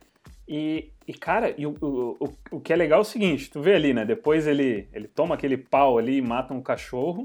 E, 0.47 0.91
e 1.07 1.13
cara, 1.13 1.53
e 1.57 1.65
o, 1.65 1.77
o, 1.79 2.25
o, 2.25 2.38
o 2.57 2.59
que 2.61 2.73
é 2.73 2.75
legal 2.75 2.99
é 2.99 3.01
o 3.01 3.05
seguinte: 3.05 3.49
tu 3.49 3.61
vê 3.61 3.75
ali, 3.75 3.93
né? 3.93 4.03
Depois 4.05 4.45
ele, 4.45 4.89
ele 4.91 5.07
toma 5.07 5.36
aquele 5.36 5.57
pau 5.57 5.97
ali 5.97 6.17
e 6.17 6.21
mata 6.21 6.53
um 6.53 6.61
cachorro. 6.61 7.23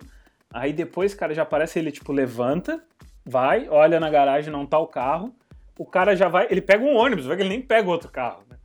Aí 0.53 0.73
depois, 0.73 1.15
cara, 1.15 1.35
já 1.35 1.43
aparece 1.43 1.79
ele, 1.79 1.93
tipo, 1.93 2.13
levanta, 2.13 2.83
vai, 3.25 3.69
olha 3.69 4.01
na 4.01 4.09
garagem, 4.11 4.53
não 4.53 4.67
tá 4.67 4.79
o 4.79 4.87
carro. 4.87 5.35
O 5.79 5.85
cara 5.87 6.17
já 6.17 6.29
vai, 6.29 6.47
ele 6.51 6.61
pega 6.61 6.85
um 6.85 6.97
ônibus, 6.97 7.27
vai 7.27 7.37
que 7.37 7.43
ele 7.43 7.51
nem 7.51 7.63
pega 7.63 7.89
outro 7.89 8.11
carro, 8.11 8.45
né? 8.49 8.57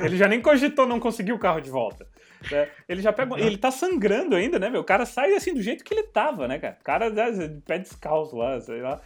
Ele 0.00 0.16
já 0.16 0.26
nem 0.28 0.40
cogitou 0.40 0.86
não 0.86 0.98
conseguir 1.00 1.32
o 1.32 1.38
carro 1.38 1.60
de 1.60 1.70
volta. 1.70 2.06
né? 2.50 2.68
Ele 2.88 3.00
já 3.02 3.12
pega. 3.12 3.38
Ele 3.38 3.56
tá 3.56 3.70
sangrando 3.70 4.34
ainda, 4.36 4.58
né, 4.58 4.68
meu? 4.70 4.80
O 4.80 4.84
cara 4.84 5.04
sai 5.06 5.34
assim 5.34 5.52
do 5.54 5.62
jeito 5.62 5.84
que 5.84 5.92
ele 5.94 6.04
tava, 6.04 6.46
né, 6.48 6.58
cara? 6.58 6.76
O 6.80 6.84
cara 6.84 7.10
né, 7.10 7.30
de 7.30 7.60
pé 7.62 7.78
descalço 7.78 8.36
lá, 8.36 8.60
sei 8.60 8.80
lá. 8.80 9.00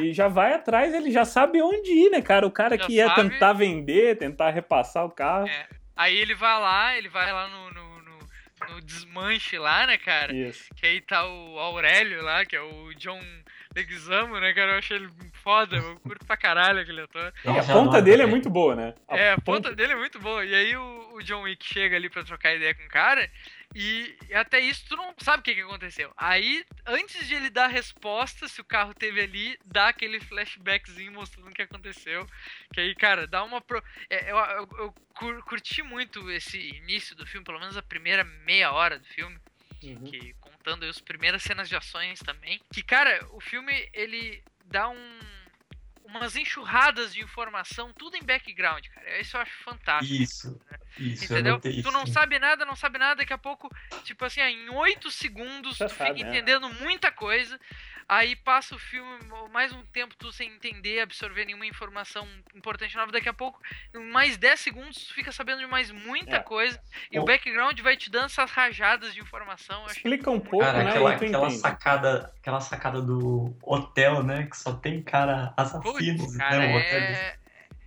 E, 0.00 0.06
e 0.06 0.12
já 0.12 0.28
vai 0.28 0.52
atrás, 0.54 0.92
ele 0.94 1.10
já 1.10 1.24
sabe 1.24 1.60
onde 1.62 1.90
ir, 1.90 2.10
né, 2.10 2.20
cara? 2.22 2.46
O 2.46 2.50
cara 2.50 2.76
Já 2.76 2.86
que 2.86 2.92
ia 2.94 3.08
sabe. 3.08 3.30
tentar 3.30 3.52
vender, 3.52 4.18
tentar 4.18 4.50
repassar 4.50 5.04
o 5.04 5.10
carro. 5.10 5.48
É. 5.48 5.66
Aí 5.96 6.16
ele 6.16 6.34
vai 6.34 6.60
lá, 6.60 6.96
ele 6.96 7.08
vai 7.08 7.32
lá 7.32 7.48
no, 7.48 7.70
no, 8.68 8.80
desmanche 8.80 9.58
lá, 9.58 9.86
né, 9.86 9.98
cara? 9.98 10.34
Isso. 10.34 10.68
Que 10.74 10.86
aí 10.86 11.00
tá 11.00 11.26
o 11.26 11.58
Aurélio 11.58 12.22
lá, 12.22 12.44
que 12.44 12.56
é 12.56 12.60
o 12.60 12.92
John 12.94 13.20
Leguizamo, 13.74 14.38
né, 14.40 14.52
cara? 14.52 14.72
Eu 14.72 14.78
achei 14.78 14.96
ele 14.96 15.10
foda, 15.42 15.76
eu 15.76 15.96
curto 16.00 16.26
pra 16.26 16.36
caralho 16.36 16.80
aquele 16.80 17.02
ator. 17.02 17.32
E 17.44 17.48
a 17.48 17.52
Nossa, 17.52 17.72
ponta 17.72 17.88
adoro 17.88 18.04
dele 18.04 18.22
é 18.22 18.26
muito 18.26 18.50
boa, 18.50 18.74
né? 18.74 18.94
É, 19.08 19.32
a 19.32 19.38
ponta 19.38 19.74
dele 19.74 19.92
é 19.92 19.96
muito 19.96 20.18
boa. 20.18 20.44
E 20.44 20.54
aí 20.54 20.76
o, 20.76 21.14
o 21.14 21.22
John 21.22 21.42
Wick 21.42 21.64
chega 21.64 21.96
ali 21.96 22.08
pra 22.08 22.24
trocar 22.24 22.54
ideia 22.54 22.74
com 22.74 22.84
o 22.84 22.88
cara. 22.88 23.30
E 23.74 24.16
até 24.34 24.58
isso 24.60 24.86
tu 24.88 24.96
não 24.96 25.14
sabe 25.18 25.40
o 25.40 25.42
que, 25.44 25.54
que 25.54 25.60
aconteceu. 25.60 26.12
Aí, 26.16 26.64
antes 26.86 27.26
de 27.28 27.34
ele 27.34 27.50
dar 27.50 27.64
a 27.66 27.68
resposta, 27.68 28.48
se 28.48 28.60
o 28.60 28.64
carro 28.64 28.94
teve 28.94 29.20
ali, 29.20 29.58
dá 29.64 29.88
aquele 29.88 30.18
flashbackzinho 30.20 31.12
mostrando 31.12 31.48
o 31.50 31.54
que 31.54 31.62
aconteceu. 31.62 32.26
Que 32.72 32.80
aí, 32.80 32.94
cara, 32.94 33.26
dá 33.26 33.44
uma. 33.44 33.60
Pro... 33.60 33.82
é, 34.08 34.30
eu, 34.32 34.36
eu- 34.36 34.68
eu 34.78 34.92
cur- 35.14 35.42
curti 35.44 35.82
muito 35.82 36.30
esse 36.30 36.58
início 36.58 37.14
do 37.14 37.26
filme, 37.26 37.44
pelo 37.44 37.60
menos 37.60 37.76
a 37.76 37.82
primeira 37.82 38.24
meia 38.24 38.72
hora 38.72 38.98
do 38.98 39.06
filme 39.06 39.38
Uhum. 39.80 40.10
que 40.10 40.32
contando 40.40 40.82
aí 40.82 40.88
as 40.90 41.00
primeiras 41.00 41.40
cenas 41.40 41.68
de 41.68 41.76
ações 41.76 42.18
também. 42.18 42.60
Que, 42.72 42.82
cara, 42.82 43.24
o 43.30 43.40
filme 43.40 43.88
ele 43.92 44.42
dá 44.64 44.88
um 44.88 45.20
umas 46.08 46.34
enxurradas 46.36 47.12
de 47.12 47.22
informação, 47.22 47.92
tudo 47.92 48.16
em 48.16 48.22
background, 48.22 48.84
cara. 48.88 49.20
Isso 49.20 49.36
eu 49.36 49.40
acho 49.42 49.52
fantástico. 49.62 50.22
Isso, 50.22 50.60
isso, 50.98 51.24
eu 51.24 51.38
Entendeu? 51.38 51.54
notei 51.54 51.72
Tu 51.74 51.78
isso. 51.80 51.90
não 51.92 52.06
sabe 52.06 52.38
nada, 52.38 52.64
não 52.64 52.74
sabe 52.74 52.98
nada, 52.98 53.16
daqui 53.16 53.32
a 53.32 53.38
pouco, 53.38 53.70
tipo 54.04 54.24
assim, 54.24 54.40
em 54.40 54.70
8 54.70 55.10
segundos, 55.10 55.78
tu 55.78 55.88
fica 55.88 56.12
né? 56.12 56.20
entendendo 56.20 56.68
muita 56.80 57.12
coisa. 57.12 57.60
Aí 58.08 58.34
passa 58.36 58.74
o 58.74 58.78
filme, 58.78 59.18
mais 59.52 59.70
um 59.70 59.82
tempo 59.84 60.14
tu 60.16 60.32
sem 60.32 60.48
entender, 60.50 61.00
absorver 61.00 61.44
nenhuma 61.44 61.66
informação 61.66 62.26
importante 62.54 62.96
nova. 62.96 63.12
Daqui 63.12 63.28
a 63.28 63.34
pouco, 63.34 63.60
em 63.94 63.98
mais 64.10 64.38
10 64.38 64.58
segundos, 64.60 65.04
tu 65.08 65.12
fica 65.12 65.30
sabendo 65.30 65.58
de 65.58 65.66
mais 65.66 65.90
muita 65.90 66.36
É. 66.36 66.40
coisa. 66.40 66.80
E 67.12 67.18
O- 67.18 67.22
o 67.22 67.24
background 67.26 67.78
vai 67.80 67.98
te 67.98 68.08
dando 68.10 68.24
essas 68.24 68.50
rajadas 68.50 69.12
de 69.12 69.20
informação. 69.20 69.84
Explica 69.86 70.30
um 70.30 70.40
pouco, 70.40 70.64
Cara, 70.64 70.84
né? 70.84 70.90
aquela, 70.90 71.12
aquela 71.12 71.50
sacada, 71.50 72.32
aquela 72.40 72.60
sacada 72.62 73.02
do 73.02 73.54
hotel, 73.62 74.22
né? 74.22 74.46
Que 74.50 74.56
só 74.56 74.72
tem 74.72 75.02
cara 75.02 75.48
Putz, 75.48 75.74
assassinos, 75.74 76.36
cara, 76.36 76.58
né? 76.60 76.74
O 76.74 76.78
hotel 76.78 76.98
é, 77.00 77.36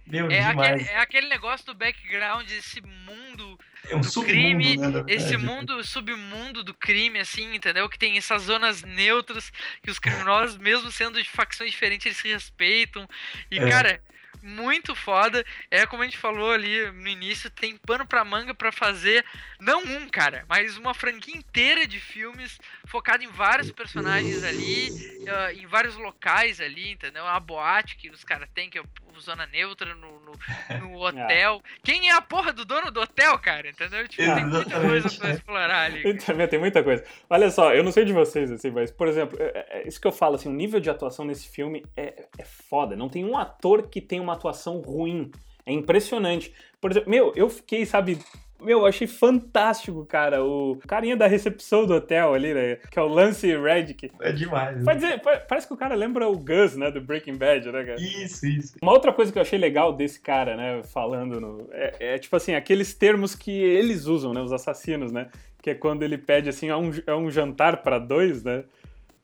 Meu, 0.05 0.29
é, 0.29 0.49
demais. 0.49 0.71
aquele, 0.83 0.89
é 0.89 0.97
aquele 0.99 1.27
negócio 1.29 1.65
do 1.65 1.73
background, 1.73 2.47
esse 2.51 2.79
mundo 2.81 3.59
é 3.91 3.95
um 3.95 4.01
do 4.01 4.23
crime, 4.23 4.77
né? 4.77 5.03
esse 5.07 5.37
mundo, 5.37 5.83
submundo 5.83 6.63
do 6.63 6.73
crime, 6.73 7.19
assim, 7.19 7.55
entendeu? 7.55 7.87
Que 7.89 7.97
tem 7.99 8.17
essas 8.17 8.43
zonas 8.43 8.81
neutras, 8.83 9.51
que 9.83 9.91
os 9.91 9.99
criminosos, 9.99 10.57
mesmo 10.57 10.91
sendo 10.91 11.21
de 11.21 11.29
facções 11.29 11.71
diferentes, 11.71 12.05
eles 12.05 12.17
se 12.17 12.27
respeitam. 12.27 13.07
E, 13.49 13.59
É. 13.59 13.69
cara, 13.69 14.01
muito 14.41 14.95
foda. 14.95 15.45
É 15.69 15.85
como 15.85 16.01
a 16.01 16.05
gente 16.05 16.17
falou 16.17 16.51
ali 16.51 16.89
no 16.91 17.07
início, 17.07 17.49
tem 17.49 17.77
pano 17.77 18.05
pra 18.05 18.25
manga 18.25 18.53
pra 18.53 18.71
fazer, 18.71 19.23
não 19.59 19.83
um, 19.83 20.09
cara, 20.09 20.45
mas 20.49 20.77
uma 20.77 20.93
franquia 20.93 21.35
inteira 21.35 21.85
de 21.85 21.99
filmes 21.99 22.57
focado 22.87 23.23
em 23.23 23.27
vários 23.27 23.71
personagens 23.71 24.43
ali, 24.43 24.89
ah, 25.27 25.53
em 25.53 25.67
vários 25.67 25.95
locais 25.95 26.59
ali, 26.59 26.91
entendeu? 26.91 27.25
A 27.27 27.39
boate 27.39 27.95
que 27.97 28.09
os 28.09 28.23
caras 28.23 28.49
têm, 28.53 28.69
que 28.69 28.77
é 28.77 28.81
o 28.81 28.89
zona 29.19 29.45
neutra 29.47 29.93
no, 29.95 30.19
no, 30.21 30.31
no 30.81 31.01
hotel. 31.01 31.61
Quem 31.83 32.09
é 32.09 32.13
a 32.13 32.21
porra 32.21 32.53
do 32.53 32.63
dono 32.63 32.89
do 32.91 33.01
hotel, 33.01 33.37
cara? 33.39 33.69
Entendeu? 33.69 34.07
Tipo, 34.07 34.23
tem 34.35 34.45
muita 34.45 34.79
coisa 34.79 35.09
pra 35.19 35.31
explorar 35.31 35.85
ali. 35.85 36.03
Tem 36.03 36.17
também 36.17 36.47
tem 36.47 36.59
muita 36.59 36.83
coisa. 36.83 37.03
Olha 37.29 37.49
só, 37.49 37.73
eu 37.73 37.83
não 37.83 37.91
sei 37.91 38.05
de 38.05 38.13
vocês, 38.13 38.51
assim, 38.51 38.71
mas, 38.71 38.91
por 38.91 39.07
exemplo, 39.07 39.37
é- 39.39 39.65
é 39.81 39.87
isso 39.87 39.99
que 39.99 40.07
eu 40.07 40.11
falo, 40.11 40.35
assim, 40.35 40.49
o 40.49 40.53
nível 40.53 40.79
de 40.79 40.89
atuação 40.89 41.25
nesse 41.25 41.49
filme 41.49 41.83
é, 41.97 42.27
é 42.37 42.43
foda. 42.43 42.95
Não 42.95 43.09
tem 43.09 43.25
um 43.25 43.37
ator 43.37 43.87
que 43.89 43.99
tem 43.99 44.19
uma 44.19 44.33
atuação 44.33 44.79
ruim. 44.79 45.31
É 45.65 45.71
impressionante. 45.71 46.53
Por 46.79 46.89
exemplo, 46.91 47.09
meu, 47.09 47.31
eu 47.35 47.49
fiquei, 47.49 47.85
sabe. 47.85 48.19
Meu, 48.61 48.79
eu 48.79 48.85
achei 48.85 49.07
fantástico, 49.07 50.05
cara. 50.05 50.43
O 50.43 50.77
carinha 50.87 51.17
da 51.17 51.27
recepção 51.27 51.85
do 51.85 51.95
hotel 51.95 52.33
ali, 52.33 52.53
né? 52.53 52.75
Que 52.91 52.99
é 52.99 53.01
o 53.01 53.07
Lance 53.07 53.47
Reddick. 53.57 54.11
É 54.21 54.31
demais. 54.31 54.77
né? 54.77 54.83
Pode 54.85 54.99
dizer, 54.99 55.19
pa- 55.21 55.37
parece 55.47 55.67
que 55.67 55.73
o 55.73 55.77
cara 55.77 55.95
lembra 55.95 56.27
o 56.29 56.37
Gus, 56.37 56.75
né? 56.75 56.91
Do 56.91 57.01
Breaking 57.01 57.35
Bad, 57.37 57.71
né, 57.71 57.83
cara? 57.83 57.99
Isso, 57.99 58.45
isso. 58.45 58.75
Uma 58.81 58.91
outra 58.91 59.11
coisa 59.11 59.31
que 59.31 59.37
eu 59.37 59.41
achei 59.41 59.57
legal 59.57 59.91
desse 59.93 60.19
cara, 60.19 60.55
né, 60.55 60.81
falando 60.83 61.39
no, 61.41 61.67
é, 61.71 61.95
é, 61.99 62.17
tipo 62.19 62.35
assim, 62.35 62.53
aqueles 62.55 62.93
termos 62.93 63.33
que 63.35 63.51
eles 63.51 64.05
usam, 64.05 64.33
né, 64.33 64.41
os 64.41 64.51
assassinos, 64.53 65.11
né, 65.11 65.27
que 65.61 65.69
é 65.71 65.75
quando 65.75 66.03
ele 66.03 66.17
pede 66.17 66.49
assim, 66.49 66.69
é 66.69 66.75
um, 66.75 66.91
é 67.07 67.15
um 67.15 67.29
jantar 67.31 67.77
pra 67.83 67.97
dois, 67.99 68.43
né, 68.43 68.63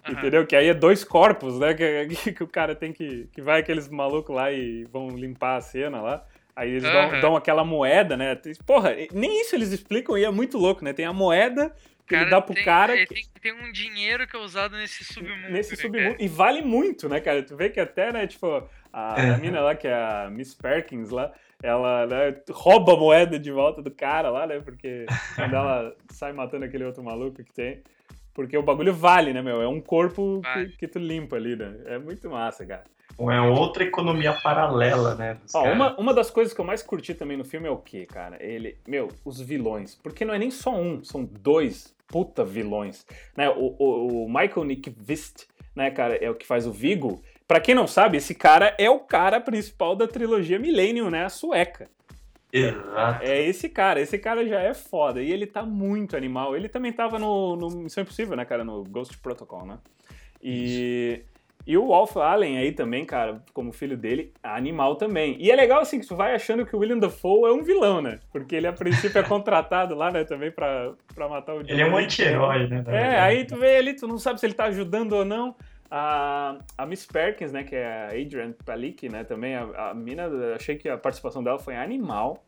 entendeu? 0.10 0.46
Que 0.48 0.56
aí 0.56 0.68
é 0.68 0.74
dois 0.74 1.04
corpos, 1.04 1.60
né, 1.60 1.74
que, 1.74 2.08
que, 2.16 2.32
que 2.34 2.44
o 2.44 2.48
cara 2.48 2.74
tem 2.76 2.92
que, 2.94 3.28
que 3.34 3.42
vai 3.42 3.60
aqueles 3.60 3.88
malucos 3.90 4.36
lá 4.36 4.52
e 4.52 4.86
vão 4.86 5.10
limpar 5.10 5.58
a 5.58 5.62
cena 5.62 6.02
lá. 6.02 6.24
Aí 6.58 6.72
eles 6.72 6.82
dão, 6.84 7.02
Aham. 7.02 7.20
dão 7.20 7.36
aquela 7.36 7.64
moeda, 7.64 8.18
né? 8.18 8.36
Porra, 8.66 8.96
nem 9.14 9.42
isso 9.42 9.56
eles 9.56 9.72
explicam 9.72 10.18
e 10.18 10.26
é 10.26 10.32
muito 10.32 10.58
louco, 10.58 10.84
né? 10.84 10.92
Tem 10.92 11.06
a 11.06 11.14
moeda 11.14 11.72
que 12.08 12.16
ele 12.16 12.26
dá 12.32 12.42
pro 12.42 12.56
tem, 12.56 12.64
cara 12.66 12.96
ele 12.96 13.06
que- 13.06 13.14
tem, 13.14 13.26
tem 13.40 13.54
um 13.54 13.72
dinheiro 13.72 14.26
que 14.26 14.36
é 14.36 14.40
usado 14.40 14.76
nesse 14.76 15.04
submundo. 15.04 15.50
nesse 15.52 15.76
né, 15.76 15.78
submundo. 15.78 16.10
cara? 16.14 16.24
E 16.24 16.28
vale 16.28 16.64
muito, 16.64 17.08
né, 17.08 17.20
cara? 17.20 17.44
Tu 17.44 17.56
vê 17.56 17.70
que 17.70 17.80
até, 17.80 18.12
né, 18.12 18.26
tipo, 18.26 18.48
a, 18.92 19.22
É. 19.22 19.30
a 19.36 19.38
mina 19.38 19.62
lá, 19.62 19.76
que 19.76 19.88
é 19.88 19.94
a 19.94 20.30
Miss 20.32 20.56
Perkins 20.56 21.12
lá, 21.12 21.32
ela 21.62 22.08
né, 22.08 22.36
rouba 22.50 22.94
a 22.94 22.98
moeda 22.98 23.38
de 23.38 23.52
volta 23.52 23.80
do 23.84 23.92
cara 23.92 24.32
lá, 24.32 24.48
né? 24.48 24.60
Porque 24.60 25.06
quando 25.36 25.54
ela 25.56 25.94
sai 26.12 26.34
matando 26.34 26.66
aquele 26.66 26.86
outro 26.86 27.04
maluco 27.04 27.44
que 27.44 27.54
tem. 27.54 27.84
Porque 28.34 28.58
o 28.58 28.64
bagulho 28.64 28.94
vale, 28.96 29.32
né, 29.34 29.42
meu? 29.44 29.62
É 29.62 29.68
um 29.68 29.82
corpo 29.82 30.42
que, 30.42 30.48
Vale. 30.50 30.70
que 30.78 30.88
tu 30.88 30.98
limpa 30.98 31.36
ali, 31.36 31.56
né? 31.56 31.76
É 31.86 32.00
muito 32.00 32.28
massa, 32.30 32.66
cara. 32.66 32.84
É 33.20 33.42
outra 33.42 33.84
economia 33.84 34.32
paralela, 34.34 35.16
né? 35.16 35.38
Ó, 35.54 35.64
uma, 35.64 36.00
uma 36.00 36.14
das 36.14 36.30
coisas 36.30 36.54
que 36.54 36.62
eu 36.62 36.66
mais 36.66 36.84
curti 36.84 37.16
também 37.16 37.36
no 37.36 37.44
filme 37.44 37.68
é 37.68 37.72
o 37.72 37.78
quê, 37.78 38.06
cara? 38.06 38.38
Ele, 38.40 38.78
meu, 38.88 39.10
os 39.26 39.42
vilões. 39.42 39.96
Porque 39.96 40.24
não 40.24 40.34
é 40.34 40.38
nem 40.38 40.52
só 40.52 40.76
um, 40.76 41.04
são 41.04 41.24
dois 41.24 41.96
puta 42.08 42.46
vilões. 42.46 43.06
Né? 43.36 43.50
O, 43.50 43.76
o, 43.80 44.26
o 44.26 44.28
Michael 44.28 44.64
Nick 44.66 44.90
Vist, 44.90 45.48
né, 45.76 45.90
cara, 45.90 46.16
é 46.16 46.30
o 46.30 46.36
que 46.36 46.46
faz 46.46 46.68
o 46.68 46.72
Vigo. 46.72 47.22
Pra 47.48 47.60
quem 47.60 47.74
não 47.74 47.88
sabe, 47.88 48.18
esse 48.18 48.36
cara 48.36 48.76
é 48.78 48.90
o 48.90 49.00
cara 49.00 49.42
principal 49.42 49.96
da 49.96 50.08
trilogia 50.08 50.60
Millennium, 50.60 51.10
né? 51.10 51.26
A 51.26 51.30
sueca. 51.30 51.90
Exato. 52.52 53.24
É 53.24 53.42
esse 53.42 53.70
cara, 53.70 54.00
esse 54.02 54.18
cara 54.18 54.46
já 54.46 54.60
é 54.60 54.74
foda. 54.74 55.22
E 55.22 55.32
ele 55.32 55.46
tá 55.46 55.64
muito 55.64 56.16
animal. 56.16 56.56
Ele 56.56 56.70
também 56.70 56.92
tava 56.92 57.18
no, 57.18 57.56
no 57.56 57.70
Missão 57.70 58.04
Impossível, 58.04 58.36
né, 58.36 58.46
cara? 58.46 58.64
No 58.64 58.84
Ghost 58.84 59.18
Protocol, 59.18 59.66
né? 59.66 59.78
E, 60.42 61.22
e 61.68 61.78
o 61.78 61.88
Wolf 61.88 62.16
Allen 62.16 62.58
aí 62.58 62.72
também, 62.72 63.04
cara, 63.04 63.44
como 63.54 63.74
filho 63.74 63.98
dele, 63.98 64.32
animal 64.42 64.96
também. 64.96 65.36
E 65.38 65.52
é 65.52 65.56
legal, 65.56 65.82
assim, 65.82 66.00
que 66.00 66.08
tu 66.08 66.16
vai 66.16 66.34
achando 66.34 66.66
que 66.66 66.74
o 66.74 66.80
William 66.80 66.98
Dafoe 66.98 67.50
é 67.50 67.54
um 67.54 67.62
vilão, 67.62 68.02
né? 68.02 68.20
Porque 68.32 68.56
ele, 68.56 68.68
a 68.68 68.72
princípio, 68.72 69.20
é 69.20 69.24
contratado 69.24 69.94
lá, 69.94 70.10
né, 70.10 70.24
também 70.24 70.50
pra, 70.50 70.94
pra 71.14 71.28
matar 71.28 71.56
o 71.56 71.60
Ele 71.60 71.82
é 71.82 71.86
um 71.86 71.90
John 71.90 71.98
anti-herói, 71.98 72.68
né? 72.68 72.86
É, 72.88 73.20
aí 73.20 73.44
tu 73.44 73.58
vê 73.58 73.76
ali, 73.76 73.94
tu 73.94 74.08
não 74.08 74.18
sabe 74.18 74.40
se 74.40 74.46
ele 74.46 74.54
tá 74.54 74.64
ajudando 74.66 75.12
ou 75.12 75.26
não. 75.26 75.54
A, 75.92 76.58
a 76.78 76.86
Miss 76.86 77.06
Perkins, 77.06 77.52
né, 77.52 77.66
que 77.66 77.76
é 77.76 77.86
a 77.86 78.08
Adrian 78.08 78.54
Palik, 78.66 79.10
né, 79.10 79.26
também, 79.26 79.56
a, 79.56 79.90
a 79.90 79.94
mina, 79.94 80.30
achei 80.56 80.78
que 80.78 80.88
a 80.88 80.98
participação 80.98 81.44
dela 81.44 81.60
foi 81.60 81.76
animal, 81.76 82.46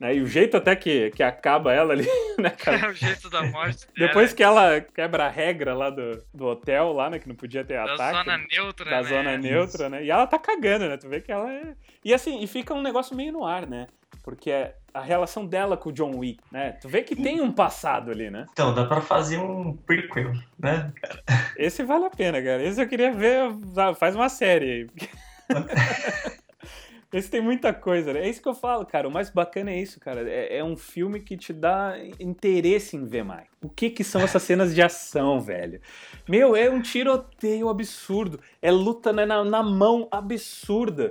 né, 0.00 0.14
e 0.16 0.22
o 0.22 0.26
jeito 0.26 0.56
até 0.56 0.74
que, 0.74 1.10
que 1.10 1.22
acaba 1.22 1.72
ela 1.72 1.92
ali, 1.92 2.08
né, 2.38 2.50
cara, 2.50 2.86
É 2.86 2.88
o 2.88 2.94
jeito 2.94 3.28
da 3.28 3.42
morte 3.42 3.86
dela, 3.94 4.08
depois 4.08 4.32
que 4.32 4.42
ela 4.42 4.80
quebra 4.80 5.26
a 5.26 5.28
regra 5.28 5.74
lá 5.74 5.90
do, 5.90 6.24
do 6.32 6.46
hotel, 6.46 6.92
lá, 6.92 7.10
né, 7.10 7.18
que 7.18 7.28
não 7.28 7.36
podia 7.36 7.62
ter 7.64 7.74
da 7.74 7.92
ataque, 7.94 8.18
zona 8.18 8.38
neutra, 8.38 8.90
da 8.90 9.02
né? 9.02 9.08
zona 9.08 9.36
neutra, 9.36 9.88
né, 9.90 10.04
e 10.04 10.10
ela 10.10 10.26
tá 10.26 10.38
cagando, 10.38 10.88
né, 10.88 10.96
tu 10.96 11.08
vê 11.08 11.20
que 11.20 11.30
ela 11.30 11.52
é... 11.52 11.74
E 12.02 12.14
assim, 12.14 12.42
e 12.42 12.46
fica 12.46 12.72
um 12.72 12.82
negócio 12.82 13.14
meio 13.14 13.32
no 13.32 13.44
ar, 13.44 13.66
né, 13.66 13.86
porque 14.22 14.50
é 14.50 14.74
a 14.92 15.00
relação 15.00 15.46
dela 15.46 15.76
com 15.76 15.90
o 15.90 15.92
John 15.92 16.16
Wick, 16.16 16.40
né, 16.50 16.72
tu 16.80 16.88
vê 16.88 17.02
que 17.02 17.14
tem 17.14 17.40
um 17.40 17.52
passado 17.52 18.10
ali, 18.10 18.30
né. 18.30 18.46
Então, 18.52 18.74
dá 18.74 18.84
pra 18.84 19.00
fazer 19.00 19.38
um 19.38 19.76
prequel, 19.76 20.32
né? 20.58 20.92
Esse 21.56 21.82
vale 21.82 22.06
a 22.06 22.10
pena, 22.10 22.42
cara. 22.42 22.62
Esse 22.62 22.82
eu 22.82 22.88
queria 22.88 23.12
ver. 23.12 23.50
Faz 23.96 24.16
uma 24.16 24.28
série 24.28 24.88
aí. 24.90 25.10
Esse 27.12 27.28
tem 27.28 27.40
muita 27.40 27.72
coisa, 27.74 28.12
né? 28.12 28.20
É 28.20 28.28
isso 28.28 28.40
que 28.40 28.48
eu 28.48 28.54
falo, 28.54 28.86
cara. 28.86 29.08
O 29.08 29.10
mais 29.10 29.30
bacana 29.30 29.72
é 29.72 29.80
isso, 29.80 29.98
cara. 29.98 30.28
É, 30.30 30.58
é 30.58 30.64
um 30.64 30.76
filme 30.76 31.18
que 31.20 31.36
te 31.36 31.52
dá 31.52 31.96
interesse 32.20 32.96
em 32.96 33.04
ver 33.04 33.24
mais. 33.24 33.48
O 33.60 33.68
que 33.68 33.90
que 33.90 34.04
são 34.04 34.20
essas 34.20 34.42
cenas 34.42 34.72
de 34.74 34.80
ação, 34.80 35.40
velho? 35.40 35.80
Meu, 36.28 36.54
é 36.54 36.70
um 36.70 36.80
tiroteio 36.80 37.68
absurdo. 37.68 38.38
É 38.62 38.70
luta 38.70 39.12
né, 39.12 39.26
na, 39.26 39.42
na 39.42 39.60
mão 39.62 40.06
absurda. 40.10 41.10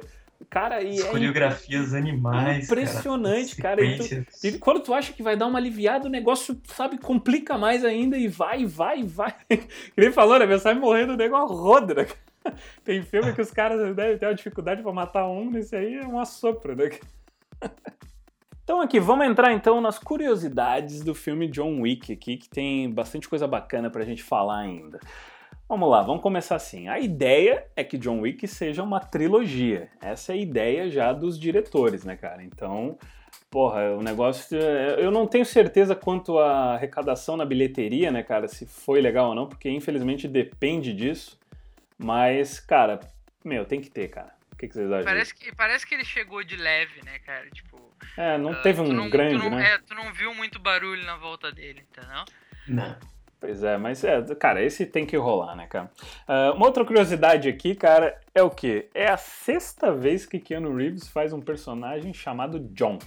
Cara, 0.50 0.82
e 0.82 0.94
As 1.00 1.06
é 1.06 1.10
coreografias 1.12 1.94
animais. 1.94 2.64
Impressionante, 2.64 3.58
cara. 3.58 3.76
cara. 3.82 3.86
E 3.86 3.98
tu- 3.98 4.48
e 4.48 4.52
quando 4.54 4.80
tu 4.80 4.94
acha 4.94 5.12
que 5.12 5.22
vai 5.22 5.36
dar 5.36 5.48
uma 5.48 5.60
aliviada, 5.60 6.08
o 6.08 6.10
negócio, 6.10 6.58
sabe, 6.64 6.98
complica 6.98 7.58
mais 7.58 7.84
ainda 7.84 8.18
e 8.18 8.30
vai, 8.30 8.66
vai, 8.66 9.04
vai. 9.04 9.36
Nem 9.98 10.14
falou, 10.14 10.40
né? 10.40 10.46
Meu, 10.46 10.58
sai 10.58 10.76
morrendo 10.76 11.14
o 11.14 11.18
negócio 11.18 11.54
roda, 11.58 11.94
né? 11.94 12.08
Tem 12.84 13.02
filme 13.04 13.34
que 13.34 13.42
os 13.42 13.52
caras 13.52 13.96
devem 13.96 14.18
ter 14.18 14.26
uma 14.26 14.36
dificuldade 14.36 14.82
pra 14.82 14.94
matar 14.94 15.28
um, 15.28 15.50
nesse 15.50 15.76
aí 15.76 15.96
é 15.96 16.06
uma 16.06 16.26
sopra, 16.26 16.76
né? 16.76 16.90
Então 18.70 18.82
aqui, 18.82 19.00
vamos 19.00 19.26
entrar 19.26 19.52
então 19.52 19.82
nas 19.82 19.98
curiosidades 19.98 21.02
do 21.02 21.16
filme 21.16 21.48
John 21.48 21.82
Wick 21.82 22.14
aqui, 22.14 22.38
que 22.38 22.48
tem 22.48 22.88
bastante 22.88 23.28
coisa 23.28 23.48
bacana 23.48 23.90
pra 23.90 24.06
gente 24.06 24.22
falar 24.22 24.60
ainda. 24.60 25.00
Vamos 25.68 25.90
lá, 25.90 26.04
vamos 26.04 26.22
começar 26.22 26.56
assim. 26.56 26.88
A 26.88 27.00
ideia 27.00 27.66
é 27.76 27.84
que 27.84 27.98
John 27.98 28.22
Wick 28.22 28.48
seja 28.48 28.84
uma 28.84 29.00
trilogia. 29.00 29.90
Essa 30.00 30.34
é 30.34 30.36
a 30.36 30.38
ideia 30.38 30.88
já 30.88 31.12
dos 31.12 31.40
diretores, 31.40 32.04
né, 32.06 32.16
cara? 32.16 32.44
Então, 32.44 32.96
porra, 33.50 33.96
o 33.98 34.04
negócio. 34.04 34.56
é, 34.56 35.04
Eu 35.04 35.10
não 35.10 35.26
tenho 35.26 35.46
certeza 35.46 35.96
quanto 35.96 36.38
à 36.38 36.76
arrecadação 36.76 37.36
na 37.36 37.46
bilheteria, 37.46 38.12
né, 38.12 38.22
cara? 38.22 38.48
Se 38.48 38.68
foi 38.68 39.02
legal 39.02 39.30
ou 39.30 39.36
não, 39.36 39.48
porque 39.48 39.68
infelizmente 39.68 40.28
depende 40.28 40.94
disso. 40.94 41.39
Mas, 42.00 42.62
cara, 42.62 43.02
meu, 43.44 43.66
tem 43.66 43.82
que 43.82 43.90
ter, 43.90 44.08
cara. 44.08 44.34
O 44.54 44.56
que, 44.56 44.68
que 44.68 44.74
vocês 44.74 44.90
acham? 44.92 45.06
Parece 45.06 45.36
que, 45.36 45.56
parece 45.56 45.86
que 45.86 45.94
ele 45.94 46.06
chegou 46.06 46.44
de 46.44 46.56
leve, 46.56 47.04
né, 47.04 47.20
cara? 47.20 47.50
Tipo. 47.50 47.78
É, 48.18 48.38
não 48.38 48.52
ah, 48.52 48.62
teve 48.62 48.82
um 48.82 48.94
não- 48.94 49.10
grande, 49.10 49.38
tu 49.38 49.50
não, 49.50 49.58
né? 49.58 49.74
É, 49.74 49.78
tu 49.80 49.94
não 49.94 50.14
viu 50.14 50.34
muito 50.34 50.58
barulho 50.60 51.06
na 51.06 51.18
volta 51.18 51.52
dele, 51.52 51.86
entendeu? 51.92 52.24
Não. 52.68 52.98
Pois 53.40 53.64
é, 53.64 53.78
mas 53.78 54.04
é, 54.04 54.22
cara, 54.36 54.62
esse 54.62 54.86
tem 54.86 55.06
que 55.06 55.16
rolar, 55.16 55.56
né, 55.56 55.66
cara? 55.68 55.90
Ah, 56.28 56.52
uma 56.54 56.66
outra 56.66 56.84
curiosidade 56.84 57.48
aqui, 57.48 57.74
cara, 57.74 58.20
é 58.36 58.44
o 58.44 58.50
quê? 58.50 58.90
É 58.94 59.08
a 59.08 59.16
sexta 59.16 59.94
vez 59.94 60.26
que 60.26 60.40
Keanu 60.40 60.76
Reeves 60.76 61.08
faz 61.08 61.32
um 61.32 61.40
personagem 61.40 62.14
chamado 62.14 62.60
John. 62.60 63.00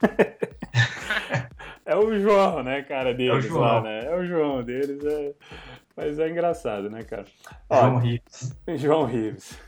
é 1.86 1.96
o 1.96 2.18
João, 2.20 2.64
né, 2.64 2.82
cara, 2.82 3.14
deles 3.14 3.44
João. 3.44 3.60
lá, 3.60 3.80
né? 3.80 4.06
É 4.06 4.16
o 4.16 4.24
João 4.24 4.62
deles, 4.62 5.04
é... 5.04 5.32
mas 5.98 6.18
é 6.20 6.28
engraçado, 6.28 6.88
né, 6.88 7.02
cara? 7.02 7.24
Ó, 7.68 7.80
João 7.80 7.96
Reeves. 7.98 8.58
João 8.76 9.04
Reeves. 9.04 9.58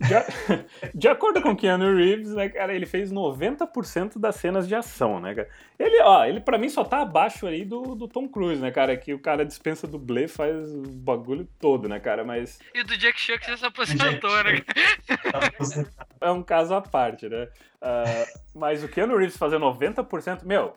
De, 0.00 0.14
a- 0.14 0.26
de 0.94 1.08
acordo 1.08 1.40
com 1.42 1.54
Keanu 1.56 1.96
Reeves, 1.96 2.30
né, 2.34 2.48
cara, 2.48 2.74
ele 2.74 2.86
fez 2.86 3.12
90% 3.12 4.18
das 4.18 4.34
cenas 4.36 4.66
de 4.66 4.74
ação, 4.74 5.20
né, 5.20 5.34
cara? 5.34 5.48
Ele, 5.78 6.00
ó, 6.02 6.24
ele 6.24 6.40
pra 6.40 6.58
mim 6.58 6.68
só 6.68 6.84
tá 6.84 7.02
abaixo 7.02 7.46
aí 7.46 7.64
do, 7.64 7.94
do 7.94 8.06
Tom 8.08 8.28
Cruise, 8.28 8.60
né, 8.60 8.70
cara? 8.70 8.96
Que 8.96 9.12
o 9.14 9.18
cara 9.18 9.44
dispensa 9.44 9.86
dublê, 9.86 10.26
faz 10.28 10.72
o 10.74 10.82
bagulho 10.88 11.48
todo, 11.60 11.88
né, 11.88 12.00
cara? 12.00 12.24
Mas 12.24 12.58
E 12.74 12.80
o 12.80 12.84
do 12.84 12.96
Jack 12.96 13.20
Chan 13.20 13.38
que 13.38 13.46
já 13.48 13.56
se 13.56 13.64
aposentou, 13.66 14.44
né? 14.44 14.62
é 16.20 16.30
um 16.30 16.42
caso 16.42 16.74
à 16.74 16.80
parte, 16.80 17.28
né? 17.28 17.48
Ah, 17.80 18.24
mas 18.54 18.82
o 18.84 18.88
Keanu 18.88 19.16
Reeves 19.16 19.36
fazer 19.36 19.58
90%, 19.58 20.44
meu, 20.44 20.74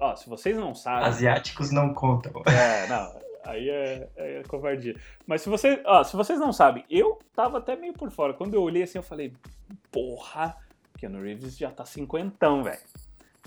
ó, 0.00 0.16
se 0.16 0.28
vocês 0.28 0.56
não 0.56 0.74
sabem. 0.74 1.06
Asiáticos 1.06 1.70
não 1.72 1.92
contam. 1.94 2.32
É, 2.46 2.86
não, 2.88 3.12
aí 3.44 3.68
é, 3.68 4.08
é 4.16 4.42
covardia. 4.48 4.96
Mas 5.26 5.42
se, 5.42 5.48
você, 5.48 5.82
ó, 5.84 6.02
se 6.04 6.16
vocês 6.16 6.38
não 6.38 6.52
sabem, 6.52 6.84
eu 6.90 7.18
tava 7.34 7.58
até 7.58 7.76
meio 7.76 7.92
por 7.92 8.10
fora. 8.10 8.34
Quando 8.34 8.54
eu 8.54 8.62
olhei 8.62 8.82
assim, 8.82 8.98
eu 8.98 9.02
falei, 9.02 9.32
porra, 9.90 10.56
Keanu 10.98 11.20
Reeves 11.20 11.56
já 11.56 11.70
tá 11.70 11.84
cinquentão, 11.84 12.62
velho. 12.62 12.80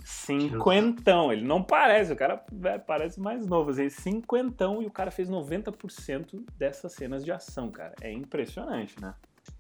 Cinquentão, 0.04 1.34
ele 1.34 1.44
não 1.44 1.64
parece, 1.64 2.14
o 2.14 2.16
cara 2.16 2.44
velho, 2.52 2.84
parece 2.86 3.20
mais 3.20 3.48
novo, 3.48 3.72
assim, 3.72 3.90
cinquentão 3.90 4.82
e 4.84 4.86
o 4.86 4.92
cara 4.92 5.10
fez 5.10 5.30
90% 5.30 6.46
dessas 6.56 6.94
cenas 6.94 7.26
de 7.26 7.32
ação, 7.32 7.72
cara. 7.72 7.96
É 8.02 8.12
impressionante, 8.12 9.02
né? 9.02 9.16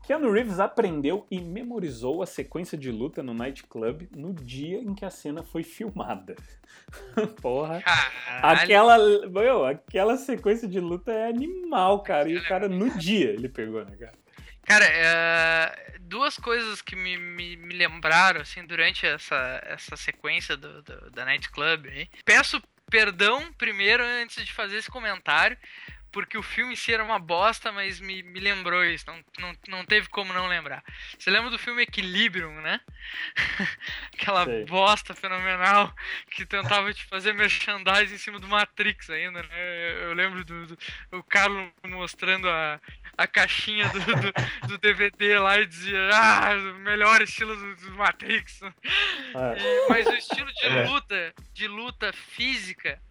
Keanu 0.05 0.31
Reeves 0.31 0.59
aprendeu 0.59 1.25
e 1.31 1.41
memorizou 1.41 2.21
a 2.21 2.25
sequência 2.25 2.77
de 2.77 2.91
luta 2.91 3.23
no 3.23 3.33
nightclub 3.33 4.07
no 4.15 4.33
dia 4.33 4.77
em 4.77 4.93
que 4.93 5.03
a 5.03 5.09
cena 5.09 5.43
foi 5.43 5.63
filmada. 5.63 6.35
Porra. 7.41 7.81
Caralho. 7.81 8.59
Aquela, 8.61 9.29
meu, 9.29 9.65
aquela 9.65 10.17
sequência 10.17 10.67
de 10.67 10.79
luta 10.79 11.11
é 11.11 11.27
animal, 11.27 12.03
cara. 12.03 12.29
E 12.29 12.37
o 12.37 12.47
cara 12.47 12.67
no 12.69 12.89
dia 12.97 13.31
ele 13.31 13.49
pegou, 13.49 13.83
né, 13.83 13.95
cara? 13.97 14.13
Cara, 14.63 14.85
é, 14.85 15.97
duas 16.01 16.37
coisas 16.37 16.81
que 16.81 16.95
me, 16.95 17.17
me, 17.17 17.55
me 17.55 17.75
lembraram, 17.75 18.41
assim, 18.41 18.65
durante 18.65 19.05
essa, 19.05 19.61
essa 19.63 19.95
sequência 19.95 20.57
do, 20.57 20.81
do- 20.81 21.11
da 21.11 21.23
Night 21.25 21.49
Club 21.51 21.85
aí. 21.87 22.09
Peço 22.23 22.61
perdão 22.89 23.51
primeiro 23.57 24.03
antes 24.03 24.43
de 24.45 24.53
fazer 24.53 24.77
esse 24.77 24.89
comentário, 24.89 25.57
porque 26.15 26.37
o 26.37 26.41
filme 26.41 26.71
em 26.71 26.75
si 26.77 26.93
era 26.93 27.03
uma 27.03 27.19
bosta, 27.19 27.73
mas 27.73 27.99
me, 27.99 28.23
me 28.23 28.39
lembrou 28.39 28.85
isso, 28.85 29.03
não, 29.05 29.21
não, 29.37 29.57
não 29.67 29.85
teve 29.85 30.07
como 30.07 30.31
não 30.31 30.47
lembrar. 30.47 30.81
Você 31.19 31.29
lembra 31.29 31.49
do 31.49 31.59
filme 31.59 31.83
Equilibrium, 31.83 32.53
né? 32.61 32.79
Aquela 34.13 34.45
Sei. 34.45 34.63
bosta 34.63 35.13
fenomenal 35.13 35.93
que 36.31 36.45
tentava 36.45 36.93
te 36.93 37.03
fazer 37.03 37.33
merchandising 37.33 38.15
em 38.15 38.17
cima 38.17 38.39
do 38.39 38.47
Matrix 38.47 39.09
ainda, 39.09 39.43
né? 39.43 39.49
Eu, 39.51 39.97
eu 40.03 40.13
lembro 40.13 40.45
do, 40.45 40.67
do 40.67 40.77
o 41.11 41.21
Carlos 41.21 41.69
mostrando 41.83 42.49
a, 42.49 42.79
a 43.17 43.27
caixinha 43.27 43.89
do, 43.89 43.99
do, 43.99 44.33
do 44.69 44.77
DVD 44.77 45.37
lá 45.37 45.59
e 45.59 45.65
dizia, 45.65 45.99
ah, 46.13 46.53
o 46.55 46.79
melhor 46.79 47.21
estilo 47.21 47.57
do, 47.57 47.75
do 47.75 47.91
Matrix. 47.91 48.61
É. 48.63 48.69
E- 48.71 49.89
mas 49.89 50.07
o 50.07 50.13
estilo 50.13 50.49
de 50.53 50.65
É. 50.65 50.85
luta, 50.87 51.33
de 51.53 51.67
luta 51.67 52.13
física, 52.13 53.01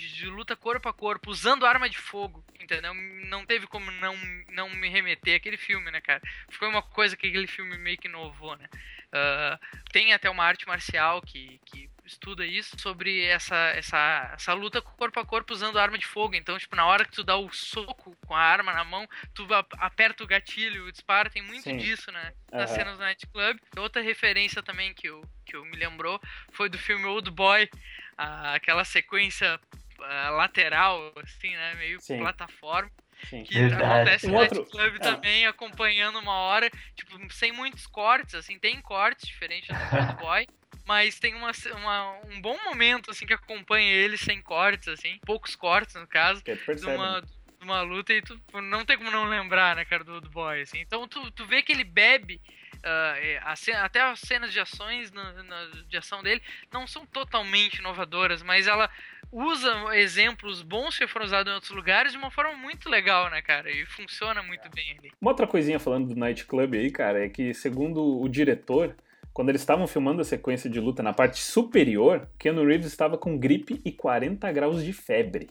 de, 0.00 0.14
de 0.14 0.26
luta 0.26 0.56
corpo 0.56 0.88
a 0.88 0.92
corpo, 0.92 1.30
usando 1.30 1.66
arma 1.66 1.88
de 1.88 1.98
fogo, 1.98 2.44
entendeu? 2.58 2.94
Não 2.94 3.44
teve 3.44 3.66
como 3.66 3.90
não, 3.90 4.16
não 4.48 4.70
me 4.70 4.88
remeter 4.88 5.36
àquele 5.36 5.56
filme, 5.56 5.90
né, 5.90 6.00
cara? 6.00 6.22
Foi 6.50 6.68
uma 6.68 6.82
coisa 6.82 7.16
que 7.16 7.28
aquele 7.28 7.46
filme 7.46 7.76
meio 7.78 7.98
que 7.98 8.08
inovou, 8.08 8.56
né? 8.56 8.68
Ah, 9.12 9.58
tem 9.92 10.12
até 10.12 10.30
uma 10.30 10.44
arte 10.44 10.66
marcial 10.66 11.20
que, 11.20 11.60
que 11.66 11.90
estuda 12.04 12.46
isso 12.46 12.78
sobre 12.78 13.24
essa, 13.24 13.56
essa, 13.70 14.30
essa 14.34 14.52
luta 14.52 14.80
corpo 14.80 15.18
a 15.20 15.26
corpo 15.26 15.52
usando 15.52 15.78
arma 15.78 15.98
de 15.98 16.06
fogo. 16.06 16.34
Então, 16.34 16.58
tipo, 16.58 16.76
na 16.76 16.86
hora 16.86 17.04
que 17.04 17.12
tu 17.12 17.24
dá 17.24 17.36
o 17.36 17.52
soco 17.52 18.16
com 18.26 18.34
a 18.34 18.40
arma 18.40 18.72
na 18.72 18.84
mão, 18.84 19.08
tu 19.34 19.46
a- 19.52 19.66
aperta 19.78 20.22
o 20.22 20.26
gatilho, 20.26 20.86
o 20.86 20.92
disparo, 20.92 21.30
tem 21.30 21.42
muito 21.42 21.64
Sim. 21.64 21.76
disso, 21.76 22.10
né? 22.12 22.32
nas 22.52 22.70
Aham. 22.70 22.78
cenas 22.78 22.98
do 22.98 23.02
Night 23.02 23.26
Club. 23.28 23.58
Outra 23.76 24.02
referência 24.02 24.62
também 24.62 24.92
que 24.92 25.08
eu, 25.08 25.22
que 25.46 25.54
eu 25.56 25.64
me 25.64 25.76
lembrou 25.76 26.20
foi 26.52 26.68
do 26.68 26.78
filme 26.78 27.04
Old 27.06 27.30
Boy, 27.30 27.68
ah, 28.16 28.54
aquela 28.54 28.84
sequência 28.84 29.58
ah, 30.02 30.30
lateral, 30.30 31.12
assim, 31.16 31.50
né? 31.54 31.74
Meio 31.74 32.00
Sim. 32.00 32.18
plataforma. 32.18 32.90
Sim. 33.28 33.44
Que 33.44 33.54
Verdade. 33.54 33.82
acontece 33.84 34.26
Um 34.26 34.30
no 34.30 34.38
outro- 34.38 34.64
Club 34.66 34.94
é. 34.96 34.98
também, 34.98 35.46
acompanhando 35.46 36.18
uma 36.18 36.32
hora, 36.34 36.70
tipo, 36.96 37.18
sem 37.32 37.52
muitos 37.52 37.86
cortes, 37.86 38.34
assim, 38.34 38.58
tem 38.58 38.80
cortes 38.80 39.28
diferentes 39.28 39.68
do 39.68 39.74
Old 39.96 40.16
Boy. 40.24 40.46
Mas 40.86 41.20
tem 41.20 41.34
uma, 41.34 41.52
uma- 41.76 42.12
um 42.24 42.40
bom 42.40 42.58
momento, 42.64 43.10
assim, 43.10 43.26
que 43.26 43.34
acompanha 43.34 43.92
ele 43.92 44.16
sem 44.16 44.40
cortes, 44.42 44.88
assim. 44.88 45.18
Poucos 45.24 45.54
cortes, 45.54 45.94
no 45.94 46.06
caso 46.06 46.42
de 46.42 46.86
uma, 46.86 47.20
né? 47.20 47.26
de 47.58 47.64
uma 47.64 47.82
luta 47.82 48.12
e 48.14 48.22
tu 48.22 48.40
não 48.54 48.84
tem 48.86 48.96
como 48.96 49.10
não 49.10 49.26
lembrar, 49.26 49.76
né, 49.76 49.84
cara, 49.84 50.02
do 50.02 50.14
Old 50.14 50.28
Boy, 50.30 50.62
assim. 50.62 50.80
Então 50.80 51.06
tu, 51.06 51.30
tu 51.32 51.44
vê 51.44 51.62
que 51.62 51.70
ele 51.70 51.84
bebe, 51.84 52.40
ah, 52.82 53.14
a 53.52 53.54
ce- 53.56 53.70
até 53.72 54.00
as 54.00 54.18
cenas 54.20 54.50
de 54.52 54.58
ações, 54.58 55.12
na- 55.12 55.42
na- 55.42 55.66
de 55.86 55.96
ação 55.98 56.22
dele, 56.22 56.42
não 56.72 56.86
são 56.86 57.04
totalmente 57.06 57.76
inovadoras, 57.78 58.42
mas 58.42 58.66
ela 58.66 58.90
usa 59.32 59.96
exemplos 59.96 60.62
bons 60.62 60.96
que 60.98 61.06
foram 61.06 61.26
usados 61.26 61.50
em 61.50 61.54
outros 61.54 61.72
lugares 61.72 62.12
de 62.12 62.18
uma 62.18 62.30
forma 62.30 62.54
muito 62.56 62.88
legal, 62.88 63.30
né, 63.30 63.40
cara, 63.42 63.70
e 63.70 63.84
funciona 63.86 64.42
muito 64.42 64.68
bem 64.70 64.96
ali. 64.98 65.12
Uma 65.20 65.30
outra 65.30 65.46
coisinha 65.46 65.78
falando 65.78 66.08
do 66.08 66.16
Night 66.18 66.44
Club 66.46 66.74
aí, 66.74 66.90
cara, 66.90 67.24
é 67.24 67.28
que 67.28 67.54
segundo 67.54 68.20
o 68.20 68.28
diretor, 68.28 68.94
quando 69.32 69.50
eles 69.50 69.60
estavam 69.60 69.86
filmando 69.86 70.20
a 70.20 70.24
sequência 70.24 70.68
de 70.68 70.80
luta 70.80 71.02
na 71.02 71.12
parte 71.12 71.38
superior, 71.40 72.28
Keanu 72.38 72.64
Reeves 72.66 72.86
estava 72.86 73.16
com 73.16 73.38
gripe 73.38 73.80
e 73.84 73.92
40 73.92 74.50
graus 74.52 74.84
de 74.84 74.92
febre. 74.92 75.48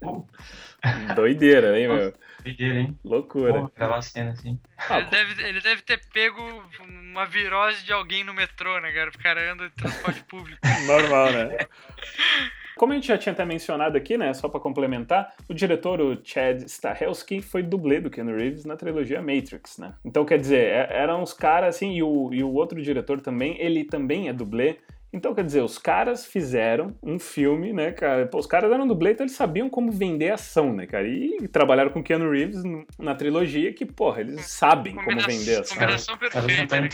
Pô, 0.00 0.26
Doideira, 1.14 1.78
hein, 1.78 1.88
meu? 1.88 2.14
doideira, 2.42 2.78
hein? 2.80 2.98
Loucura. 3.04 3.52
Pô, 3.52 3.64
aquela 3.66 4.00
cena 4.00 4.30
assim. 4.30 4.58
Ah, 4.78 5.00
Ele 5.00 5.10
deve, 5.10 5.42
ele 5.42 5.60
deve 5.60 5.82
ter 5.82 6.00
pego 6.12 6.40
uma 6.80 7.26
virose 7.26 7.84
de 7.84 7.92
alguém 7.92 8.24
no 8.24 8.32
metrô, 8.32 8.78
né, 8.80 8.92
cara, 8.92 9.10
o 9.10 9.18
cara 9.18 9.52
anda 9.52 9.68
de 9.68 9.74
transporte 9.74 10.22
público. 10.24 10.60
Normal, 10.86 11.32
né? 11.32 11.58
Como 12.76 12.92
a 12.92 12.94
gente 12.96 13.08
já 13.08 13.16
tinha 13.16 13.32
até 13.32 13.44
mencionado 13.44 13.96
aqui, 13.96 14.18
né, 14.18 14.32
só 14.34 14.48
pra 14.48 14.60
complementar, 14.60 15.32
o 15.48 15.54
diretor, 15.54 16.00
o 16.00 16.18
Chad 16.22 16.62
Stahelski, 16.64 17.40
foi 17.40 17.62
dublê 17.62 18.00
do 18.00 18.10
Keanu 18.10 18.36
Reeves 18.36 18.64
na 18.64 18.76
trilogia 18.76 19.20
Matrix, 19.22 19.78
né? 19.78 19.94
Então, 20.04 20.24
quer 20.24 20.38
dizer, 20.38 20.58
é- 20.66 20.88
eram 20.90 21.22
os 21.22 21.32
caras, 21.32 21.76
assim, 21.76 21.94
e 21.96 22.02
o, 22.02 22.30
e 22.32 22.42
o 22.42 22.52
outro 22.52 22.80
diretor 22.82 23.20
também, 23.20 23.56
ele 23.58 23.84
também 23.84 24.28
é 24.28 24.32
dublê. 24.32 24.76
Então, 25.12 25.34
quer 25.34 25.44
dizer, 25.44 25.62
os 25.62 25.78
caras 25.78 26.26
fizeram 26.26 26.94
um 27.02 27.18
filme, 27.18 27.72
né, 27.72 27.92
cara? 27.92 28.26
Pô, 28.26 28.38
os 28.38 28.46
caras 28.46 28.70
eram 28.70 28.86
dublê, 28.86 29.12
então 29.12 29.24
eles 29.24 29.36
sabiam 29.36 29.70
como 29.70 29.90
vender 29.90 30.30
ação, 30.32 30.74
né, 30.74 30.86
cara? 30.86 31.08
E 31.08 31.48
trabalharam 31.48 31.90
com 31.90 32.02
Keanu 32.02 32.30
Reeves 32.30 32.62
na 32.98 33.14
trilogia, 33.14 33.72
que, 33.72 33.86
porra, 33.86 34.20
eles 34.20 34.44
sabem 34.46 34.94
como 34.94 35.16
vender 35.20 35.60
ação. 35.60 35.76
combinação 35.78 36.18
perfeita, 36.18 36.74
né. 36.82 36.88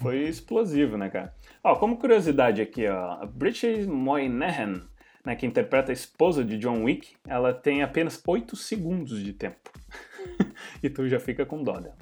Foi 0.00 0.18
explosivo, 0.22 0.96
né, 0.96 1.10
cara? 1.10 1.34
Ó, 1.64 1.76
como 1.76 1.96
curiosidade 1.98 2.62
aqui, 2.62 2.86
ó, 2.88 3.18
a 3.22 3.26
Bridget 3.26 3.86
Moynihan, 3.86 4.82
né, 5.24 5.36
que 5.36 5.46
interpreta 5.46 5.92
a 5.92 5.94
esposa 5.94 6.44
de 6.44 6.58
John 6.58 6.82
Wick, 6.82 7.14
ela 7.26 7.52
tem 7.52 7.82
apenas 7.82 8.20
8 8.26 8.56
segundos 8.56 9.22
de 9.22 9.32
tempo. 9.32 9.70
e 10.82 10.90
tu 10.90 11.08
já 11.08 11.20
fica 11.20 11.46
com 11.46 11.62
dó 11.62 11.78
dela. 11.78 11.96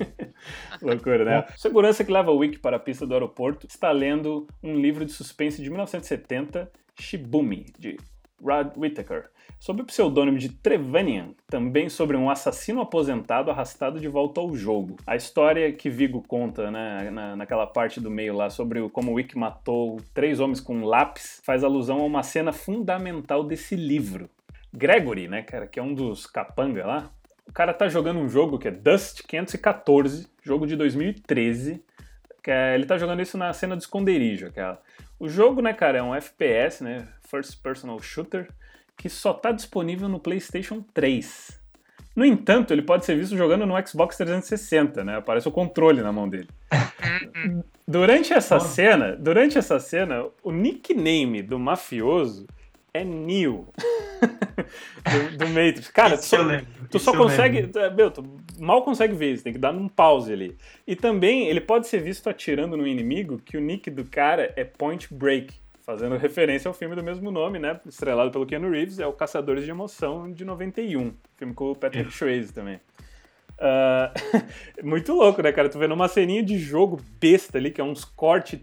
Loucura, 0.80 1.24
né? 1.24 1.46
O 1.54 1.58
segurança 1.58 2.04
que 2.04 2.12
leva 2.12 2.30
o 2.30 2.36
Wick 2.38 2.58
para 2.58 2.76
a 2.76 2.80
pista 2.80 3.06
do 3.06 3.14
aeroporto 3.14 3.66
está 3.66 3.90
lendo 3.90 4.46
um 4.62 4.76
livro 4.76 5.04
de 5.04 5.12
suspense 5.12 5.62
de 5.62 5.68
1970, 5.68 6.70
Shibumi, 6.98 7.66
de 7.78 7.96
Rod 8.42 8.76
Whittaker, 8.76 9.30
sob 9.58 9.82
o 9.82 9.84
pseudônimo 9.86 10.38
de 10.38 10.50
Trevanian, 10.50 11.30
também 11.48 11.88
sobre 11.88 12.16
um 12.16 12.28
assassino 12.28 12.80
aposentado 12.80 13.50
arrastado 13.50 13.98
de 13.98 14.06
volta 14.08 14.40
ao 14.40 14.54
jogo. 14.54 14.96
A 15.06 15.16
história 15.16 15.72
que 15.72 15.88
Vigo 15.88 16.22
conta 16.26 16.70
né, 16.70 17.10
na, 17.10 17.36
naquela 17.36 17.66
parte 17.66 18.00
do 18.00 18.10
meio 18.10 18.34
lá 18.34 18.50
sobre 18.50 18.80
o- 18.80 18.90
como 18.90 19.12
Wick 19.14 19.36
matou 19.38 19.98
três 20.12 20.40
homens 20.40 20.60
com 20.60 20.76
um 20.76 20.84
lápis 20.84 21.40
faz 21.44 21.64
alusão 21.64 22.00
a 22.00 22.04
uma 22.04 22.22
cena 22.22 22.52
fundamental 22.52 23.42
desse 23.42 23.74
livro. 23.76 24.28
Gregory, 24.72 25.26
né, 25.28 25.42
cara, 25.42 25.66
que 25.66 25.78
é 25.78 25.82
um 25.82 25.94
dos 25.94 26.26
capanga 26.26 26.84
lá, 26.86 27.10
o 27.48 27.52
cara 27.52 27.72
tá 27.72 27.88
jogando 27.88 28.18
um 28.20 28.28
jogo 28.28 28.58
que 28.58 28.68
é 28.68 28.70
Dust 28.70 29.22
514, 29.26 30.28
jogo 30.42 30.66
de 30.66 30.76
2013, 30.76 31.82
que 32.42 32.50
é- 32.50 32.74
ele 32.74 32.84
tá 32.84 32.98
jogando 32.98 33.22
isso 33.22 33.38
na 33.38 33.52
cena 33.52 33.74
do 33.74 33.80
esconderijo, 33.80 34.46
aquela. 34.48 34.80
O 35.18 35.28
jogo, 35.28 35.62
né, 35.62 35.72
cara, 35.72 35.98
é 35.98 36.02
um 36.02 36.14
FPS, 36.14 36.84
né, 36.84 37.08
First 37.28 37.62
Personal 37.62 38.00
Shooter, 38.00 38.48
que 38.96 39.08
só 39.08 39.32
tá 39.32 39.52
disponível 39.52 40.08
no 40.08 40.18
PlayStation 40.18 40.82
3. 40.94 41.60
No 42.14 42.24
entanto, 42.24 42.72
ele 42.72 42.80
pode 42.80 43.04
ser 43.04 43.14
visto 43.14 43.36
jogando 43.36 43.66
no 43.66 43.74
Xbox 43.86 44.16
360, 44.16 45.04
né? 45.04 45.16
Aparece 45.16 45.46
o 45.48 45.52
controle 45.52 46.00
na 46.00 46.12
mão 46.12 46.26
dele. 46.28 46.48
Durante 47.86 48.32
essa 48.32 48.58
cena, 48.58 49.14
durante 49.14 49.56
essa 49.56 49.78
cena, 49.78 50.26
o 50.42 50.50
nickname 50.50 51.40
do 51.40 51.56
mafioso 51.56 52.48
é 52.92 53.04
Neo. 53.04 53.68
do, 54.18 55.38
do 55.38 55.48
Matrix. 55.48 55.88
Cara, 55.88 56.16
tu 56.16 56.24
tu 56.90 56.96
isso 56.96 57.04
só 57.04 57.12
eu 57.12 57.18
consegue. 57.18 57.70
é, 57.76 57.90
Meu, 57.90 58.10
tu 58.10 58.24
mal 58.58 58.82
consegue 58.82 59.14
ver 59.14 59.34
isso, 59.34 59.44
tem 59.44 59.52
que 59.52 59.58
dar 59.58 59.72
num 59.72 59.88
pause 59.88 60.32
ali. 60.32 60.56
E 60.86 60.96
também 60.96 61.46
ele 61.46 61.60
pode 61.60 61.86
ser 61.86 62.00
visto 62.00 62.28
atirando 62.28 62.76
no 62.76 62.86
inimigo, 62.86 63.38
que 63.38 63.56
o 63.56 63.60
nick 63.60 63.90
do 63.90 64.04
cara 64.04 64.52
é 64.56 64.64
Point 64.64 65.12
Break. 65.12 65.54
Fazendo 65.86 66.16
referência 66.16 66.68
ao 66.68 66.74
filme 66.74 66.96
do 66.96 67.02
mesmo 67.04 67.30
nome, 67.30 67.60
né? 67.60 67.80
Estrelado 67.86 68.32
pelo 68.32 68.44
Keanu 68.44 68.68
Reeves, 68.70 68.98
é 68.98 69.06
o 69.06 69.12
Caçadores 69.12 69.64
de 69.64 69.70
Emoção 69.70 70.32
de 70.32 70.44
91. 70.44 71.14
Filme 71.36 71.54
com 71.54 71.70
o 71.70 71.76
Patrick 71.76 72.12
Swayze 72.12 72.52
também. 72.52 72.80
Ah, 73.58 74.12
muito 74.82 75.12
louco, 75.12 75.40
né, 75.42 75.52
cara? 75.52 75.68
Tu 75.68 75.78
vendo 75.78 75.94
uma 75.94 76.08
ceninha 76.08 76.42
de 76.42 76.58
jogo 76.58 77.00
besta 77.20 77.56
ali, 77.58 77.70
que 77.70 77.80
é 77.80 77.84
uns 77.84 78.04
cortes 78.04 78.58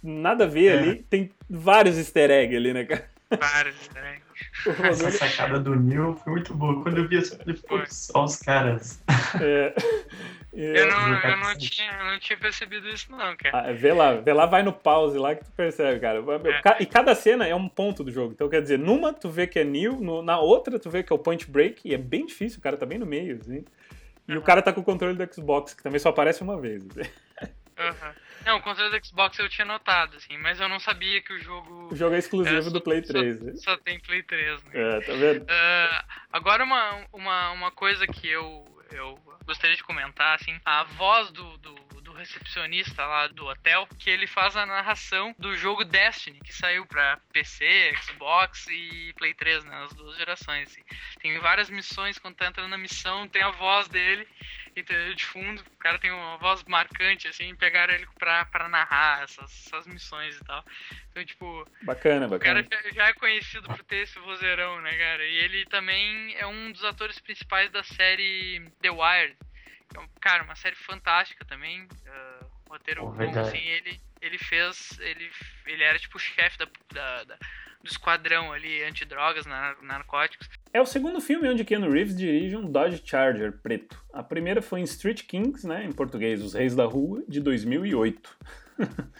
nada 0.00 0.44
a 0.44 0.46
ver 0.46 0.66
É. 0.66 0.78
ali. 0.78 0.96
Tem 1.10 1.30
vários 1.50 1.98
easter 1.98 2.30
eggs 2.30 2.56
ali, 2.56 2.72
né, 2.72 2.84
cara? 2.84 3.10
Vários, 3.28 3.74
né? 3.94 4.18
O 4.27 4.27
Essa 4.90 5.10
sacada 5.10 5.58
do 5.58 5.74
Neil 5.74 6.14
foi 6.22 6.32
muito 6.32 6.54
boa. 6.54 6.82
Quando 6.82 6.98
eu 6.98 7.08
vi 7.08 7.18
essa, 7.18 7.40
ele 7.46 7.56
ficou 7.56 7.78
Foi. 7.78 7.86
só 7.88 8.24
os 8.24 8.36
caras. 8.36 9.02
é, 9.40 9.74
é, 10.54 10.80
Eu 10.82 10.86
não, 10.88 11.14
eu 11.14 11.36
não, 11.36 11.56
tinha, 11.56 11.92
eu 11.92 12.04
não 12.06 12.18
tinha 12.18 12.38
percebido 12.38 12.88
isso, 12.88 13.10
não, 13.10 13.36
cara. 13.36 13.68
Ah, 13.68 13.72
vê 13.72 13.92
lá, 13.92 14.14
vê 14.14 14.32
lá, 14.32 14.46
vai 14.46 14.62
no 14.62 14.72
pause 14.72 15.16
lá 15.18 15.34
que 15.34 15.44
tu 15.44 15.52
percebe, 15.52 16.00
cara. 16.00 16.22
Ca- 16.62 16.76
E 16.80 16.86
cada 16.86 17.14
cena 17.14 17.46
é 17.46 17.54
um 17.54 17.68
ponto 17.68 18.02
do 18.04 18.10
jogo. 18.10 18.32
Então, 18.32 18.48
quer 18.48 18.60
dizer, 18.62 18.78
numa 18.78 19.12
tu 19.12 19.28
vê 19.30 19.46
que 19.46 19.58
é 19.58 19.64
Neil, 19.64 20.00
no- 20.00 20.22
na 20.22 20.38
outra 20.38 20.78
tu 20.78 20.90
vê 20.90 21.02
que 21.02 21.12
é 21.12 21.16
o 21.16 21.18
Point 21.18 21.50
Break, 21.50 21.88
e 21.88 21.94
é 21.94 21.98
bem 21.98 22.26
difícil, 22.26 22.58
o 22.58 22.62
cara 22.62 22.76
tá 22.76 22.84
bem 22.86 22.98
no 22.98 23.06
meio, 23.06 23.38
assim. 23.40 23.64
E 24.26 24.36
o 24.36 24.42
cara 24.42 24.60
tá 24.60 24.72
com 24.72 24.80
o 24.82 24.84
controle 24.84 25.16
do 25.16 25.34
Xbox, 25.34 25.72
que 25.72 25.82
também 25.82 25.98
só 25.98 26.10
aparece 26.10 26.42
uma 26.42 26.60
vez. 26.60 26.84
assim. 26.90 27.10
Aham. 27.78 28.14
Não, 28.44 28.56
o 28.58 28.62
controle 28.62 28.90
do 28.98 29.06
Xbox 29.06 29.38
eu 29.38 29.48
tinha 29.48 29.64
notado, 29.64 30.16
assim, 30.16 30.36
mas 30.38 30.58
eu 30.60 30.68
não 30.68 30.80
sabia 30.80 31.20
que 31.22 31.32
o 31.32 31.38
jogo 31.40 31.88
O 31.92 31.96
jogo 31.96 32.14
é 32.14 32.18
exclusivo 32.18 32.62
só- 32.62 32.70
do 32.70 32.80
Play 32.80 33.02
só- 33.04 33.12
3. 33.12 33.40
né? 33.42 33.52
só, 33.56 33.76
tem 33.78 34.00
Play 34.00 34.22
3, 34.22 34.62
né? 34.64 34.70
É, 34.74 35.00
tá 35.00 35.12
vendo? 35.14 35.46
Ah, 35.48 36.04
agora 36.32 36.64
uma, 36.64 37.06
uma, 37.12 37.50
uma 37.52 37.70
coisa 37.70 38.06
que 38.06 38.28
eu, 38.28 38.64
eu 38.92 39.18
gostaria 39.46 39.76
de 39.76 39.82
comentar, 39.84 40.34
assim, 40.36 40.58
a 40.64 40.84
voz 40.84 41.30
do, 41.32 41.56
do 41.58 41.74
recepcionista 42.18 43.04
lá 43.06 43.26
do 43.28 43.46
hotel, 43.46 43.86
que 43.98 44.10
ele 44.10 44.26
faz 44.26 44.56
a 44.56 44.66
narração 44.66 45.34
do 45.38 45.56
jogo 45.56 45.84
Destiny, 45.84 46.40
que 46.40 46.52
saiu 46.52 46.84
pra 46.86 47.18
PC, 47.32 47.92
Xbox 48.02 48.66
e 48.68 49.12
Play 49.16 49.34
3, 49.34 49.64
né, 49.64 49.84
as 49.84 49.92
duas 49.94 50.16
gerações. 50.16 50.68
assim. 50.70 50.82
Tem 51.20 51.38
várias 51.38 51.70
missões, 51.70 52.18
quando 52.18 52.36
tá 52.36 52.46
entrando 52.46 52.68
na 52.70 52.78
missão, 52.78 53.26
tem 53.28 53.42
a 53.42 53.50
voz 53.50 53.88
dele, 53.88 54.26
entendeu, 54.76 55.14
de 55.14 55.24
fundo, 55.24 55.60
o 55.60 55.76
cara 55.78 55.98
tem 55.98 56.10
uma 56.10 56.36
voz 56.38 56.62
marcante, 56.64 57.26
assim, 57.26 57.54
pegaram 57.56 57.94
ele 57.94 58.06
pra, 58.18 58.44
pra 58.44 58.68
narrar 58.68 59.22
essas, 59.24 59.66
essas 59.66 59.86
missões 59.86 60.36
e 60.36 60.44
tal. 60.44 60.64
Então, 61.10 61.24
tipo, 61.24 61.66
Bacana, 61.82 62.26
o 62.26 62.38
cara 62.38 62.62
bacana. 62.62 62.92
já- 62.94 63.06
é 63.08 63.12
conhecido 63.14 63.66
por 63.68 63.82
ter 63.84 64.02
esse 64.02 64.18
vozeirão, 64.20 64.80
né, 64.80 64.96
cara? 64.96 65.24
E 65.24 65.36
ele 65.38 65.66
também 65.66 66.34
é 66.36 66.46
um 66.46 66.70
dos 66.70 66.84
atores 66.84 67.18
principais 67.18 67.70
da 67.70 67.82
série 67.82 68.70
The 68.80 68.90
Wire. 68.90 69.36
Um- 69.96 70.08
cara, 70.20 70.42
uma 70.44 70.54
série 70.56 70.76
fantástica 70.76 71.44
também. 71.44 71.86
ah, 72.06 72.44
roteiro 72.68 73.00
Pô, 73.02 73.10
bom, 73.12 73.40
assim, 73.40 73.58
ele, 73.58 74.00
ele 74.20 74.38
fez. 74.38 74.98
Ele, 75.00 75.30
ele 75.66 75.82
era 75.82 75.98
tipo 75.98 76.16
o 76.16 76.20
chefe 76.20 76.58
da, 76.58 76.66
da- 76.92 77.24
da- 77.24 77.38
do 77.82 77.86
esquadrão 77.88 78.52
ali, 78.52 78.82
antidrogas, 78.82 79.46
nar- 79.46 79.76
narcóticos. 79.82 80.48
É 80.72 80.80
o 80.80 80.86
segundo 80.86 81.20
filme 81.20 81.48
onde 81.48 81.64
Keanu 81.64 81.90
Reeves 81.90 82.16
dirige 82.16 82.56
um 82.56 82.70
Dodge 82.70 83.00
Charger 83.04 83.52
preto. 83.62 84.02
A 84.12 84.22
primeira 84.22 84.60
foi 84.60 84.80
em 84.80 84.84
Street 84.84 85.22
Kings, 85.22 85.66
né, 85.66 85.84
em 85.84 85.92
português, 85.92 86.42
Os 86.42 86.54
Reis 86.54 86.74
da 86.74 86.84
Rua, 86.84 87.22
de 87.28 87.40
2008. 87.40 88.36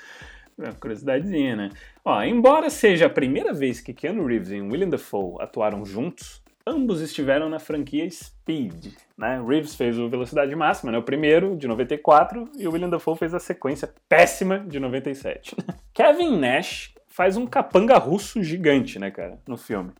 É 0.61 0.65
uma 0.65 0.75
curiosidadezinha, 0.75 1.55
né? 1.55 1.71
Ó, 2.05 2.21
embora 2.21 2.69
seja 2.69 3.07
a 3.07 3.11
primeira 3.11 3.53
vez 3.55 3.81
que 3.81 3.95
Keanu 3.95 4.27
Reeves 4.27 4.51
e 4.51 4.61
William 4.61 4.89
Dafoe 4.89 5.41
atuaram 5.41 5.85
juntos, 5.85 6.43
ambos 6.69 7.01
estiveram 7.01 7.49
na 7.49 7.59
franquia 7.59 8.09
Speed, 8.11 8.93
né? 9.17 9.43
Reeves 9.47 9.75
fez 9.75 9.99
o 9.99 10.09
Velocidade 10.09 10.55
Máxima, 10.55 10.93
né, 10.93 10.99
o 10.99 11.03
primeiro, 11.03 11.57
de 11.57 11.67
94, 11.67 12.49
e 12.57 12.69
o 12.69 12.73
William 12.73 12.91
Dafoe 12.91 13.17
fez 13.17 13.35
a 13.35 13.39
sequência 13.39 13.93
péssima 14.09 14.59
de 14.61 14.79
97. 14.79 15.57
Kevin 15.95 16.39
Nash 16.39 16.95
faz 17.07 17.37
um 17.37 17.47
capanga 17.47 17.97
russo 17.97 18.43
gigante, 18.43 18.99
né, 18.99 19.11
cara, 19.11 19.39
no 19.47 19.57
filme. 19.57 19.93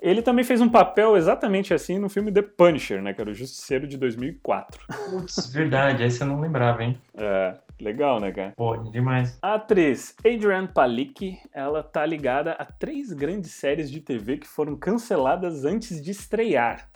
Ele 0.00 0.22
também 0.22 0.44
fez 0.44 0.60
um 0.60 0.68
papel 0.68 1.16
exatamente 1.16 1.72
assim 1.72 1.98
no 1.98 2.08
filme 2.08 2.32
The 2.32 2.42
Punisher, 2.42 3.02
né, 3.02 3.12
que 3.12 3.20
era 3.20 3.30
o 3.30 3.34
Justiceiro 3.34 3.86
de 3.86 3.96
2004. 3.96 4.80
Putz, 5.10 5.52
verdade, 5.52 6.02
essa 6.02 6.24
eu 6.24 6.28
não 6.28 6.40
lembrava, 6.40 6.82
hein? 6.82 6.98
É, 7.14 7.54
legal, 7.80 8.20
né, 8.20 8.32
cara? 8.32 8.52
Pô, 8.56 8.76
demais. 8.76 9.38
A 9.42 9.54
atriz 9.54 10.14
Adrienne 10.24 10.68
Palicki, 10.68 11.38
ela 11.52 11.82
tá 11.82 12.04
ligada 12.04 12.52
a 12.52 12.64
três 12.64 13.12
grandes 13.12 13.52
séries 13.52 13.90
de 13.90 14.00
TV 14.00 14.38
que 14.38 14.46
foram 14.46 14.76
canceladas 14.76 15.64
antes 15.64 16.02
de 16.02 16.10
estrear. 16.10 16.88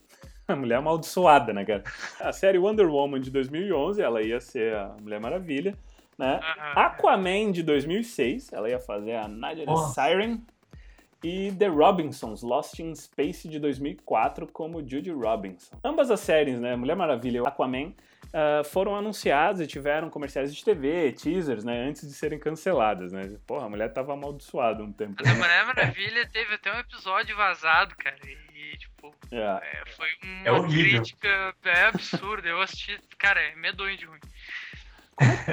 A 0.48 0.56
mulher 0.56 0.76
amaldiçoada, 0.76 1.52
né, 1.52 1.64
cara? 1.64 1.84
A 2.20 2.32
série 2.32 2.58
Wonder 2.58 2.88
Woman 2.88 3.20
de 3.20 3.30
2011, 3.30 4.02
ela 4.02 4.20
ia 4.20 4.40
ser 4.40 4.74
a 4.74 4.96
Mulher 5.00 5.20
Maravilha, 5.20 5.76
né? 6.18 6.40
Aham. 6.42 6.72
Aquaman 6.74 7.52
de 7.52 7.62
2006, 7.62 8.52
ela 8.52 8.68
ia 8.68 8.80
fazer 8.80 9.14
a 9.14 9.28
Nadia 9.28 9.64
the 9.64 9.70
Nossa. 9.70 10.02
Siren. 10.02 10.40
E 11.22 11.52
The 11.52 11.66
Robinsons, 11.66 12.42
Lost 12.42 12.78
in 12.78 12.94
Space 12.94 13.46
de 13.46 13.58
2004, 13.58 14.48
como 14.50 14.80
Judy 14.80 15.10
Robinson. 15.10 15.76
Ambas 15.84 16.10
as 16.10 16.20
séries, 16.20 16.58
né, 16.58 16.74
Mulher 16.74 16.96
Maravilha 16.96 17.42
e 17.44 17.46
Aquaman, 17.46 17.92
ah, 18.32 18.62
foram 18.64 18.94
anunciadas 18.94 19.60
e 19.60 19.66
tiveram 19.66 20.08
comerciais 20.10 20.54
de 20.54 20.64
TV, 20.64 21.12
teasers, 21.12 21.64
né, 21.64 21.82
antes 21.88 22.06
de 22.06 22.12
serem 22.14 22.38
canceladas, 22.38 23.12
né. 23.12 23.36
Porra, 23.46 23.66
a 23.66 23.68
mulher 23.68 23.92
tava 23.92 24.12
amaldiçoada 24.12 24.82
um 24.82 24.92
tempo. 24.92 25.14
Mas 25.20 25.30
a 25.30 25.34
Mulher 25.34 25.66
Maravilha 25.66 26.26
teve 26.32 26.54
até 26.54 26.72
um 26.74 26.78
episódio 26.78 27.36
vazado, 27.36 27.94
cara. 27.96 28.16
E, 28.24 28.76
tipo, 28.78 29.14
É. 29.32 29.36
é, 29.38 29.82
foi 29.96 30.08
uma 30.50 30.66
É 30.66 30.68
crítica 30.68 31.54
é 31.64 31.84
absurda. 31.86 32.48
Eu 32.48 32.60
assisti, 32.60 32.98
cara, 33.18 33.40
é 33.40 33.54
medonho 33.56 33.96
de 33.96 34.04
ruim. 34.06 34.20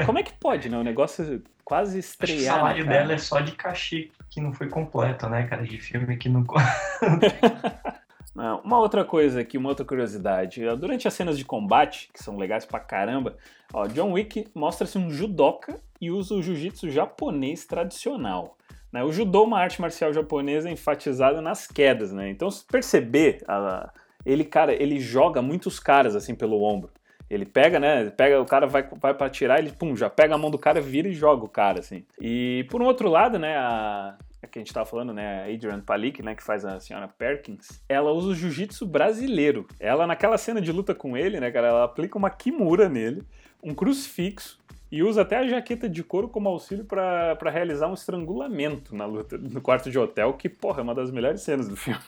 Como 0.06 0.18
é 0.20 0.24
que 0.24 0.34
pode, 0.34 0.70
né, 0.70 0.78
o 0.78 0.84
negócio 0.84 1.44
quase 1.66 1.94
que 1.94 1.98
o 1.98 2.00
estrear, 2.00 2.56
salário 2.56 2.86
né, 2.86 2.92
cara? 2.92 3.02
dela 3.04 3.14
é 3.14 3.18
só 3.18 3.42
de 3.42 3.52
cachê 3.54 4.10
que 4.30 4.40
não 4.40 4.54
foi 4.54 4.70
completo, 4.70 5.28
né, 5.28 5.46
cara? 5.48 5.64
De 5.64 5.78
filme 5.78 6.16
que 6.16 6.30
não. 6.30 6.46
Não, 8.38 8.62
uma 8.62 8.78
outra 8.78 9.04
coisa 9.04 9.42
aqui, 9.42 9.58
uma 9.58 9.70
outra 9.70 9.84
curiosidade. 9.84 10.64
ó, 10.68 10.76
Durante 10.76 11.08
as 11.08 11.14
cenas 11.16 11.38
de 11.38 11.44
combate, 11.44 12.10
que 12.14 12.22
são 12.24 12.38
legais 12.38 12.66
pra 12.66 12.80
caramba, 12.80 13.36
ó, 13.74 13.88
John 13.88 14.12
Wick 14.12 14.48
mostra-se 14.54 14.96
um 14.98 15.10
judoca 15.10 15.80
e 16.00 16.12
usa 16.12 16.36
o 16.36 16.44
jiu-jitsu 16.44 16.90
japonês 16.92 17.66
tradicional. 17.66 18.56
né? 18.94 19.04
O 19.04 19.12
judô 19.12 19.42
é 19.44 19.48
uma 19.48 19.60
arte 19.60 19.82
marcial 19.82 20.14
japonesa 20.14 20.70
enfatizada 20.70 21.42
nas 21.42 21.68
quedas, 21.68 22.14
né? 22.14 22.30
Então, 22.30 22.50
se 22.50 22.64
perceber, 22.64 23.44
a- 23.48 23.92
ele, 24.26 24.46
cara, 24.46 24.72
ele 24.72 25.00
joga 25.00 25.42
muitos 25.42 25.78
caras 25.80 26.16
assim 26.16 26.34
pelo 26.36 26.62
ombro. 26.64 26.92
Ele 27.30 27.46
pega, 27.46 27.80
né? 27.80 28.10
Pega, 28.12 28.40
o 28.40 28.46
cara 28.46 28.66
vai, 28.68 28.88
vai 29.02 29.14
pra 29.14 29.28
atirar, 29.28 29.60
ele 29.60 29.72
pum, 29.72 29.94
já 29.96 30.10
pega 30.10 30.36
a 30.36 30.38
mão 30.38 30.50
do 30.52 30.58
cara, 30.58 30.80
vira 30.80 31.08
e 31.10 31.14
joga 31.14 31.44
o 31.44 31.50
cara, 31.50 31.80
assim. 31.80 32.06
E 32.22 32.66
por 32.70 32.82
um 32.82 32.86
outro 32.86 33.10
lado, 33.10 33.38
né, 33.38 33.58
a 33.58 34.16
que 34.46 34.60
a 34.60 34.62
gente 34.62 34.74
tava 34.74 34.86
falando, 34.86 35.14
né, 35.14 35.44
a 35.44 35.54
Adrian 35.54 35.80
Palik, 35.80 36.22
né, 36.22 36.36
que 36.36 36.44
faz 36.44 36.64
a 36.64 36.80
senhora 36.80 37.08
Perkins, 37.08 37.82
ela 37.90 38.12
usa 38.12 38.28
o 38.30 38.36
jiu-jitsu 38.36 38.86
brasileiro. 38.86 39.66
Ela, 39.80 40.06
naquela 40.06 40.38
cena 40.38 40.62
de 40.62 40.72
luta 40.72 40.94
com 40.94 41.18
ele, 41.18 41.40
né, 41.40 41.50
cara, 41.50 41.68
ela 41.68 41.84
aplica 41.86 42.18
uma 42.18 42.30
kimura 42.30 42.88
nele, 42.88 43.24
um 43.64 43.74
crucifixo, 43.74 44.60
e 44.92 45.04
usa 45.04 45.22
até 45.22 45.38
a 45.38 45.48
jaqueta 45.48 45.90
de 45.90 46.04
couro 46.04 46.30
como 46.30 46.48
auxílio 46.48 46.86
pra 46.86 47.36
pra 47.36 47.52
realizar 47.52 47.88
um 47.88 47.94
estrangulamento 47.94 48.96
na 48.96 49.06
luta 49.06 49.38
no 49.38 49.60
quarto 49.60 49.90
de 49.92 50.00
hotel, 50.00 50.34
que, 50.34 50.48
porra, 50.48 50.80
é 50.80 50.84
uma 50.84 50.96
das 50.96 51.12
melhores 51.12 51.42
cenas 51.42 51.68
do 51.68 51.76
filme. 51.76 52.00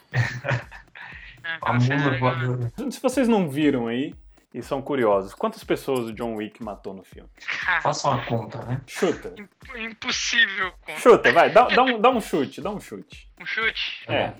É, 1.43 1.57
A 1.61 1.77
voadora. 2.19 2.71
Se 2.91 3.01
vocês 3.01 3.27
não 3.27 3.49
viram 3.49 3.87
aí 3.87 4.13
e 4.53 4.61
são 4.63 4.81
curiosos, 4.81 5.33
quantas 5.33 5.63
pessoas 5.63 6.09
o 6.09 6.13
John 6.13 6.35
Wick 6.35 6.63
matou 6.63 6.93
no 6.93 7.03
filme? 7.03 7.29
Faça 7.81 8.09
uma 8.09 8.25
conta, 8.25 8.63
né? 8.65 8.81
Chuta. 8.87 9.33
imp- 9.37 9.77
impossível. 9.77 10.71
Com 10.85 10.95
Chuta, 10.97 11.31
vai, 11.31 11.51
dá, 11.51 11.67
dá 11.67 11.83
um, 11.83 11.99
dá 12.01 12.09
um 12.09 12.19
chute, 12.21 12.61
dá 12.61 12.69
um 12.71 12.79
chute. 12.79 13.29
um 13.39 13.45
chute. 13.45 14.03
É. 14.07 14.33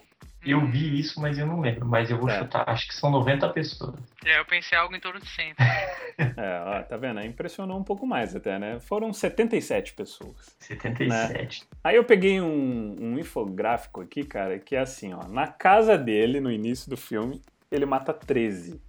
Eu 0.46 0.66
vi 0.68 0.98
isso, 0.98 1.20
mas 1.20 1.38
eu 1.38 1.46
não 1.46 1.60
lembro. 1.60 1.86
Mas 1.86 2.10
eu 2.10 2.18
vou 2.18 2.30
É. 2.30 2.40
chutar. 2.40 2.64
Acho 2.70 2.88
que 2.88 2.96
são 2.96 3.12
90 3.12 3.50
pessoas. 3.50 4.00
É, 4.26 4.40
eu 4.40 4.46
pensei 4.46 4.78
algo 4.78 4.96
em 4.96 5.00
torno 5.00 5.20
de 5.20 5.28
100. 5.28 5.54
É, 6.36 6.60
ó, 6.66 6.84
tá 6.84 6.98
vendo? 6.98 7.20
Aí 7.20 7.28
Impressionou 7.28 7.80
um 7.80 7.84
pouco 7.84 8.06
mais 8.06 8.36
até, 8.36 8.60
né? 8.60 8.78
Foram 8.82 9.14
77 9.14 9.94
pessoas. 9.94 10.36
77. 10.60 11.66
Aí 11.84 11.96
eu 11.96 12.04
peguei 12.04 12.42
um, 12.42 12.96
um 13.00 13.18
infográfico 13.20 14.02
aqui, 14.02 14.24
cara, 14.26 14.60
que 14.60 14.76
é 14.76 14.80
assim, 14.80 15.14
ó. 15.14 15.28
Na 15.30 15.48
casa 15.48 15.98
dele, 15.98 16.40
no 16.42 16.52
início 16.52 16.90
do 16.90 16.98
filme, 16.98 17.42
ele 17.72 17.86
mata 17.86 18.14
13. 18.14 18.82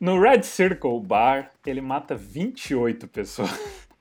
No 0.00 0.20
Red 0.20 0.42
Circle 0.42 1.00
Bar, 1.00 1.50
ele 1.64 1.80
mata 1.80 2.14
28 2.14 3.08
pessoas. 3.08 3.50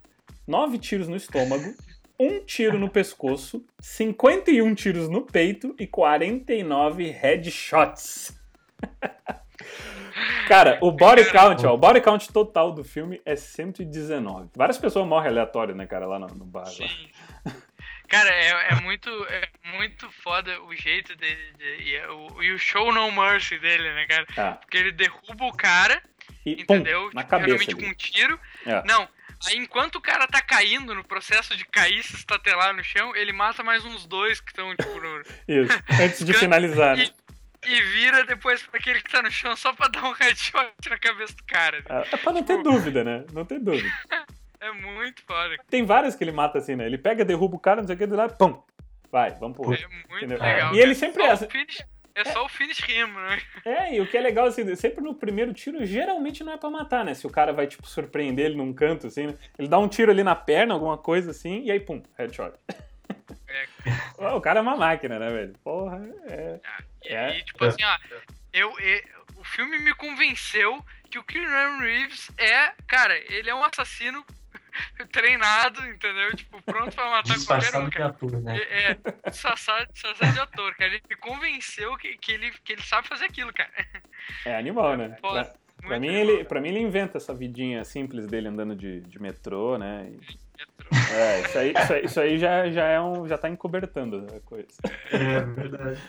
nove 0.47 0.79
tiros 0.79 1.09
no 1.09 1.17
estômago, 1.17 1.75
um 2.19 2.41
tiro 2.45 2.79
no 2.79 2.89
pescoço, 2.89 3.65
51 3.81 4.75
tiros 4.75 5.09
no 5.09 5.23
peito 5.23 5.75
e 5.79 5.87
49 5.87 7.11
headshots. 7.11 8.35
Cara, 10.49 10.79
o 10.81 10.91
body 10.93 11.25
count, 11.31 11.67
ó, 11.67 11.75
o 11.75 11.79
body 11.79 12.01
count 12.01 12.33
total 12.33 12.73
do 12.73 12.83
filme 12.85 13.21
é 13.25 13.37
119. 13.37 14.49
Várias 14.57 14.79
pessoas 14.79 15.07
morrem 15.07 15.29
aleatório, 15.29 15.75
né, 15.75 15.87
cara, 15.87 16.07
lá 16.07 16.19
no, 16.19 16.29
no 16.29 16.45
bar. 16.45 16.65
Lá. 16.65 16.71
Sim. 16.71 17.09
Cara, 18.09 18.31
é, 18.31 18.69
é 18.73 18.75
muito, 18.81 19.11
é 19.29 19.49
muito 19.77 20.09
foda 20.23 20.63
o 20.63 20.75
jeito 20.75 21.15
dele. 21.17 21.53
De, 21.59 21.83
e, 21.83 21.97
é 21.97 22.09
o, 22.09 22.43
e 22.43 22.53
o 22.53 22.59
show 22.59 22.93
no 22.93 23.11
mercy 23.11 23.59
dele, 23.59 23.93
né, 23.93 24.07
cara? 24.07 24.27
Ah, 24.37 24.53
Porque 24.53 24.77
ele 24.79 24.93
derruba 24.93 25.45
o 25.45 25.53
cara, 25.53 26.01
e 26.47 26.65
pum, 26.65 26.77
entendeu? 26.77 27.11
na 27.13 27.23
Tipo, 27.23 27.31
cabeça 27.31 27.49
geralmente 27.59 27.75
ali. 27.75 27.83
com 27.85 27.91
um 27.91 27.95
tiro. 27.95 28.41
É. 28.65 28.83
Não. 28.85 29.09
Aí 29.47 29.57
enquanto 29.57 29.97
o 29.97 30.01
cara 30.01 30.27
tá 30.27 30.41
caindo 30.41 30.95
no 30.95 31.05
processo 31.05 31.57
de 31.57 31.65
cair, 31.65 32.03
se 32.03 32.15
estatelar 32.17 32.75
no 32.75 32.83
chão, 32.83 33.15
ele 33.15 33.33
mata 33.33 33.63
mais 33.63 33.85
uns 33.85 34.07
dois 34.07 34.41
que 34.41 34.51
estão, 34.51 34.75
tipo, 34.75 35.01
no, 35.01 35.23
Isso, 35.47 35.83
antes 36.01 36.25
de 36.25 36.33
finalizar, 36.35 36.97
né? 36.97 37.09
e, 37.65 37.73
e 37.73 37.83
vira 37.83 38.25
depois 38.25 38.63
pra 38.63 38.79
aquele 38.79 39.01
que 39.01 39.11
tá 39.11 39.23
no 39.23 39.31
chão 39.31 39.55
só 39.57 39.73
pra 39.73 39.89
dar 39.89 40.05
um 40.05 40.13
headshot 40.13 40.73
na 40.89 40.99
cabeça 40.99 41.35
do 41.35 41.45
cara. 41.45 41.85
É 41.89 42.15
é 42.15 42.17
pra 42.17 42.33
não 42.33 42.43
ter 42.43 42.63
dúvida, 42.63 43.05
né? 43.05 43.25
Não 43.33 43.45
ter 43.45 43.59
dúvida. 43.59 43.89
É 44.59 44.73
muito 44.73 45.23
foda. 45.23 45.55
Tem 45.69 45.85
vários 45.85 46.15
que 46.17 46.25
ele 46.25 46.33
mata 46.33 46.59
assim, 46.59 46.75
né? 46.75 46.87
Ele 46.87 46.97
pega, 46.97 47.25
derruba 47.25 47.57
o 47.57 47.59
cara, 47.59 47.83
não 47.83 47.87
sei 47.87 47.95
o 47.95 47.99
que, 47.99 48.07
do 48.07 48.17
lado, 48.17 48.37
pum, 48.37 48.61
vai, 49.13 49.31
vamos 49.33 49.57
pro 49.57 49.69
outro. 49.69 49.85
É 49.85 49.89
muito 49.89 50.25
Entendeu? 50.25 50.39
legal. 50.39 50.75
E 50.75 50.81
ele 50.81 50.95
sempre 50.95 51.23
Só 51.23 51.45
é 51.47 51.49
finish- 52.17 52.29
É 52.31 52.33
só 52.33 52.45
o 52.45 52.49
finish 52.49 52.81
him, 52.89 53.07
né? 53.07 53.43
É, 53.65 53.95
e 53.95 54.01
o 54.01 54.07
que 54.07 54.17
é 54.17 54.21
legal, 54.21 54.47
assim, 54.47 54.75
sempre 54.75 55.03
no 55.03 55.15
primeiro 55.15 55.53
tiro, 55.53 55.85
geralmente 55.85 56.43
não 56.43 56.53
é 56.53 56.57
pra 56.57 56.71
matar, 56.71 57.05
né? 57.05 57.15
Se 57.15 57.27
o 57.27 57.31
cara 57.31 57.53
vai, 57.53 57.67
tipo, 57.67 57.87
surpreender 57.87 58.47
ele 58.47 58.57
num 58.57 58.73
canto, 58.73 59.07
assim, 59.07 59.27
né? 59.29 59.35
Ele 59.59 59.69
dá 59.69 59.79
um 59.79 59.89
tiro 59.89 60.11
ali 60.11 60.23
na 60.25 60.35
perna, 60.35 60.75
alguma 60.75 60.97
coisa 60.99 61.31
assim, 61.31 61.63
e 61.65 61.71
aí, 61.71 61.81
pum, 61.81 62.03
headshot. 62.19 62.53
É, 64.19 64.29
o 64.35 64.41
cara 64.41 64.59
é 64.59 64.63
uma 64.63 64.77
máquina, 64.77 65.19
né, 65.19 65.31
velho? 65.31 65.55
Porra, 65.63 66.01
é. 66.27 66.61
E 67.05 67.09
É. 67.09 67.27
aí, 67.27 67.43
tipo 67.45 67.65
assim, 67.65 67.85
ó, 67.85 67.99
eu, 68.53 68.71
e- 68.81 69.05
o 69.37 69.45
filme 69.45 69.79
me 69.79 69.95
convenceu 69.95 70.85
que 71.11 71.19
o 71.19 71.23
Keanu 71.25 71.79
Reeves 71.81 72.31
é, 72.37 72.73
cara, 72.89 73.17
ele 73.33 73.49
é 73.49 73.55
um 73.55 73.63
assassino 73.65 74.25
treinado, 75.13 75.85
entendeu? 75.87 76.35
Tipo, 76.37 76.61
pronto 76.63 76.95
pra 76.95 77.11
matar 77.11 77.37
qualquer 77.45 77.77
um. 77.77 77.91
Cara. 77.91 78.07
ator, 78.07 78.41
né? 78.43 78.59
É, 78.59 78.91
é 78.91 79.31
disfarçado, 79.31 79.87
disfarçado 79.93 80.33
de 80.33 80.41
ator, 80.41 80.75
cara. 80.75 80.91
Ele 80.91 81.03
me 81.09 81.17
convenceu 81.17 81.97
que, 81.97 82.17
que, 82.19 82.33
ele, 82.33 82.51
que 82.65 82.73
ele 82.73 82.83
sabe 82.83 83.09
fazer 83.09 83.27
aquilo, 83.27 83.53
cara. 83.53 83.71
É 84.45 84.57
animal, 84.57 84.97
né? 84.97 85.17
Foda. 85.21 85.45
Pra, 85.45 85.89
pra 85.89 86.01
mim, 86.01 86.09
legal, 86.09 86.35
ele, 86.35 86.45
pra 86.45 86.61
mim, 86.61 86.69
ele 86.69 86.81
inventa 86.81 87.19
essa 87.19 87.35
vidinha 87.35 87.85
simples 87.85 88.27
dele 88.27 88.49
andando 88.49 88.75
de, 88.75 89.01
de 89.01 89.21
metrô, 89.21 89.79
né? 89.79 90.11
E-. 90.11 90.47
É, 91.13 91.41
isso 91.41 91.59
aí, 91.59 91.73
isso 91.73 91.93
aí, 91.93 92.05
isso 92.05 92.21
aí 92.21 92.39
já, 92.39 92.71
já, 92.71 92.85
é 92.87 93.01
um, 93.01 93.27
já 93.27 93.37
tá 93.37 93.49
encobertando 93.49 94.27
a 94.35 94.41
coisa. 94.41 94.69
É 95.11 95.41
verdade. 95.41 96.01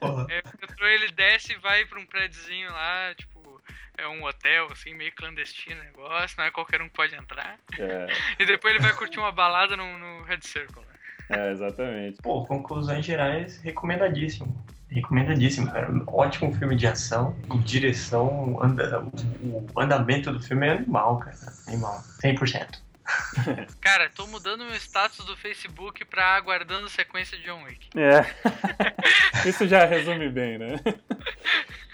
Porra. 0.00 0.26
É, 0.30 0.40
o 0.40 0.60
metrô, 0.60 0.86
ele 0.86 1.12
desce 1.12 1.52
e 1.52 1.58
vai 1.58 1.84
pra 1.86 2.00
um 2.00 2.06
prédiozinho 2.06 2.70
lá, 2.70 3.14
tipo, 3.14 3.35
é 3.98 4.06
um 4.08 4.24
hotel, 4.24 4.68
assim, 4.70 4.94
meio 4.94 5.12
clandestino 5.14 5.80
o 5.80 5.84
negócio, 5.84 6.36
não 6.38 6.44
é 6.44 6.50
qualquer 6.50 6.82
um 6.82 6.88
que 6.88 6.94
pode 6.94 7.14
entrar. 7.14 7.58
É, 7.78 8.06
E 8.38 8.44
depois 8.46 8.74
ele 8.74 8.82
vai 8.82 8.94
curtir 8.94 9.18
uma 9.18 9.32
balada 9.32 9.76
no, 9.76 9.98
no 9.98 10.22
Red 10.24 10.40
Circle, 10.42 10.82
né? 10.82 11.38
é, 11.38 11.52
exatamente. 11.52 12.18
Pô, 12.22 12.44
conclusões 12.44 13.04
gerais, 13.04 13.60
recomendadíssimo. 13.62 14.64
Recomendadíssimo, 14.88 15.70
cara. 15.72 15.88
Ótimo 16.06 16.54
filme 16.54 16.76
de 16.76 16.86
ação. 16.86 17.36
E 17.52 17.58
direção, 17.58 18.62
anda, 18.62 19.00
o, 19.42 19.66
o 19.74 19.80
andamento 19.80 20.32
do 20.32 20.40
filme 20.40 20.66
é 20.66 20.72
animal, 20.72 21.18
cara. 21.18 21.36
Animal. 21.66 22.00
100%. 22.22 22.85
Cara, 23.80 24.10
tô 24.10 24.26
mudando 24.26 24.64
meu 24.64 24.74
status 24.76 25.24
do 25.24 25.36
Facebook 25.36 26.04
pra 26.04 26.36
aguardando 26.36 26.88
sequência 26.88 27.36
de 27.38 27.44
John 27.44 27.62
Wick. 27.64 27.88
É. 27.96 28.24
Isso 29.48 29.66
já 29.66 29.84
resume 29.84 30.28
bem, 30.28 30.58
né? 30.58 30.76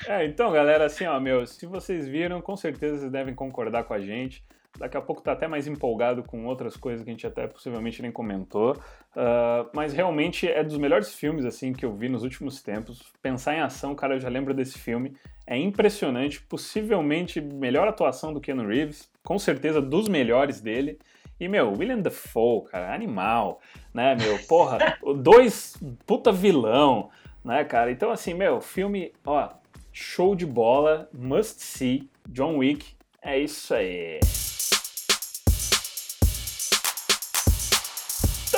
É, 0.06 0.24
então, 0.24 0.50
galera, 0.50 0.86
assim, 0.86 1.06
ó, 1.06 1.18
meu, 1.20 1.46
se 1.46 1.66
vocês 1.66 2.08
viram, 2.08 2.40
com 2.40 2.56
certeza 2.56 2.98
vocês 2.98 3.12
devem 3.12 3.34
concordar 3.34 3.84
com 3.84 3.94
a 3.94 4.00
gente. 4.00 4.44
Daqui 4.78 4.96
a 4.96 5.02
pouco 5.02 5.22
tá 5.22 5.32
até 5.32 5.46
mais 5.46 5.66
empolgado 5.66 6.22
com 6.22 6.46
outras 6.46 6.76
coisas 6.76 7.04
que 7.04 7.10
a 7.10 7.12
gente 7.12 7.26
até 7.26 7.46
possivelmente 7.46 8.00
nem 8.00 8.10
comentou. 8.10 8.74
Ah, 9.14 9.66
mas 9.74 9.92
realmente 9.92 10.48
é 10.48 10.64
dos 10.64 10.78
melhores 10.78 11.14
filmes, 11.14 11.44
assim, 11.44 11.72
que 11.72 11.84
eu 11.84 11.94
vi 11.94 12.08
nos 12.08 12.22
últimos 12.22 12.62
tempos. 12.62 13.02
Pensar 13.22 13.54
em 13.54 13.60
ação, 13.60 13.94
cara, 13.94 14.14
eu 14.14 14.20
já 14.20 14.28
lembro 14.28 14.54
desse 14.54 14.78
filme. 14.78 15.14
É 15.46 15.56
impressionante, 15.56 16.40
possivelmente 16.42 17.40
melhor 17.40 17.86
atuação 17.86 18.32
do 18.32 18.40
Keanu 18.40 18.66
Reeves, 18.66 19.10
com 19.22 19.38
certeza 19.38 19.80
dos 19.80 20.08
melhores 20.08 20.60
dele. 20.60 20.98
E, 21.38 21.48
meu, 21.48 21.72
William 21.72 21.98
Dafoe, 21.98 22.64
cara, 22.70 22.94
animal, 22.94 23.60
né, 23.92 24.14
meu? 24.14 24.38
Porra, 24.46 24.98
dois 25.18 25.76
puta 26.06 26.30
vilão, 26.30 27.10
né, 27.44 27.64
cara? 27.64 27.90
Então, 27.90 28.10
assim, 28.10 28.34
meu, 28.34 28.60
filme, 28.60 29.12
ó, 29.24 29.48
show 29.92 30.34
de 30.34 30.46
bola, 30.46 31.08
must 31.12 31.60
see, 31.60 32.08
John 32.28 32.58
Wick, 32.58 32.94
é 33.20 33.38
isso 33.38 33.74
aí. 33.74 34.20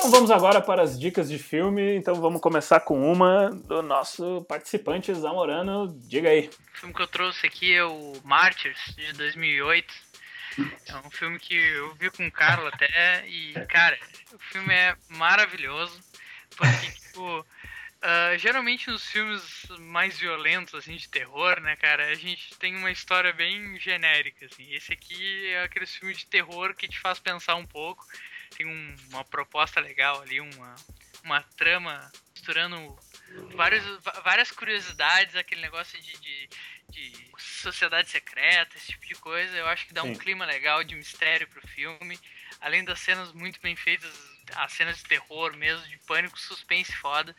Então 0.05 0.11
vamos 0.11 0.31
agora 0.31 0.61
para 0.61 0.83
as 0.83 1.01
dicas 1.01 1.31
de 1.31 1.39
filme. 1.39 1.97
Então 1.97 2.17
vamos 2.17 2.39
começar 2.39 2.81
com 2.81 3.11
uma 3.11 3.49
do 3.49 3.83
nosso 3.83 4.45
participante 4.47 5.15
Zamorano. 5.15 5.89
Diga 6.07 6.29
aí. 6.29 6.51
O 6.75 6.79
filme 6.79 6.95
que 6.95 7.01
eu 7.01 7.07
trouxe 7.07 7.47
aqui 7.47 7.75
é 7.75 7.83
o 7.85 8.13
Martyrs, 8.23 8.95
de 8.95 9.15
2008. 9.15 9.95
É 10.87 10.97
um 11.07 11.11
filme 11.11 11.39
que 11.39 11.55
eu 11.55 11.95
vi 11.95 12.11
com 12.11 12.27
o 12.27 12.33
Carlos 12.33 12.73
até, 12.73 13.27
e, 13.29 13.53
cara, 13.67 13.99
o 14.33 14.39
filme 14.39 14.73
é 14.73 14.97
maravilhoso, 15.09 15.99
porque, 16.57 16.91
tipo, 16.93 17.47
ah, 18.03 18.37
geralmente 18.37 18.91
nos 18.91 19.03
filmes 19.07 19.67
mais 19.79 20.19
violentos, 20.19 20.75
assim, 20.75 20.95
de 20.95 21.09
terror, 21.09 21.59
né, 21.61 21.75
cara, 21.77 22.07
a 22.09 22.15
gente 22.15 22.55
tem 22.59 22.77
uma 22.77 22.91
história 22.91 23.33
bem 23.33 23.79
genérica, 23.81 24.45
assim. 24.45 24.71
Esse 24.75 24.93
aqui 24.93 25.47
é 25.49 25.63
aquele 25.63 25.87
filme 25.87 26.15
de 26.15 26.27
terror 26.27 26.75
que 26.75 26.87
te 26.87 26.99
faz 27.01 27.19
pensar 27.19 27.55
um 27.55 27.67
pouco, 27.67 28.07
tem 28.57 28.67
um- 28.67 28.97
uma 29.09 29.25
proposta 29.25 29.81
legal 29.81 30.21
ali, 30.21 30.39
uma, 30.39 30.77
uma 31.25 31.43
trama 31.57 32.13
misturando 32.35 32.95
vários, 33.55 33.83
várias 34.23 34.51
curiosidades, 34.51 35.35
aquele 35.35 35.63
negócio 35.63 35.99
de, 36.01 36.13
de, 36.19 36.49
de 36.95 37.13
sociedade 37.39 38.09
secreta, 38.09 38.77
esse 38.77 38.87
tipo 38.93 39.07
de 39.07 39.15
coisa. 39.17 39.57
Eu 39.57 39.67
acho 39.67 39.87
que 39.87 39.93
dá 39.95 40.03
um 40.03 40.15
Sim. 40.15 40.21
clima 40.21 40.45
legal 40.47 40.83
de 40.85 40.95
mistério 40.95 41.47
pro 41.49 41.67
filme. 41.69 42.19
Além 42.61 42.85
das 42.85 43.01
cenas 43.01 43.33
muito 43.33 43.61
bem 43.61 43.75
feitas, 43.75 44.11
as 44.55 44.73
cenas 44.73 44.99
de 44.99 45.05
terror 45.05 45.55
mesmo, 45.57 45.87
de 45.89 45.99
pânico, 46.07 46.39
suspense 46.39 46.93
foda. 46.97 47.35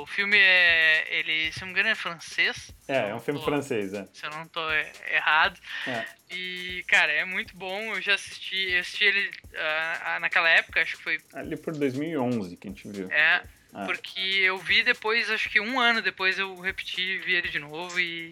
O 0.00 0.06
filme 0.06 0.36
é. 0.38 1.06
Ele, 1.08 1.52
se 1.52 1.60
não 1.60 1.68
me 1.68 1.72
engano, 1.72 1.88
é 1.90 1.94
francês. 1.94 2.74
É, 2.88 3.10
é 3.10 3.14
um 3.14 3.20
filme 3.20 3.38
Tô- 3.40 3.46
francês, 3.46 3.94
é. 3.94 4.06
Se 4.12 4.26
eu 4.26 4.30
não 4.30 4.46
tô 4.48 4.68
é, 4.70 4.90
errado. 5.12 5.58
É. 5.86 6.04
E, 6.30 6.84
cara, 6.88 7.12
é 7.12 7.24
muito 7.24 7.56
bom. 7.56 7.94
Eu 7.94 8.02
já 8.02 8.14
assisti, 8.14 8.72
eu 8.72 8.80
assisti 8.80 9.04
ele 9.04 9.30
ah, 9.56 10.18
naquela 10.20 10.48
época, 10.48 10.82
acho 10.82 10.96
que 10.96 11.02
foi. 11.02 11.20
Ali 11.32 11.56
por 11.56 11.72
2011 11.76 12.56
que 12.56 12.66
a 12.66 12.70
gente 12.70 12.88
viu. 12.88 13.10
É, 13.10 13.42
Ah. 13.72 13.86
porque 13.86 14.20
eu 14.20 14.58
vi 14.58 14.82
depois, 14.82 15.30
acho 15.30 15.48
que 15.48 15.60
um 15.60 15.80
ano 15.80 16.00
depois 16.02 16.38
eu 16.38 16.54
repeti 16.60 17.00
e 17.02 17.18
vi 17.18 17.34
ele 17.34 17.48
de 17.48 17.58
novo 17.60 17.98
e. 18.00 18.30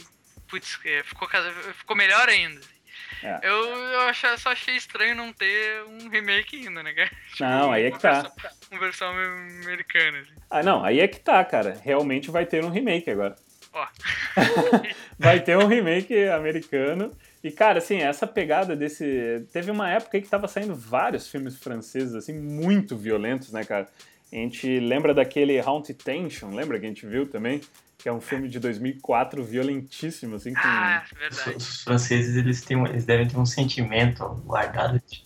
Putz, 0.52 0.78
é, 0.84 1.02
ficou, 1.02 1.26
ficou 1.78 1.96
melhor 1.96 2.28
ainda. 2.28 2.60
É. 3.22 3.38
Eu, 3.42 3.64
eu 3.74 4.00
achei- 4.02 4.36
só 4.36 4.50
achei 4.52 4.76
estranho 4.76 5.14
não 5.16 5.32
ter 5.32 5.82
um 5.84 6.08
remake 6.10 6.56
ainda, 6.66 6.82
né, 6.82 6.92
cara? 6.92 7.10
Não, 7.40 7.72
aí 7.72 7.84
é 7.84 7.90
que 7.90 7.98
tá. 7.98 8.20
versão- 8.20 8.32
Uma 8.70 8.80
versão 8.80 9.08
americana, 9.08 10.18
assim. 10.18 10.30
Ah, 10.50 10.62
não, 10.62 10.84
aí 10.84 11.00
é 11.00 11.08
que 11.08 11.18
tá, 11.20 11.42
cara. 11.42 11.80
Realmente 11.82 12.30
vai 12.30 12.44
ter 12.44 12.62
um 12.62 12.68
remake 12.68 13.10
agora. 13.10 13.34
Ó. 13.72 13.86
vai 15.18 15.40
ter 15.40 15.56
um 15.56 15.66
remake 15.66 16.14
americano. 16.28 17.16
E, 17.42 17.50
cara, 17.50 17.78
assim, 17.78 17.96
essa 18.02 18.26
pegada 18.26 18.76
desse. 18.76 19.46
Teve 19.54 19.70
uma 19.70 19.90
época 19.90 20.18
aí 20.18 20.22
que 20.22 20.28
tava 20.28 20.46
saindo 20.46 20.74
vários 20.74 21.28
filmes 21.30 21.56
franceses, 21.58 22.14
assim, 22.14 22.34
muito 22.38 22.94
violentos, 22.96 23.52
né, 23.52 23.64
cara? 23.64 23.88
A 24.30 24.36
gente 24.36 24.78
lembra 24.80 25.14
daquele 25.14 25.58
Haunted 25.58 25.98
Tension, 26.02 26.54
lembra 26.54 26.78
que 26.78 26.84
a 26.84 26.88
gente 26.88 27.06
viu 27.06 27.26
também? 27.26 27.60
Que 28.02 28.08
é 28.08 28.12
um 28.12 28.20
filme 28.20 28.48
de 28.48 28.58
2004 28.58 29.44
violentíssimo, 29.44 30.34
assim, 30.34 30.52
com. 30.52 30.60
Ah, 30.60 31.04
Os, 31.04 31.18
verdade. 31.18 31.56
os 31.56 31.82
franceses, 31.84 32.36
eles, 32.36 32.60
têm, 32.62 32.82
eles 32.86 33.04
devem 33.04 33.28
ter 33.28 33.36
um 33.38 33.46
sentimento 33.46 34.26
guardado 34.44 35.00
de, 35.06 35.22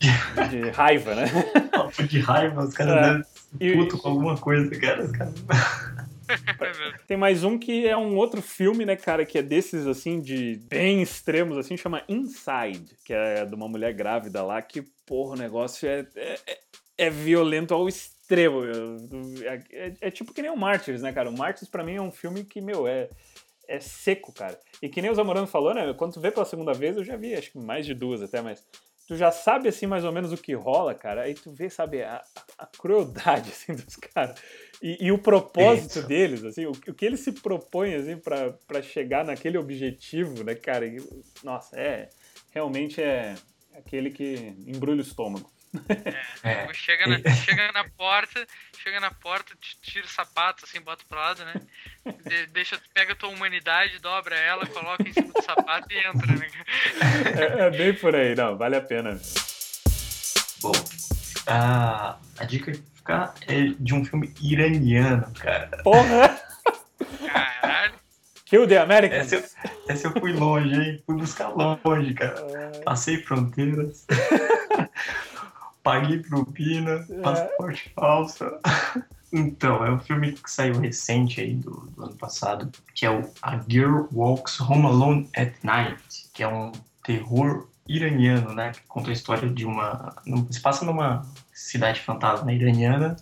de 0.51 0.69
raiva, 0.71 1.15
né? 1.15 1.25
de 2.07 2.21
raiva. 2.21 2.65
Os 2.65 2.75
caras 2.75 2.97
É. 2.97 3.01
devem 3.03 3.25
E- 3.61 3.73
puto 3.77 3.97
com 3.99 4.09
alguma 4.11 4.37
coisa, 4.37 4.71
cara. 4.79 5.05
Os 5.05 5.11
caras... 5.13 5.35
É. 6.29 6.99
Tem 7.07 7.17
mais 7.17 7.45
um 7.45 7.57
que 7.57 7.87
é 7.87 7.97
um 7.97 8.17
outro 8.17 8.43
filme, 8.43 8.85
né, 8.85 8.97
cara, 8.97 9.25
que 9.25 9.39
é 9.39 9.43
desses, 9.43 9.87
assim, 9.87 10.21
de 10.21 10.61
bem 10.69 11.01
extremos, 11.01 11.57
assim, 11.57 11.77
chama 11.77 12.03
Inside, 12.09 12.97
que 13.05 13.13
é 13.13 13.47
de 13.47 13.55
uma 13.55 13.69
mulher 13.69 13.95
grávida 13.95 14.43
lá, 14.43 14.61
que, 14.61 14.83
porra, 15.07 15.35
o 15.35 15.39
negócio 15.39 15.89
é, 15.89 16.05
é, 16.17 16.35
é- 16.49 16.59
é 16.99 17.11
violento 17.11 17.73
ao 17.73 17.89
extremo. 17.89 18.16
Meu. 18.31 18.65
É, 19.45 19.63
é- 19.73 19.95
é 20.01 20.11
tipo 20.11 20.33
que 20.33 20.43
nem 20.43 20.51
o 20.51 20.57
Martyrs, 20.57 21.03
né, 21.03 21.13
cara? 21.13 21.31
O 21.31 21.37
Martyrs, 21.37 21.69
pra 21.69 21.85
mim, 21.85 21.95
é 21.95 22.03
um 22.03 22.11
filme 22.13 22.45
que, 22.45 22.61
meu, 22.61 22.87
é, 22.87 23.09
é 23.69 23.81
seco, 23.81 24.33
cara. 24.33 24.59
E 24.83 24.89
que 24.89 25.03
nem 25.03 25.11
o 25.11 25.15
Zamorano 25.15 25.47
falou, 25.47 25.75
né? 25.75 25.93
Quando 25.95 26.15
tu 26.15 26.21
vê 26.21 26.31
pela 26.31 26.45
segunda 26.45 26.73
vez, 26.73 26.97
eu 26.97 27.05
já 27.05 27.17
vi, 27.17 27.35
acho 27.35 27.53
que 27.53 27.59
mais 27.59 27.87
de 27.87 27.95
duas 27.95 28.23
até, 28.23 28.41
mas 28.41 28.65
tu 29.07 29.17
já 29.17 29.31
sabe, 29.31 29.69
assim, 29.69 29.87
mais 29.87 30.05
ou 30.05 30.13
menos 30.13 30.33
o 30.33 30.37
que 30.37 30.55
rola, 30.55 30.95
cara. 30.95 31.23
Aí 31.23 31.35
tu 31.35 31.53
vê, 31.53 31.71
sabe, 31.71 32.03
a, 32.03 32.23
a 32.59 32.67
crueldade, 32.67 33.51
assim, 33.55 33.75
dos 33.75 33.97
caras. 33.97 34.41
E, 34.83 35.07
e 35.07 35.13
o 35.13 35.19
propósito 35.19 35.99
Isso. 35.99 36.09
deles, 36.09 36.45
assim, 36.45 36.67
o, 36.67 36.73
o 36.73 36.95
que 36.95 37.05
eles 37.05 37.21
se 37.21 37.33
propõem, 37.33 37.95
assim, 37.95 38.17
pra, 38.17 38.53
pra 38.67 38.83
chegar 38.83 39.25
naquele 39.25 39.59
objetivo, 39.59 40.43
né, 40.43 40.55
cara? 40.55 40.87
E, 40.87 40.97
nossa, 41.43 41.79
é... 41.79 42.09
Realmente 42.51 43.03
é 43.03 43.35
aquele 43.75 44.11
que 44.11 44.55
embrulha 44.67 45.01
o 45.01 45.03
estômago. 45.03 45.51
É. 46.43 46.73
Chega 46.75 47.07
na, 47.07 47.19
chega 47.35 47.73
na 47.73 47.85
porta, 47.97 48.47
chega 48.83 49.01
na 49.01 49.11
porta, 49.11 49.55
tira 49.83 50.07
o 50.07 50.09
sapato, 50.09 50.65
assim, 50.65 50.81
bota 50.81 51.03
pro 51.09 51.19
lado, 51.19 51.45
né? 51.45 51.55
De- 52.25 52.47
deixa, 52.49 52.81
pega 52.95 53.13
a 53.13 53.17
tua 53.17 53.31
humanidade, 53.31 53.99
dobra 53.99 54.37
ela, 54.37 54.67
coloca 54.67 55.03
em 55.09 55.13
cima 55.13 55.33
do 55.33 55.43
sapato 55.43 55.87
e 55.91 55.99
entra, 55.99 56.35
né? 56.35 56.49
É, 57.59 57.67
é 57.67 57.71
bem 57.71 57.95
por 57.95 58.15
aí, 58.15 58.35
não, 58.35 58.57
vale 58.57 58.77
a 58.77 58.81
pena. 58.81 59.21
Bom, 60.61 60.73
a, 61.47 62.17
a 62.39 62.45
dica 62.45 62.73
que 62.73 62.83
ficar 62.95 63.35
é 63.47 63.69
de 63.79 63.95
um 63.95 64.05
filme 64.05 64.33
iraniano, 64.41 65.33
cara. 65.35 65.69
Porra! 65.83 66.41
Caralho. 67.27 67.95
Kill 68.45 68.67
the 68.69 68.79
Americans! 68.79 69.33
Essa 69.33 69.37
eu, 69.37 69.73
essa 69.89 70.07
eu 70.09 70.13
fui 70.13 70.33
longe, 70.33 70.75
hein? 70.75 71.03
Fui 71.05 71.17
buscar 71.17 71.49
longe, 71.49 72.15
cara. 72.15 72.37
Passei 72.85 73.21
fronteiras. 73.23 74.07
Paguei 75.87 76.19
propina, 76.19 77.07
É. 77.09 77.21
passaporte 77.23 77.93
falso. 77.95 78.45
Então, 79.33 79.85
é 79.85 79.91
um 79.91 79.99
filme 79.99 80.33
que 80.33 80.51
saiu 80.51 80.79
recente 80.79 81.41
aí 81.41 81.55
do, 81.55 81.73
do 81.95 82.05
ano 82.05 82.15
passado, 82.15 82.71
que 82.95 83.05
é 83.05 83.11
o 83.11 83.29
A 83.43 83.59
Girl 83.69 84.05
Walks 84.13 84.61
Home 84.61 84.87
Alone 84.87 85.29
at 85.37 85.53
Night, 85.65 86.31
que 86.33 86.45
é 86.45 86.49
um 86.49 86.71
terror 87.05 87.69
iraniano, 87.89 88.55
né? 88.55 88.71
Que 88.71 88.81
conta 88.87 89.11
a 89.11 89.13
história 89.13 89.51
de 89.51 89.67
uma. 89.67 90.15
Se 90.49 90.61
passa 90.61 90.85
numa 90.85 91.23
cidade 91.53 92.01
fantasma 92.01 92.53
iraniana. 92.53 93.17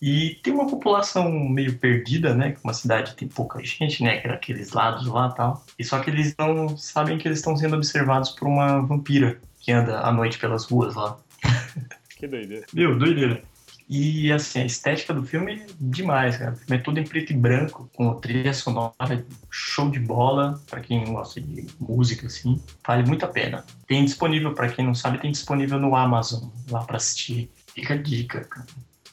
E 0.00 0.38
tem 0.44 0.54
uma 0.54 0.68
população 0.68 1.28
meio 1.28 1.76
perdida, 1.76 2.32
né? 2.32 2.56
Uma 2.62 2.72
cidade 2.72 3.16
tem 3.16 3.26
pouca 3.28 3.62
gente, 3.62 4.02
né? 4.02 4.20
que 4.20 4.28
Aqueles 4.28 4.72
lados 4.72 5.06
lá 5.08 5.28
e 5.32 5.36
tal. 5.36 5.64
E 5.76 5.84
só 5.84 5.98
que 5.98 6.08
eles 6.08 6.34
não 6.38 6.78
sabem 6.78 7.18
que 7.18 7.26
eles 7.26 7.40
estão 7.40 7.56
sendo 7.56 7.74
observados 7.74 8.30
por 8.30 8.46
uma 8.46 8.80
vampira 8.80 9.40
que 9.58 9.72
anda 9.72 10.00
à 10.00 10.12
noite 10.12 10.38
pelas 10.38 10.64
ruas 10.64 10.94
lá. 10.94 11.18
Que 12.18 12.26
doideira. 12.26 12.66
Meu, 12.74 12.98
doideira. 12.98 13.42
E 13.88 14.30
assim, 14.32 14.60
a 14.60 14.66
estética 14.66 15.14
do 15.14 15.24
filme 15.24 15.62
é 15.62 15.66
demais, 15.80 16.36
cara. 16.36 16.52
O 16.52 16.56
filme 16.56 16.76
é 16.76 16.82
tudo 16.82 16.98
em 16.98 17.04
preto 17.04 17.32
e 17.32 17.36
branco, 17.36 17.88
com 17.94 18.12
trilha 18.20 18.52
sonora, 18.52 19.24
show 19.48 19.88
de 19.88 20.00
bola, 20.00 20.60
pra 20.68 20.80
quem 20.80 21.04
gosta 21.04 21.40
de 21.40 21.66
música, 21.80 22.26
assim. 22.26 22.60
Vale 22.86 23.06
muito 23.06 23.24
a 23.24 23.28
pena. 23.28 23.64
Tem 23.86 24.04
disponível, 24.04 24.52
pra 24.52 24.68
quem 24.68 24.84
não 24.84 24.94
sabe, 24.94 25.18
tem 25.18 25.30
disponível 25.30 25.78
no 25.78 25.94
Amazon, 25.94 26.50
lá 26.68 26.84
pra 26.84 26.96
assistir. 26.96 27.50
Fica 27.72 27.94
a 27.94 27.96
dica, 27.96 28.44
cara. 28.44 28.66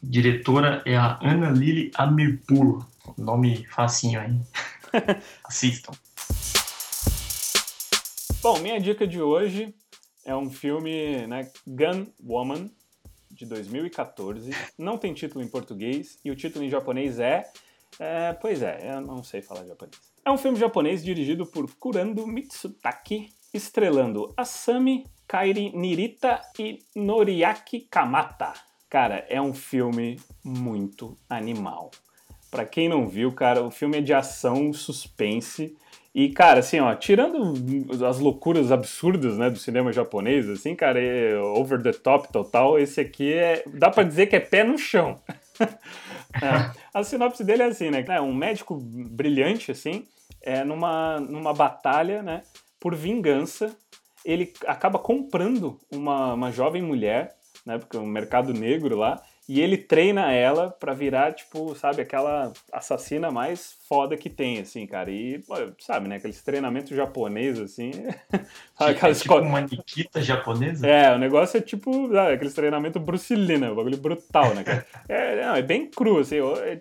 Diretora 0.04 0.82
é 0.86 0.98
a 0.98 1.20
Ana 1.22 1.52
Lili 1.52 1.92
Amirpur. 1.96 2.86
Nome 3.18 3.66
facinho 3.68 4.20
aí. 4.20 4.42
Assistam. 5.46 5.94
Bom, 8.42 8.60
minha 8.60 8.80
dica 8.80 9.08
de 9.08 9.22
hoje 9.22 9.74
é 10.26 10.36
um 10.36 10.50
filme, 10.50 11.26
né, 11.28 11.48
Gun 11.66 12.08
Woman, 12.22 12.72
de 13.36 13.46
2014. 13.46 14.50
Não 14.78 14.98
tem 14.98 15.14
título 15.14 15.44
em 15.44 15.48
português 15.48 16.18
e 16.24 16.32
o 16.32 16.36
título 16.36 16.64
em 16.64 16.70
japonês 16.70 17.20
é, 17.20 17.52
é, 18.00 18.34
Pois 18.34 18.62
é, 18.62 18.96
eu 18.96 19.02
não 19.02 19.24
sei 19.24 19.42
falar 19.42 19.66
japonês. 19.66 20.00
É 20.24 20.32
um 20.32 20.38
filme 20.38 20.58
japonês 20.58 21.04
dirigido 21.04 21.46
por 21.46 21.70
Kurando 21.76 22.26
Mitsutaki, 22.26 23.30
estrelando 23.54 24.34
Asami, 24.36 25.06
Kairi 25.28 25.72
Nirita 25.76 26.42
e 26.58 26.80
Noriaki 26.96 27.82
Kamata. 27.82 28.54
Cara, 28.90 29.26
é 29.30 29.42
um 29.42 29.54
filme 29.54 30.20
muito 30.44 31.18
animal. 31.30 31.92
Pra 32.50 32.66
quem 32.66 32.88
não 32.88 33.08
viu, 33.08 33.34
cara, 33.34 33.62
o 33.62 33.70
filme 33.70 33.98
é 33.98 34.02
de 34.02 34.14
ação, 34.14 34.72
suspense. 34.72 35.76
E, 36.16 36.30
cara, 36.30 36.62
assim, 36.62 36.80
ó, 36.80 36.96
tirando 36.96 37.54
as 38.08 38.20
loucuras 38.20 38.72
absurdas, 38.72 39.38
né, 39.38 39.50
do 39.50 39.60
cinema 39.60 39.92
japonês, 39.92 40.48
assim, 40.50 40.74
cara, 40.74 40.98
é 40.98 41.38
over 41.38 41.84
the 41.84 41.92
top 41.92 42.32
total, 42.32 42.80
esse 42.80 43.02
aqui 43.02 43.34
é. 43.34 43.66
dá 43.68 43.90
pra 43.90 44.06
dizer 44.06 44.28
que 44.28 44.36
é 44.38 44.40
pé 44.40 44.64
no 44.64 44.78
chão. 44.78 45.20
É, 46.36 46.70
a 46.94 47.02
sinopse 47.02 47.46
dele 47.46 47.64
é 47.64 47.68
assim, 47.68 47.90
né? 47.90 48.04
É 48.10 48.20
um 48.20 48.34
médico 48.34 48.76
brilhante, 48.76 49.72
assim, 49.72 50.06
é 50.42 50.66
numa, 50.66 51.18
numa 51.18 51.54
batalha, 51.54 52.22
né? 52.22 52.42
Por 52.78 52.94
vingança, 52.94 53.74
ele 54.26 54.52
acaba 54.68 55.00
comprando 55.00 55.80
uma, 55.90 56.34
uma 56.34 56.52
jovem 56.52 56.82
mulher, 56.82 57.38
né? 57.66 57.78
Porque 57.78 57.96
é 57.96 58.00
um 58.02 58.06
mercado 58.06 58.54
negro 58.54 58.98
lá, 58.98 59.24
e 59.48 59.62
ele 59.62 59.78
treina 59.78 60.32
ela 60.32 60.72
pra 60.72 60.94
virar, 60.94 61.34
tipo, 61.34 61.76
sabe, 61.76 62.02
aquela 62.02 62.52
assassina 62.72 63.30
mais 63.30 63.78
foda 63.88 64.18
que 64.18 64.30
tem, 64.30 64.60
assim, 64.60 64.88
cara. 64.88 65.12
E, 65.12 65.42
sabe, 65.80 66.08
né? 66.08 66.16
Aqueles 66.16 66.42
treinamentos 66.42 66.90
japoneses, 66.96 67.62
assim. 67.74 67.92
sabe, 68.78 68.92
É 68.92 68.94
tipo 68.94 69.08
escola- 69.12 69.42
uma 69.42 69.62
Nikita 69.62 70.22
japonesa? 70.22 70.88
é, 70.88 71.14
o 71.14 71.18
negócio 71.20 71.58
é 71.58 71.62
tipo, 71.62 72.10
sabe, 72.12 72.34
aqueles 72.34 72.54
treinamentos? 72.54 73.02
O 73.72 73.76
bagulho 73.76 73.98
brutal, 73.98 74.54
né, 74.56 74.64
cara? 74.64 74.86
É, 75.08 75.46
não, 75.46 75.56
é 75.56 75.62
bem 75.62 75.90
cru, 75.90 76.18
assim, 76.20 76.36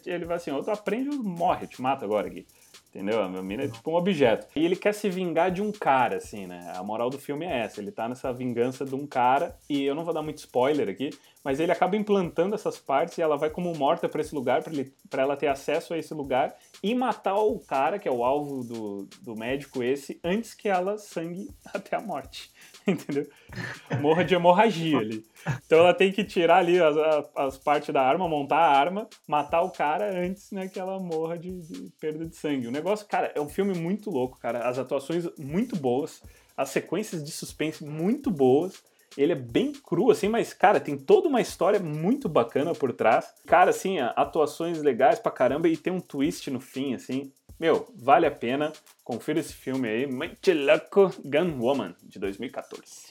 ele 0.07 0.25
vai 0.25 0.37
assim, 0.37 0.51
ou 0.51 0.63
tu 0.63 0.71
aprende 0.71 1.11
ou 1.11 1.23
morre, 1.23 1.67
te 1.67 1.81
mata 1.83 2.05
agora 2.05 2.27
aqui. 2.29 2.47
Entendeu? 2.95 3.21
A 3.21 3.29
mina 3.43 3.65
é 3.65 3.69
tipo 3.69 3.91
um 3.91 3.97
objeto. 3.97 4.47
E 4.55 4.65
ele 4.65 4.77
quer 4.77 4.95
se 4.95 5.11
vingar 5.11 5.51
de 5.51 5.61
um 5.61 5.73
cara, 5.73 6.19
assim, 6.19 6.47
né? 6.47 6.73
A 6.77 6.83
moral 6.85 7.11
do 7.11 7.19
filme 7.19 7.45
é 7.45 7.65
essa. 7.65 7.81
Ele 7.81 7.91
tá 7.91 8.09
nessa 8.09 8.33
vingança 8.33 8.85
de 8.85 8.95
um 8.95 9.05
cara, 9.05 9.59
e 9.69 9.83
eu 9.83 9.97
não 9.97 10.05
vou 10.05 10.15
dar 10.15 10.23
muito 10.23 10.39
spoiler 10.39 10.89
aqui, 10.89 11.11
mas 11.43 11.59
ele 11.59 11.73
acaba 11.73 11.97
implantando 11.97 12.55
essas 12.55 12.79
partes 12.79 13.19
e 13.19 13.23
ela 13.23 13.37
vai 13.37 13.51
como 13.51 13.75
morta 13.77 14.09
pra 14.09 14.21
esse 14.21 14.33
lugar, 14.33 14.63
pra 15.11 15.23
ela 15.23 15.37
ter 15.37 15.49
acesso 15.49 15.93
a 15.93 15.99
esse 15.99 16.15
lugar 16.15 16.57
e 16.81 16.95
matar 16.95 17.35
o 17.35 17.59
cara, 17.59 17.99
que 17.99 18.07
é 18.07 18.13
o 18.13 18.25
alvo 18.25 18.63
do, 18.63 19.09
do 19.23 19.35
médico 19.35 19.83
esse, 19.83 20.21
antes 20.23 20.55
que 20.55 20.69
ela 20.69 20.97
sangue 20.97 21.51
até 21.75 21.97
a 21.97 22.01
morte. 22.01 22.53
Entendeu? 22.87 23.27
Morra 24.01 24.25
de 24.25 24.35
hemorragia 24.35 24.99
ali. 24.99 25.25
Então 25.65 25.79
ela 25.79 25.95
tem 25.95 26.13
que 26.13 26.23
tirar 26.23 26.59
ali 26.59 26.79
as, 26.81 26.97
as 27.35 27.59
partes 27.59 27.93
da 27.93 28.03
arma, 28.03 28.29
montar 28.29 28.59
a 28.59 28.79
arma, 28.79 29.09
matar 29.27 29.63
o 29.63 29.71
cara 29.71 30.11
antes 30.21 30.51
né, 30.51 30.69
que 30.69 30.79
ela 30.79 30.99
morra 31.01 31.39
de, 31.39 31.61
de 31.63 31.91
perda 31.99 32.27
de 32.27 32.37
sangue. 32.37 32.67
O 32.67 32.73
negócio, 32.73 33.07
cara, 33.07 33.33
é 33.35 33.41
um 33.41 33.49
filme 33.49 33.75
muito 33.75 34.11
louco, 34.11 34.39
cara. 34.39 34.69
As 34.69 34.79
atuações 34.79 35.27
muito 35.39 35.77
boas, 35.77 36.23
as 36.57 36.69
sequências 36.69 37.25
de 37.25 37.31
suspense 37.31 37.85
muito 37.85 38.31
boas. 38.31 38.83
Ele 39.17 39.33
é 39.33 39.37
bem 39.37 39.73
cru, 39.73 40.11
assim, 40.11 40.29
mas, 40.29 40.53
cara, 40.53 40.81
tem 40.81 40.99
toda 40.99 41.29
uma 41.29 41.41
história 41.41 41.79
muito 41.79 42.29
bacana 42.29 42.75
por 42.75 42.93
trás. 42.93 43.33
Cara, 43.47 43.71
assim, 43.71 43.99
atuações 44.01 44.83
legais 44.83 45.21
pra 45.21 45.31
caramba 45.31 45.69
e 45.69 45.77
tem 45.77 45.93
um 45.93 46.01
twist 46.01 46.51
no 46.51 46.61
fim, 46.61 46.95
assim. 46.95 47.33
Meu, 47.59 47.87
vale 47.95 48.27
a 48.27 48.31
pena. 48.33 48.73
Confira 49.05 49.39
esse 49.39 49.53
filme 49.53 49.89
aí. 49.89 50.07
Muito 50.07 50.53
louco. 50.53 51.15
Gun 51.25 51.59
Woman, 51.61 51.95
de 52.03 52.19
2014. 52.19 53.11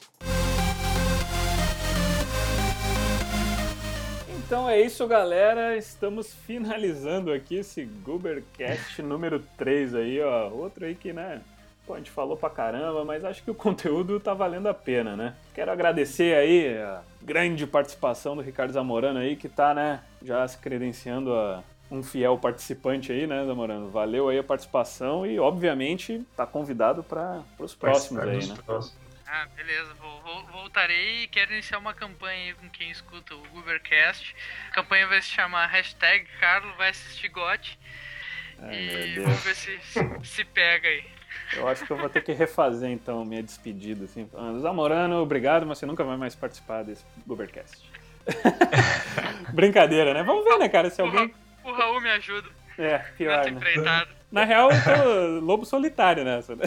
Então 4.46 4.68
é 4.68 4.78
isso, 4.80 5.06
galera. 5.06 5.74
Estamos 5.76 6.34
finalizando 6.34 7.32
aqui 7.32 7.56
esse 7.56 7.84
Goobercast 7.84 9.00
número 9.00 9.42
3 9.56 9.94
aí, 9.94 10.20
ó. 10.20 10.50
Outro 10.50 10.84
aí 10.84 10.94
que, 10.94 11.14
né, 11.14 11.40
pô, 11.86 11.94
a 11.94 11.96
gente 11.96 12.10
falou 12.10 12.36
pra 12.36 12.50
caramba, 12.50 13.02
mas 13.02 13.24
acho 13.24 13.42
que 13.42 13.50
o 13.50 13.54
conteúdo 13.54 14.20
tá 14.20 14.34
valendo 14.34 14.68
a 14.68 14.74
pena, 14.74 15.16
né? 15.16 15.34
Quero 15.54 15.72
agradecer 15.72 16.36
aí 16.36 16.76
a 16.76 17.00
grande 17.22 17.66
participação 17.66 18.36
do 18.36 18.42
Ricardo 18.42 18.74
Zamorano 18.74 19.20
aí, 19.20 19.36
que 19.36 19.48
tá, 19.48 19.72
né, 19.72 20.02
já 20.22 20.46
se 20.46 20.58
credenciando 20.58 21.32
a 21.32 21.64
um 21.90 22.02
fiel 22.02 22.38
participante 22.38 23.12
aí, 23.12 23.26
né, 23.26 23.44
Zamorano? 23.44 23.90
Valeu 23.90 24.28
aí 24.28 24.38
a 24.38 24.42
participação 24.44 25.26
e, 25.26 25.38
obviamente, 25.38 26.24
tá 26.36 26.46
convidado 26.46 27.02
para 27.02 27.42
os 27.58 27.74
próximos 27.74 28.22
aí, 28.22 28.46
né? 28.46 28.54
Ah, 29.26 29.46
beleza, 29.56 29.94
vou, 29.94 30.20
vou- 30.22 30.46
voltarei 30.46 31.24
e 31.24 31.26
quero 31.28 31.52
iniciar 31.52 31.78
uma 31.78 31.94
campanha 31.94 32.48
aí 32.48 32.54
com 32.54 32.68
quem 32.68 32.90
escuta 32.90 33.34
o 33.34 33.58
Ubercast. 33.58 34.34
A 34.68 34.74
campanha 34.74 35.06
vai 35.08 35.20
se 35.22 35.28
chamar 35.28 35.66
hashtag 35.66 36.26
Carlo 36.38 36.72
vai 36.76 36.90
assistir 36.90 37.28
GOT. 37.28 37.78
Ai, 38.58 38.74
E 39.16 39.20
vamos 39.20 39.42
ver 39.42 39.54
se, 39.56 39.78
se, 39.80 40.00
se 40.22 40.44
pega 40.44 40.88
aí. 40.88 41.04
Eu 41.56 41.66
acho 41.66 41.84
que 41.84 41.92
eu 41.92 41.96
vou 41.96 42.08
ter 42.08 42.22
que 42.22 42.32
refazer 42.32 42.90
então 42.90 43.24
minha 43.24 43.42
despedida. 43.42 44.04
Assim. 44.04 44.26
falando, 44.28 44.60
Zamorano, 44.60 45.16
obrigado, 45.20 45.66
mas 45.66 45.78
você 45.78 45.86
nunca 45.86 46.04
vai 46.04 46.16
mais 46.16 46.34
participar 46.34 46.84
desse 46.84 47.04
Goobercast. 47.26 47.90
Brincadeira, 49.52 50.14
né? 50.14 50.22
Vamos 50.22 50.44
ver, 50.44 50.58
né, 50.58 50.68
cara? 50.68 50.90
Se 50.90 51.00
alguém. 51.00 51.34
O 51.64 51.72
Raul 51.72 52.00
me 52.00 52.10
ajuda 52.10 52.48
É, 52.78 52.98
pior, 53.16 53.50
né? 53.50 54.06
Na 54.30 54.44
real, 54.44 54.70
eu 54.70 54.76
tô 54.82 55.40
lobo 55.40 55.64
solitário 55.64 56.24
nessa, 56.24 56.56
né? 56.56 56.64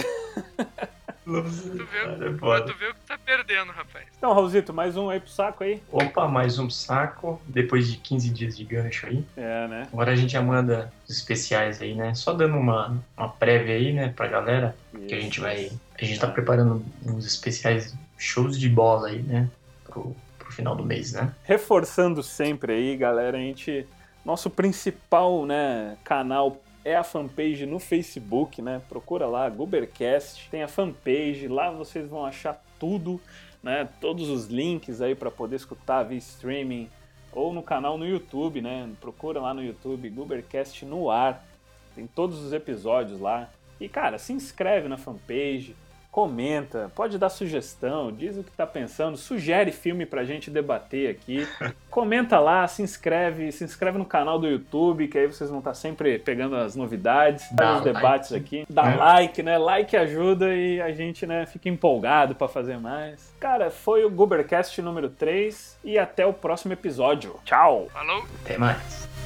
Tu 1.27 1.85
vê, 1.85 1.97
é 1.99 2.61
tu, 2.61 2.77
vê 2.77 2.87
o 2.87 2.93
que 2.93 3.01
tá 3.05 3.17
perdendo, 3.17 3.73
rapaz. 3.73 4.05
Então, 4.17 4.31
Raulzito, 4.31 4.73
mais 4.73 4.95
um 4.95 5.09
aí 5.09 5.19
pro 5.19 5.29
saco 5.29 5.61
aí? 5.65 5.83
Opa, 5.91 6.25
mais 6.25 6.57
um 6.57 6.69
saco, 6.69 7.41
depois 7.45 7.91
de 7.91 7.97
15 7.97 8.29
dias 8.29 8.55
de 8.55 8.63
gancho 8.63 9.07
aí. 9.07 9.25
É, 9.35 9.67
né? 9.67 9.87
Agora 9.91 10.13
a 10.13 10.15
gente 10.15 10.31
já 10.31 10.41
manda 10.41 10.89
os 11.05 11.17
especiais 11.17 11.81
aí, 11.81 11.93
né? 11.93 12.13
Só 12.15 12.31
dando 12.31 12.55
uma, 12.55 12.97
uma 13.17 13.27
prévia 13.27 13.75
aí, 13.75 13.91
né, 13.91 14.13
pra 14.15 14.27
galera, 14.27 14.73
que 15.05 15.13
a 15.13 15.19
gente 15.19 15.41
vai... 15.41 15.69
A 16.01 16.05
gente 16.05 16.17
tá 16.17 16.27
preparando 16.27 16.81
uns 17.05 17.25
especiais 17.25 17.93
shows 18.17 18.57
de 18.57 18.69
bola 18.69 19.09
aí, 19.09 19.21
né, 19.21 19.49
pro, 19.83 20.15
pro 20.39 20.51
final 20.53 20.77
do 20.77 20.85
mês, 20.85 21.11
né? 21.11 21.33
Reforçando 21.43 22.23
sempre 22.23 22.71
aí, 22.71 22.95
galera, 22.95 23.37
a 23.37 23.41
gente. 23.41 23.85
Nosso 24.27 24.49
principal 24.49 25.45
né, 25.45 25.97
canal 26.03 26.57
é 26.83 26.97
a 26.97 27.03
fanpage 27.03 27.65
no 27.65 27.79
Facebook, 27.79 28.61
né? 28.61 28.81
Procura 28.89 29.25
lá, 29.25 29.49
Gubercast, 29.49 30.49
tem 30.49 30.63
a 30.63 30.67
fanpage, 30.67 31.47
lá 31.47 31.71
vocês 31.71 32.09
vão 32.09 32.25
achar 32.25 32.61
tudo, 32.77 33.21
né? 33.63 33.87
Todos 34.01 34.27
os 34.27 34.47
links 34.47 34.99
aí 34.99 35.15
para 35.15 35.31
poder 35.31 35.55
escutar 35.55 36.03
via 36.03 36.17
streaming 36.17 36.89
ou 37.31 37.53
no 37.53 37.63
canal 37.63 37.97
no 37.97 38.05
YouTube, 38.05 38.61
né? 38.61 38.89
Procura 38.99 39.39
lá 39.39 39.53
no 39.53 39.63
YouTube, 39.63 40.09
Gubercast 40.09 40.83
no 40.83 41.09
ar. 41.09 41.47
Tem 41.95 42.05
todos 42.05 42.43
os 42.43 42.51
episódios 42.51 43.21
lá. 43.21 43.49
E 43.79 43.87
cara, 43.87 44.17
se 44.17 44.33
inscreve 44.33 44.89
na 44.89 44.97
fanpage, 44.97 45.73
comenta, 46.21 46.91
pode 46.95 47.15
dar 47.19 47.29
sugestão, 47.29 48.11
diz 48.11 48.35
o 48.39 48.43
que 48.43 48.49
tá 48.49 48.65
pensando, 48.65 49.15
sugere 49.15 49.71
filme 49.71 50.03
pra 50.03 50.23
gente 50.23 50.49
debater 50.49 51.11
aqui. 51.11 51.47
Comenta 51.91 52.39
lá, 52.39 52.67
se 52.67 52.81
inscreve, 52.81 53.51
se 53.51 53.63
inscreve 53.63 53.99
no 53.99 54.05
canal 54.05 54.39
do 54.39 54.47
YouTube, 54.47 55.07
que 55.09 55.15
aí 55.19 55.27
vocês 55.27 55.47
vão 55.51 55.59
estar 55.59 55.75
sempre 55.75 56.17
pegando 56.17 56.55
as 56.55 56.75
novidades, 56.75 57.45
Dá 57.51 57.75
os 57.77 57.83
debates 57.83 58.31
like. 58.31 58.45
aqui. 58.61 58.65
Dá 58.67 58.91
É. 58.91 58.95
like, 58.95 59.43
né? 59.43 59.59
Like 59.59 59.95
ajuda 59.95 60.55
e 60.55 60.81
a 60.81 60.91
gente, 60.91 61.27
né, 61.27 61.45
fica 61.45 61.69
empolgado 61.69 62.33
pra 62.33 62.47
fazer 62.47 62.79
mais. 62.79 63.31
Cara, 63.39 63.69
foi 63.69 64.03
o 64.03 64.09
Gubercast 64.09 64.81
número 64.81 65.09
3 65.09 65.77
e 65.83 65.99
até 65.99 66.25
o 66.25 66.33
próximo 66.33 66.73
episódio. 66.73 67.35
Tchau! 67.45 67.89
Falou? 67.93 68.25
Até 68.43 68.57
mais. 68.57 69.16